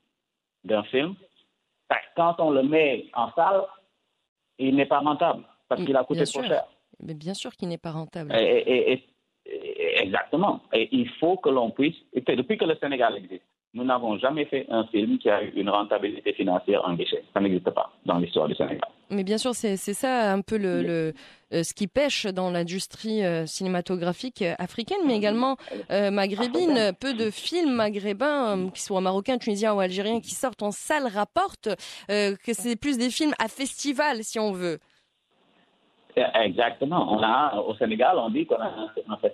d'un 0.65 0.83
film, 0.85 1.15
ben, 1.91 1.97
quand 2.17 2.37
on 2.39 2.51
le 2.51 2.63
met 2.63 3.07
en 3.15 3.31
salle, 3.33 3.63
il 4.59 4.75
n'est 4.77 4.87
pas 4.87 5.01
rentable 5.01 5.43
parce 5.69 5.85
qu'il 5.85 5.97
a 5.97 6.05
coûté 6.05 6.21
Bien 6.23 6.25
trop 6.33 6.41
sûr. 6.43 6.49
cher. 6.49 6.65
Mais 7.03 7.15
bien 7.15 7.35
sûr 7.35 7.53
qu'il 7.53 7.69
n'est 7.69 7.79
pas 7.79 7.91
rentable. 7.91 8.35
Et- 8.35 8.43
et- 8.43 8.93
et- 8.93 9.05
et- 9.47 9.99
exactement. 10.03 10.61
Et 10.73 10.89
il 10.93 11.09
faut 11.21 11.37
que 11.37 11.51
l'on 11.51 11.71
puisse. 11.71 11.97
depuis 12.15 12.57
que 12.57 12.65
le 12.65 12.77
Sénégal 12.77 13.17
existe, 13.17 13.45
nous 13.75 13.85
n'avons 13.85 14.17
jamais 14.19 14.45
fait 14.47 14.67
un 14.71 14.85
film 14.87 15.19
qui 15.19 15.29
a 15.29 15.43
eu 15.43 15.51
une 15.51 15.69
rentabilité 15.69 16.33
financière 16.33 16.83
en 16.87 16.95
guichet. 16.95 17.25
Ça 17.35 17.41
n'existe 17.41 17.69
pas 17.71 17.91
dans 18.07 18.19
l'histoire 18.19 18.49
du 18.49 18.55
Sénégal. 18.55 18.89
Mais 19.11 19.23
bien 19.23 19.39
sûr, 19.39 19.55
c'est 19.55 19.77
ça 19.77 20.33
un 20.33 20.41
peu 20.41 20.57
le, 20.57 20.83
le- 20.83 21.13
euh, 21.53 21.63
ce 21.63 21.75
qui 21.75 21.87
pêche 21.87 22.27
dans 22.27 22.51
l'industrie 22.51 23.23
euh, 23.25 23.47
cinématographique 23.47 24.43
euh, 24.43 24.55
africaine, 24.59 24.99
mais 25.07 25.15
également 25.17 25.57
euh, 25.91 26.11
maghrébine. 26.11 26.93
Peu 26.99 27.13
de 27.15 27.31
films 27.31 27.73
maghrébins, 27.75 28.71
qu'ils 28.71 28.83
soient 28.83 29.01
marocains, 29.03 29.39
tunisiens 29.39 29.75
ou 29.75 29.81
algériens, 29.81 30.21
qui 30.21 30.35
sortent 30.35 30.63
en 30.63 30.71
salle 30.71 31.07
rapportent 31.07 31.69
que 32.09 32.53
c'est 32.53 32.77
plus 32.77 32.97
des 32.99 33.11
films 33.11 33.35
à 33.39 33.49
festival, 33.49 34.25
si 34.25 34.39
on 34.39 34.53
veut. 34.53 34.79
Exactement. 36.17 37.13
On 37.13 37.23
a, 37.23 37.57
au 37.57 37.75
Sénégal, 37.77 38.17
on 38.19 38.31
dit 38.31 38.47
qu'on 38.47 38.57
a 38.57 38.71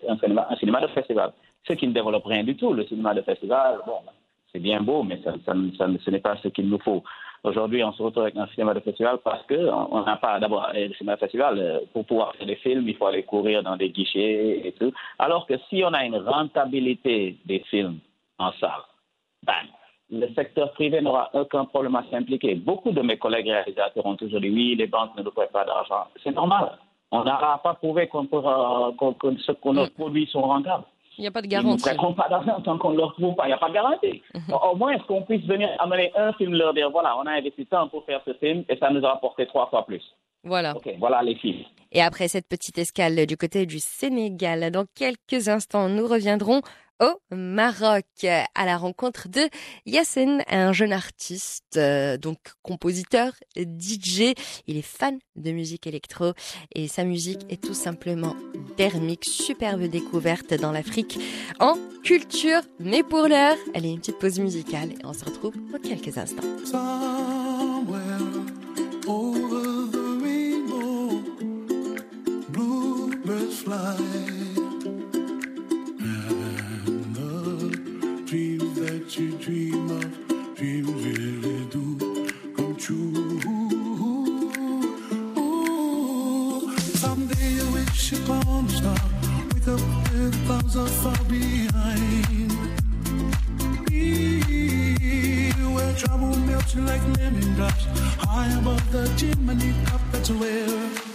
un 0.09 0.19
cinéma, 0.19 0.47
un 0.51 0.57
cinéma 0.57 0.81
de 0.81 0.87
festival. 0.89 1.33
Ce 1.69 1.75
qui 1.75 1.87
ne 1.87 1.93
développe 1.93 2.25
rien 2.25 2.43
du 2.43 2.57
tout. 2.57 2.73
Le 2.73 2.87
cinéma 2.87 3.13
de 3.15 3.21
festival, 3.23 3.81
bon, 3.87 3.99
c'est 4.53 4.59
bien 4.61 4.81
beau, 4.81 5.03
mais 5.03 5.21
ça, 5.23 5.35
ça, 5.45 5.53
ça- 5.77 5.87
ce 6.05 6.11
n'est 6.11 6.21
pas 6.21 6.37
ce 6.43 6.49
qu'il 6.49 6.69
nous 6.69 6.79
faut. 6.81 7.03
Aujourd'hui, 7.43 7.83
on 7.83 7.93
se 7.93 8.03
retrouve 8.03 8.25
avec 8.25 8.37
un 8.37 8.47
cinéma 8.49 8.75
de 8.75 8.81
festival 8.81 9.19
parce 9.25 9.43
que 9.45 9.55
on 9.57 10.03
n'a 10.05 10.17
pas, 10.17 10.39
d'abord, 10.39 10.69
le 10.75 10.93
cinéma 10.95 11.15
de 11.15 11.21
festival, 11.21 11.59
euh, 11.59 11.81
pour 11.93 12.05
pouvoir 12.05 12.35
faire 12.35 12.47
des 12.47 12.57
films, 12.57 12.87
il 12.87 12.95
faut 12.97 13.07
aller 13.07 13.23
courir 13.23 13.63
dans 13.63 13.77
des 13.77 13.89
guichets 13.91 14.67
et 14.67 14.73
tout. 14.73 14.93
Alors 15.19 15.47
que 15.47 15.55
si 15.71 15.83
on 15.85 15.93
a 15.95 16.05
une 16.05 16.17
rentabilité 16.17 17.39
des 17.47 17.61
films 17.71 17.99
en 18.39 18.53
salle, 18.61 18.83
le 20.11 20.29
secteur 20.35 20.73
privé 20.73 21.01
n'aura 21.01 21.31
aucun 21.35 21.65
problème 21.65 21.95
à 21.97 22.05
s'impliquer. 22.11 22.57
Beaucoup 22.57 22.91
de 22.91 23.01
mes 23.01 23.17
collègues 23.17 23.49
réalisateurs 23.49 24.05
ont 24.05 24.17
toujours 24.17 24.41
dit 24.41 24.51
oui, 24.51 24.75
les 24.77 24.87
banques 24.87 25.17
ne 25.17 25.23
nous 25.23 25.31
prêtent 25.31 25.53
pas 25.53 25.65
d'argent. 25.65 26.09
C'est 26.23 26.35
normal. 26.35 26.73
On 27.13 27.25
n'aura 27.25 27.61
pas 27.63 27.75
prouvé 27.75 28.07
qu'on 28.09 28.27
qu'on- 28.27 29.15
que 29.15 29.37
ce 29.39 29.53
que 29.53 29.69
nos 29.71 29.87
produits 29.89 30.27
sont 30.27 30.43
rentables. 30.43 30.85
Il 31.21 31.25
n'y 31.25 31.29
a 31.29 31.31
pas 31.31 31.43
de 31.43 31.47
Ils 31.47 31.51
ne 31.51 31.63
garantie. 31.63 31.83
prêteront 31.83 32.15
pas 32.15 32.29
d'argent 32.31 32.63
tant 32.63 32.79
qu'on 32.79 32.93
ne 32.93 32.97
leur 32.97 33.13
prouve 33.13 33.35
pas. 33.35 33.45
Il 33.45 33.49
n'y 33.49 33.53
a 33.53 33.59
pas 33.59 33.69
de 33.69 33.75
garantie. 33.75 34.23
Au 34.51 34.75
moins, 34.75 34.93
est-ce 34.93 35.05
qu'on 35.05 35.21
puisse 35.21 35.45
venir 35.45 35.69
amener 35.79 36.11
un 36.17 36.33
film, 36.33 36.55
leur 36.55 36.73
dire 36.73 36.91
voilà, 36.91 37.15
on 37.19 37.27
a 37.27 37.33
investi 37.33 37.67
tant 37.67 37.89
pour 37.89 38.07
faire 38.07 38.23
ce 38.27 38.33
film 38.35 38.65
et 38.71 38.77
ça 38.79 38.89
nous 38.91 39.05
a 39.05 39.11
rapporté 39.11 39.47
trois 39.47 39.67
fois 39.69 39.85
plus. 39.85 40.03
Voilà. 40.45 40.75
OK, 40.75 40.89
voilà 40.99 41.23
les 41.23 41.35
films. 41.35 41.65
Et 41.93 42.01
après 42.01 42.27
cette 42.29 42.49
petite 42.49 42.79
escale 42.79 43.27
du 43.27 43.37
côté 43.37 43.67
du 43.67 43.79
Sénégal, 43.81 44.71
dans 44.71 44.87
quelques 44.95 45.49
instants, 45.49 45.91
nous 45.91 46.07
reviendrons 46.07 46.63
au 47.01 47.21
Maroc 47.35 48.05
à 48.25 48.67
la 48.67 48.77
rencontre 48.77 49.29
de 49.29 49.49
Yassen, 49.87 50.43
un 50.49 50.73
jeune 50.73 50.93
artiste, 50.93 51.77
euh, 51.77 52.17
donc 52.17 52.39
compositeur, 52.63 53.33
DJ. 53.57 54.35
Il 54.67 54.77
est 54.77 54.83
fan 54.83 55.19
de 55.37 55.51
musique 55.53 55.87
électro 55.87 56.33
et 56.75 56.89
sa 56.89 57.05
musique 57.05 57.41
est 57.49 57.63
tout 57.63 57.75
simplement 57.75 58.37
thermique, 58.77 59.25
superbe 59.25 59.85
découverte 59.85 60.55
dans 60.55 60.73
l'Afrique 60.73 61.19
en 61.59 61.77
culture. 62.05 62.61
Mais 62.79 63.03
pour 63.03 63.29
l'heure, 63.29 63.57
est 63.75 63.81
une 63.81 63.99
petite 63.99 64.19
pause 64.19 64.39
musicale 64.39 64.93
et 64.93 65.05
on 65.05 65.13
se 65.13 65.25
retrouve 65.25 65.55
dans 65.73 65.79
quelques 65.79 66.19
instants. 66.19 66.43
You 79.19 79.33
dream 79.39 79.91
of, 79.91 80.55
dreams 80.55 80.89
really 81.05 81.65
do 81.67 81.97
come 82.55 82.77
true. 82.77 83.41
Ooh, 85.37 86.77
someday 86.79 87.51
you 87.55 87.73
wish 87.73 88.13
upon 88.13 88.67
a 88.67 88.69
star, 88.69 88.95
wake 89.53 89.67
with 89.67 90.47
clouds 90.47 90.77
are 90.77 90.87
far 90.87 91.25
behind. 91.25 92.53
Be 93.89 95.51
where 95.75 95.95
trouble 95.95 96.37
melts 96.37 96.77
like 96.77 97.03
lemon 97.19 97.55
drops 97.55 97.85
high 98.19 98.53
above 98.59 98.93
the 98.93 99.09
chimney 99.17 99.75
top. 99.87 100.01
That's 100.13 100.31
where 100.31 101.10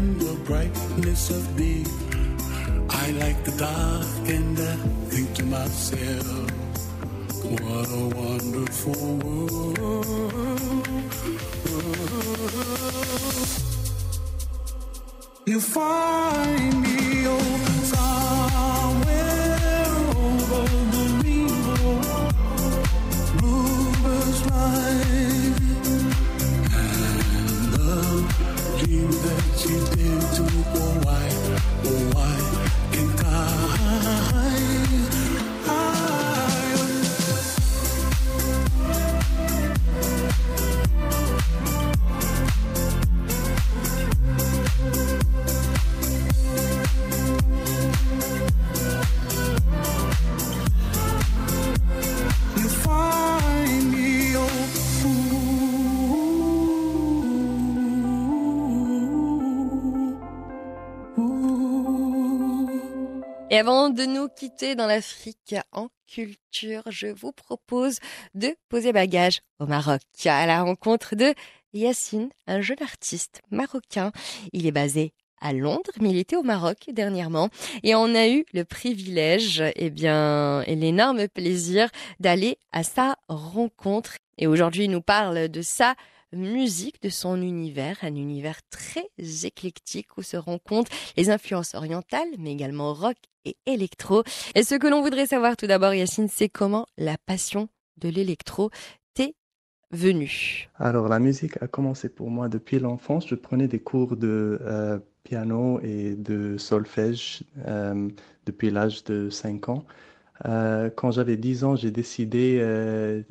and 0.00 0.20
the 0.20 0.34
brightness 0.48 1.30
of 1.30 1.42
day. 1.56 1.84
I 2.88 3.06
like 3.22 3.38
the 3.48 3.54
dark 3.66 4.28
and 4.36 4.56
I 4.72 4.76
think 5.10 5.28
to 5.38 5.44
myself, 5.44 6.50
what 7.64 7.88
a 8.02 8.06
wonderful 8.22 9.04
world. 9.24 9.78
You 15.46 15.60
find 15.60 16.82
me 16.82 16.99
dream 28.90 29.08
that 29.08 29.66
you 29.68 29.78
did 29.94 30.20
to 30.34 30.42
oh 30.74 31.00
why, 31.04 31.28
oh 31.84 32.10
why 32.12 32.59
avant 63.60 63.90
de 63.90 64.06
nous 64.06 64.30
quitter 64.30 64.74
dans 64.74 64.86
l'Afrique 64.86 65.54
en 65.72 65.90
culture, 66.08 66.82
je 66.86 67.08
vous 67.08 67.30
propose 67.30 67.98
de 68.34 68.56
poser 68.70 68.90
bagage 68.90 69.40
au 69.58 69.66
Maroc 69.66 70.00
à 70.24 70.46
la 70.46 70.62
rencontre 70.62 71.14
de 71.14 71.34
Yassine, 71.74 72.30
un 72.46 72.62
jeune 72.62 72.82
artiste 72.82 73.42
marocain. 73.50 74.12
Il 74.54 74.66
est 74.66 74.72
basé 74.72 75.12
à 75.42 75.52
Londres, 75.52 75.92
mais 76.00 76.08
il 76.08 76.16
était 76.16 76.36
au 76.36 76.42
Maroc 76.42 76.88
dernièrement 76.90 77.50
et 77.82 77.94
on 77.94 78.14
a 78.14 78.28
eu 78.28 78.46
le 78.54 78.64
privilège, 78.64 79.62
eh 79.76 79.90
bien, 79.90 80.62
et 80.62 80.74
l'énorme 80.74 81.28
plaisir 81.28 81.90
d'aller 82.18 82.56
à 82.72 82.82
sa 82.82 83.16
rencontre. 83.28 84.16
Et 84.38 84.46
aujourd'hui, 84.46 84.84
il 84.84 84.90
nous 84.90 85.02
parle 85.02 85.50
de 85.50 85.60
sa 85.60 85.96
musique, 86.32 87.02
de 87.02 87.08
son 87.08 87.40
univers, 87.40 87.98
un 88.02 88.14
univers 88.14 88.60
très 88.70 89.10
éclectique 89.44 90.16
où 90.16 90.22
se 90.22 90.36
rencontrent 90.36 90.92
les 91.16 91.30
influences 91.30 91.74
orientales, 91.74 92.28
mais 92.38 92.52
également 92.52 92.94
rock 92.94 93.16
et 93.44 93.56
électro. 93.66 94.22
Et 94.54 94.62
ce 94.62 94.74
que 94.74 94.86
l'on 94.86 95.02
voudrait 95.02 95.26
savoir 95.26 95.56
tout 95.56 95.66
d'abord, 95.66 95.94
Yacine, 95.94 96.28
c'est 96.28 96.48
comment 96.48 96.86
la 96.96 97.16
passion 97.26 97.68
de 97.96 98.08
l'électro 98.08 98.70
t'est 99.14 99.34
venue. 99.90 100.68
Alors, 100.78 101.08
la 101.08 101.18
musique 101.18 101.60
a 101.62 101.66
commencé 101.66 102.08
pour 102.08 102.30
moi 102.30 102.48
depuis 102.48 102.78
l'enfance. 102.78 103.26
Je 103.26 103.34
prenais 103.34 103.68
des 103.68 103.80
cours 103.80 104.16
de 104.16 104.58
euh, 104.62 104.98
piano 105.24 105.80
et 105.82 106.14
de 106.14 106.56
solfège 106.58 107.42
euh, 107.66 108.08
depuis 108.46 108.70
l'âge 108.70 109.04
de 109.04 109.30
5 109.30 109.68
ans. 109.68 109.84
Euh, 110.46 110.90
quand 110.90 111.10
j'avais 111.10 111.36
10 111.36 111.64
ans, 111.64 111.76
j'ai 111.76 111.90
décidé, 111.90 112.58
euh, 112.60 113.22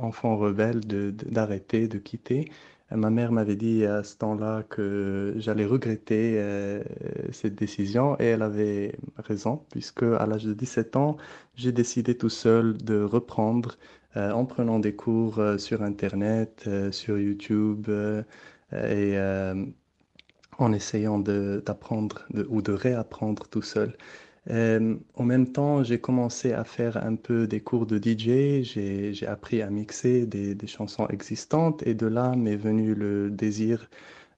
enfant 0.00 0.36
rebelle, 0.36 0.80
de- 0.80 1.10
de- 1.12 1.30
d'arrêter, 1.30 1.88
de, 1.88 1.98
quitter. 1.98 2.50
Euh, 2.92 2.96
Ma 2.96 3.10
mère 3.10 3.32
m'avait 3.32 3.56
dit 3.56 3.84
à 3.84 4.02
ce 4.02 4.16
temps-là 4.16 4.64
que 4.64 5.34
j'allais 5.38 5.66
regretter 5.66 6.40
cette 7.32 7.54
décision 7.54 8.16
et 8.20 8.24
elle 8.26 8.42
avait 8.42 8.92
raison, 9.18 9.62
puisque 9.70 10.02
à 10.02 10.26
l'âge 10.26 10.44
de 10.44 10.54
17 10.54 10.96
ans, 10.96 11.16
j'ai 11.54 11.72
décidé 11.72 12.16
tout 12.16 12.28
seul 12.30 12.76
de 12.78 13.00
reprendre 13.02 13.76
en 14.16 14.44
prenant 14.46 14.78
des 14.80 14.94
cours 14.96 15.40
sur 15.58 15.82
Internet, 15.82 16.68
sur 16.92 17.18
YouTube 17.18 17.88
et 18.72 19.16
en 20.58 20.72
essayant 20.72 21.18
de- 21.18 21.62
d'apprendre 21.64 22.24
de- 22.30 22.46
ou 22.50 22.62
de 22.62 22.72
réapprendre 22.72 23.48
tout 23.48 23.62
seul. 23.62 23.96
Euh, 24.50 24.96
en 25.14 25.24
même 25.24 25.52
temps, 25.52 25.82
j'ai 25.82 26.00
commencé 26.00 26.52
à 26.52 26.64
faire 26.64 26.96
un 26.96 27.16
peu 27.16 27.46
des 27.46 27.60
cours 27.60 27.86
de 27.86 27.98
DJ, 27.98 28.62
j'ai, 28.62 29.26
appris 29.26 29.62
à 29.62 29.70
mixer 29.70 30.26
des, 30.26 30.54
des 30.54 30.66
chansons 30.66 31.06
existantes 31.08 31.86
et 31.86 31.94
de 31.94 32.06
là 32.06 32.34
m'est 32.34 32.56
venu 32.56 32.94
le 32.94 33.30
désir 33.30 33.90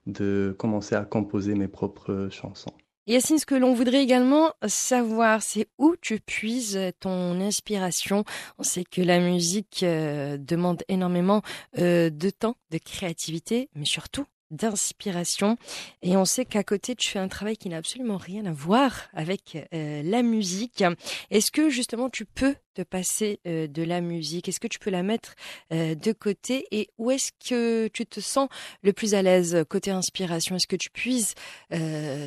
de 0.07 0.55
commencer 0.57 0.95
à 0.95 1.05
composer 1.05 1.55
mes 1.55 1.67
propres 1.67 2.27
chansons. 2.31 2.73
Yacine, 3.07 3.39
ce 3.39 3.47
que 3.47 3.55
l'on 3.55 3.73
voudrait 3.73 4.03
également 4.03 4.53
savoir, 4.67 5.41
c'est 5.41 5.67
où 5.79 5.95
tu 5.99 6.19
puises 6.19 6.79
ton 6.99 7.41
inspiration. 7.41 8.23
On 8.59 8.63
sait 8.63 8.83
que 8.83 9.01
la 9.01 9.19
musique 9.19 9.81
euh, 9.81 10.37
demande 10.37 10.83
énormément 10.87 11.41
euh, 11.79 12.11
de 12.11 12.29
temps, 12.29 12.55
de 12.69 12.77
créativité, 12.77 13.69
mais 13.73 13.85
surtout 13.85 14.25
d'inspiration. 14.51 15.57
Et 16.01 16.15
on 16.17 16.25
sait 16.25 16.45
qu'à 16.45 16.63
côté, 16.63 16.95
tu 16.95 17.09
fais 17.09 17.19
un 17.19 17.27
travail 17.27 17.57
qui 17.57 17.69
n'a 17.69 17.77
absolument 17.77 18.17
rien 18.17 18.45
à 18.45 18.51
voir 18.51 19.07
avec 19.13 19.57
euh, 19.73 20.03
la 20.03 20.21
musique. 20.21 20.83
Est-ce 21.31 21.51
que 21.51 21.69
justement 21.69 22.09
tu 22.09 22.25
peux 22.25 22.55
te 22.73 22.81
passer 22.81 23.39
euh, 23.47 23.67
de 23.67 23.83
la 23.83 24.01
musique? 24.01 24.47
Est-ce 24.47 24.59
que 24.59 24.67
tu 24.67 24.79
peux 24.79 24.89
la 24.89 25.03
mettre 25.03 25.35
euh, 25.73 25.95
de 25.95 26.11
côté? 26.11 26.67
Et 26.71 26.89
où 26.97 27.11
est-ce 27.11 27.31
que 27.49 27.87
tu 27.87 28.05
te 28.05 28.19
sens 28.19 28.49
le 28.83 28.93
plus 28.93 29.13
à 29.15 29.21
l'aise 29.21 29.63
côté 29.69 29.91
inspiration? 29.91 30.55
Est-ce 30.55 30.67
que 30.67 30.75
tu 30.75 30.89
puises 30.89 31.33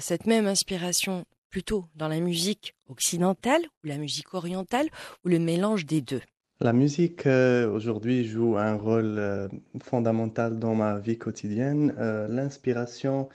cette 0.01 0.27
même 0.27 0.47
inspiration 0.47 1.27
plutôt 1.51 1.85
dans 1.95 2.09
la 2.09 2.21
musique 2.21 2.75
occidentale 2.89 3.63
ou 3.83 3.89
la 3.89 3.99
musique 3.99 4.35
orientale 4.35 4.89
ou 5.25 5.29
le 5.29 5.39
mélange 5.39 5.87
des 5.87 6.01
deux? 6.01 6.23
La 6.65 6.73
musique 6.73 7.27
euh, 7.27 7.71
aujourd'hui 7.71 8.25
joue 8.25 8.57
un 8.57 8.73
rôle 8.77 9.19
euh, 9.19 9.49
fondamental 9.83 10.59
dans 10.59 10.75
ma 10.75 10.99
vie 10.99 11.19
quotidienne. 11.19 11.95
Euh, 11.99 12.27
l'inspiration 12.27 13.29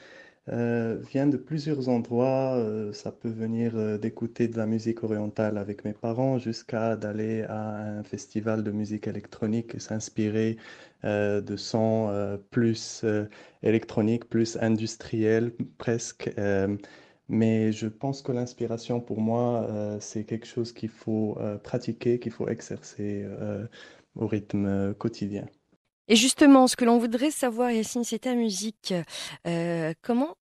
vient 0.47 1.27
de 1.27 1.37
plusieurs 1.37 1.89
endroits. 1.89 2.59
Ça 2.91 3.11
peut 3.11 3.29
venir 3.29 3.99
d'écouter 3.99 4.47
de 4.47 4.57
la 4.57 4.65
musique 4.65 5.03
orientale 5.03 5.59
avec 5.59 5.85
mes 5.85 5.93
parents 5.93 6.39
jusqu'à 6.39 6.95
d'aller 6.95 7.43
à 7.43 7.99
un 7.99 8.03
festival 8.03 8.63
de 8.63 8.71
musique 8.71 9.05
électronique 9.05 9.75
et 9.75 9.79
s'inspirer 9.79 10.57
de 11.03 11.55
sons 11.55 12.39
plus 12.49 13.05
électroniques, 13.61 14.27
plus 14.27 14.57
industriels 14.59 15.53
presque. 15.77 16.31
Mais 17.29 17.71
je 17.71 17.87
pense 17.87 18.23
que 18.23 18.31
l'inspiration, 18.31 18.99
pour 18.99 19.21
moi, 19.21 19.67
euh, 19.69 19.97
c'est 20.01 20.23
quelque 20.23 20.47
chose 20.47 20.73
qu'il 20.73 20.89
faut 20.89 21.37
euh, 21.39 21.57
pratiquer, 21.57 22.19
qu'il 22.19 22.31
faut 22.31 22.47
exercer 22.47 23.23
euh, 23.23 23.67
au 24.15 24.25
rythme 24.25 24.95
quotidien. 24.95 25.45
Et 26.07 26.15
justement, 26.15 26.67
ce 26.67 26.75
que 26.75 26.85
l'on 26.85 26.97
voudrait 26.97 27.29
savoir, 27.29 27.69
Yacine, 27.69 28.03
c'est 28.03 28.19
ta 28.19 28.33
musique. 28.33 28.95
Comment 30.01 30.35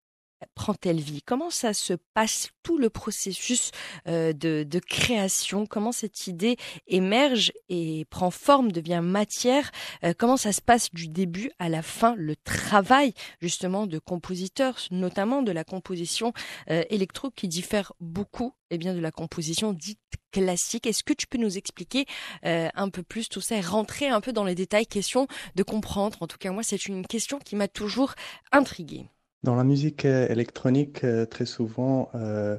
prend-elle 0.54 1.00
vie? 1.00 1.22
Comment 1.22 1.50
ça 1.50 1.74
se 1.74 1.94
passe 2.14 2.50
tout 2.62 2.78
le 2.78 2.90
processus 2.90 3.70
euh, 4.06 4.32
de, 4.32 4.64
de 4.64 4.78
création? 4.78 5.66
Comment 5.66 5.92
cette 5.92 6.26
idée 6.26 6.56
émerge 6.86 7.52
et 7.68 8.04
prend 8.10 8.30
forme, 8.30 8.72
devient 8.72 9.00
matière? 9.02 9.70
Euh, 10.04 10.12
Comment 10.16 10.36
ça 10.36 10.52
se 10.52 10.60
passe 10.60 10.92
du 10.92 11.08
début 11.08 11.50
à 11.58 11.68
la 11.68 11.82
fin? 11.82 12.14
Le 12.16 12.36
travail 12.36 13.14
justement 13.40 13.86
de 13.86 13.98
compositeur, 13.98 14.78
notamment 14.90 15.42
de 15.42 15.52
la 15.52 15.64
composition 15.64 16.32
euh, 16.70 16.84
électro 16.90 17.30
qui 17.30 17.48
diffère 17.48 17.92
beaucoup 18.00 18.54
eh 18.70 18.78
bien, 18.78 18.94
de 18.94 19.00
la 19.00 19.10
composition 19.10 19.72
dite 19.72 19.98
classique. 20.30 20.86
Est-ce 20.86 21.02
que 21.02 21.14
tu 21.14 21.26
peux 21.26 21.38
nous 21.38 21.56
expliquer 21.56 22.04
euh, 22.44 22.68
un 22.74 22.90
peu 22.90 23.02
plus 23.02 23.28
tout 23.28 23.40
ça 23.40 23.56
et 23.56 23.60
rentrer 23.60 24.08
un 24.08 24.20
peu 24.20 24.32
dans 24.32 24.44
les 24.44 24.54
détails? 24.54 24.86
Question 24.86 25.26
de 25.54 25.62
comprendre. 25.62 26.18
En 26.20 26.26
tout 26.26 26.38
cas, 26.38 26.52
moi, 26.52 26.62
c'est 26.62 26.86
une 26.86 27.06
question 27.06 27.38
qui 27.38 27.56
m'a 27.56 27.68
toujours 27.68 28.14
intriguée. 28.52 29.06
Dans 29.44 29.54
la 29.54 29.62
musique 29.64 30.04
euh, 30.04 30.26
électronique, 30.28 31.04
euh, 31.04 31.24
très 31.24 31.46
souvent, 31.46 32.10
euh, 32.16 32.58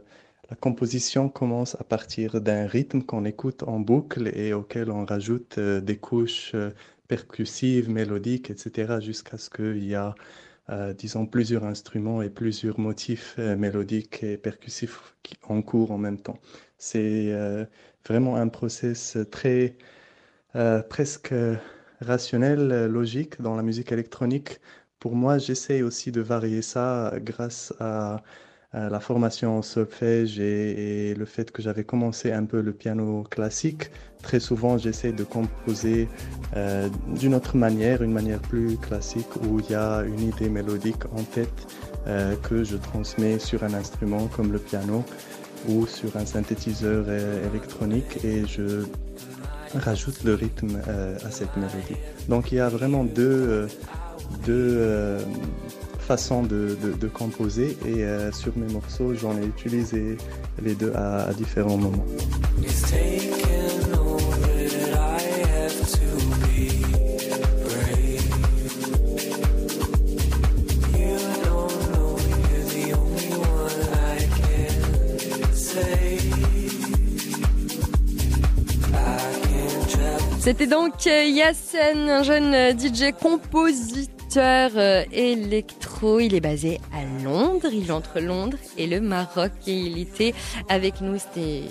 la 0.49 0.55
composition 0.55 1.27
commence 1.27 1.75
à 1.75 1.83
partir 1.83 2.39
d'un 2.41 2.67
rythme 2.67 3.03
qu'on 3.03 3.25
écoute 3.25 3.63
en 3.63 3.79
boucle 3.81 4.29
et 4.33 4.53
auquel 4.53 4.89
on 4.89 5.05
rajoute 5.05 5.59
des 5.59 5.97
couches 5.97 6.55
percussives, 7.07 7.89
mélodiques, 7.89 8.49
etc., 8.49 8.99
jusqu'à 8.99 9.37
ce 9.37 9.49
qu'il 9.51 9.83
y 9.85 9.93
a, 9.93 10.15
disons, 10.97 11.27
plusieurs 11.27 11.65
instruments 11.65 12.23
et 12.23 12.31
plusieurs 12.31 12.79
motifs 12.79 13.37
mélodiques 13.37 14.23
et 14.23 14.37
percussifs 14.37 15.15
en 15.47 15.61
cours 15.61 15.91
en 15.91 15.99
même 15.99 16.19
temps. 16.19 16.39
C'est 16.79 17.31
vraiment 18.07 18.35
un 18.35 18.47
process 18.47 19.19
très 19.29 19.77
presque 20.89 21.33
rationnel, 22.01 22.87
logique 22.87 23.39
dans 23.39 23.55
la 23.55 23.61
musique 23.61 23.91
électronique. 23.91 24.59
Pour 24.99 25.15
moi, 25.15 25.37
j'essaie 25.37 25.81
aussi 25.81 26.11
de 26.11 26.21
varier 26.21 26.61
ça 26.61 27.13
grâce 27.21 27.73
à, 27.79 28.21
la 28.73 28.99
formation 28.99 29.57
en 29.57 29.61
solfège 29.63 30.39
et, 30.39 31.15
le 31.15 31.25
fait 31.25 31.51
que 31.51 31.61
j'avais 31.61 31.83
commencé 31.83 32.31
un 32.31 32.45
peu 32.45 32.61
le 32.61 32.71
piano 32.71 33.23
classique. 33.23 33.89
Très 34.21 34.39
souvent, 34.39 34.77
j'essaie 34.77 35.11
de 35.11 35.23
composer 35.23 36.07
euh, 36.55 36.87
d'une 37.19 37.33
autre 37.33 37.57
manière, 37.57 38.03
une 38.03 38.11
manière 38.11 38.39
plus 38.39 38.77
classique 38.77 39.35
où 39.43 39.59
il 39.59 39.71
y 39.71 39.75
a 39.75 40.03
une 40.03 40.19
idée 40.19 40.49
mélodique 40.49 41.03
en 41.17 41.23
tête 41.23 41.67
euh, 42.05 42.35
que 42.35 42.63
je 42.63 42.77
transmets 42.77 43.39
sur 43.39 43.63
un 43.63 43.73
instrument 43.73 44.27
comme 44.27 44.51
le 44.51 44.59
piano 44.59 45.03
ou 45.67 45.87
sur 45.87 46.15
un 46.17 46.25
synthétiseur 46.25 47.05
euh, 47.07 47.49
électronique 47.49 48.23
et 48.23 48.45
je 48.45 48.85
rajoute 49.75 50.23
le 50.23 50.35
rythme 50.35 50.79
euh, 50.87 51.17
à 51.25 51.31
cette 51.31 51.55
mélodie. 51.55 51.99
Donc 52.27 52.51
il 52.51 52.55
y 52.55 52.59
a 52.59 52.69
vraiment 52.69 53.03
deux, 53.03 53.23
euh, 53.23 53.67
deux 54.45 54.75
euh, 54.77 55.19
façons 55.99 56.43
de, 56.43 56.77
de- 56.83 56.93
de 56.99 57.07
composer 57.07 57.77
et 57.85 58.03
euh, 58.03 58.31
sur 58.31 58.57
mes 58.57 58.71
morceaux 58.71 59.13
j'en 59.13 59.37
ai 59.37 59.45
utilisé 59.45 60.17
les 60.61 60.73
deux 60.75 60.91
à, 60.95 61.25
à 61.25 61.33
différents 61.33 61.77
moments. 61.77 62.05
C'était 80.39 80.67
donc 80.67 80.93
euh, 81.05 81.23
Yassen, 81.25 82.09
un 82.09 82.23
jeune 82.23 82.77
DJ 82.77 83.11
compositeur 83.21 84.15
euh, 84.37 85.03
électro. 85.11 86.19
Il 86.19 86.35
est 86.35 86.41
basé 86.41 86.79
à 86.93 87.23
Londres. 87.23 87.69
Il 87.71 87.87
est 87.87 87.91
entre 87.91 88.19
Londres 88.19 88.57
et 88.77 88.87
le 88.87 89.01
Maroc. 89.01 89.51
Et 89.67 89.73
il 89.73 89.99
était 89.99 90.33
avec 90.69 91.01
nous. 91.01 91.17
C'était 91.17 91.63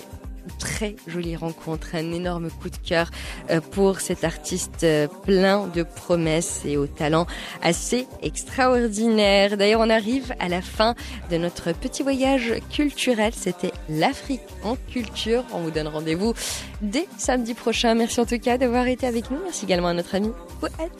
très 0.59 0.95
jolie 1.07 1.35
rencontre, 1.35 1.95
un 1.95 2.11
énorme 2.11 2.49
coup 2.51 2.69
de 2.69 2.77
cœur 2.77 3.09
euh, 3.49 3.61
pour 3.61 4.01
cet 4.01 4.23
artiste 4.23 4.83
euh, 4.83 5.07
plein 5.07 5.67
de 5.67 5.83
promesses 5.83 6.61
et 6.65 6.77
au 6.77 6.85
talent 6.85 7.25
assez 7.63 8.07
extraordinaire. 8.21 9.57
D'ailleurs, 9.57 9.81
on 9.81 9.89
arrive 9.89 10.35
à 10.39 10.49
la 10.49 10.61
fin 10.61 10.93
de 11.31 11.37
notre 11.37 11.71
petit 11.71 12.03
voyage 12.03 12.53
culturel. 12.71 13.33
C'était 13.35 13.71
l'Afrique 13.89 14.41
en 14.63 14.75
culture. 14.91 15.43
On 15.53 15.61
vous 15.61 15.71
donne 15.71 15.87
rendez-vous 15.87 16.33
dès 16.81 17.07
samedi 17.17 17.53
prochain. 17.53 17.95
Merci 17.95 18.19
en 18.19 18.25
tout 18.25 18.39
cas 18.39 18.57
d'avoir 18.57 18.87
été 18.87 19.07
avec 19.07 19.31
nous. 19.31 19.39
Merci 19.43 19.65
également 19.65 19.87
à 19.87 19.93
notre 19.93 20.15
ami 20.15 20.31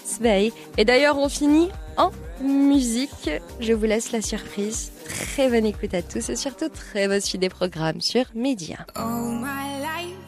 Sbey. 0.03 0.51
Et 0.77 0.85
d'ailleurs, 0.85 1.17
on 1.17 1.29
finit 1.29 1.69
en 1.97 2.11
musique. 2.41 3.29
Je 3.59 3.73
vous 3.73 3.85
laisse 3.85 4.11
la 4.11 4.21
surprise. 4.21 4.91
Très 5.05 5.49
bonne 5.49 5.65
écoute 5.65 5.93
à 5.93 6.01
tous 6.01 6.29
et 6.29 6.35
surtout 6.35 6.69
très 6.69 7.07
bonne 7.07 7.21
suite 7.21 7.41
des 7.41 7.49
programmes 7.49 8.01
sur 8.01 8.25
Média. 8.35 8.85
All 8.95 9.48
my 9.53 9.67
life, 9.91 10.23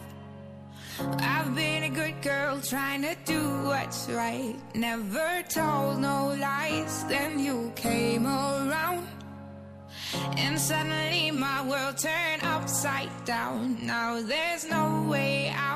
I've 1.34 1.52
been 1.56 1.84
a 1.92 1.94
good 2.00 2.18
girl 2.22 2.54
trying 2.74 3.02
to 3.10 3.16
do 3.34 3.42
what's 3.70 4.02
right. 4.22 4.56
Never 4.74 5.32
told 5.58 6.00
no 6.10 6.18
lies. 6.48 6.94
Then 7.14 7.32
you 7.48 7.58
came 7.76 8.26
around, 8.26 9.06
and 10.44 10.56
suddenly 10.70 11.32
my 11.48 11.60
world 11.70 11.98
turned 12.08 12.44
upside 12.56 13.14
down. 13.26 13.62
Now 13.94 14.10
there's 14.32 14.64
no 14.78 14.86
way 15.14 15.36
out. 15.70 15.71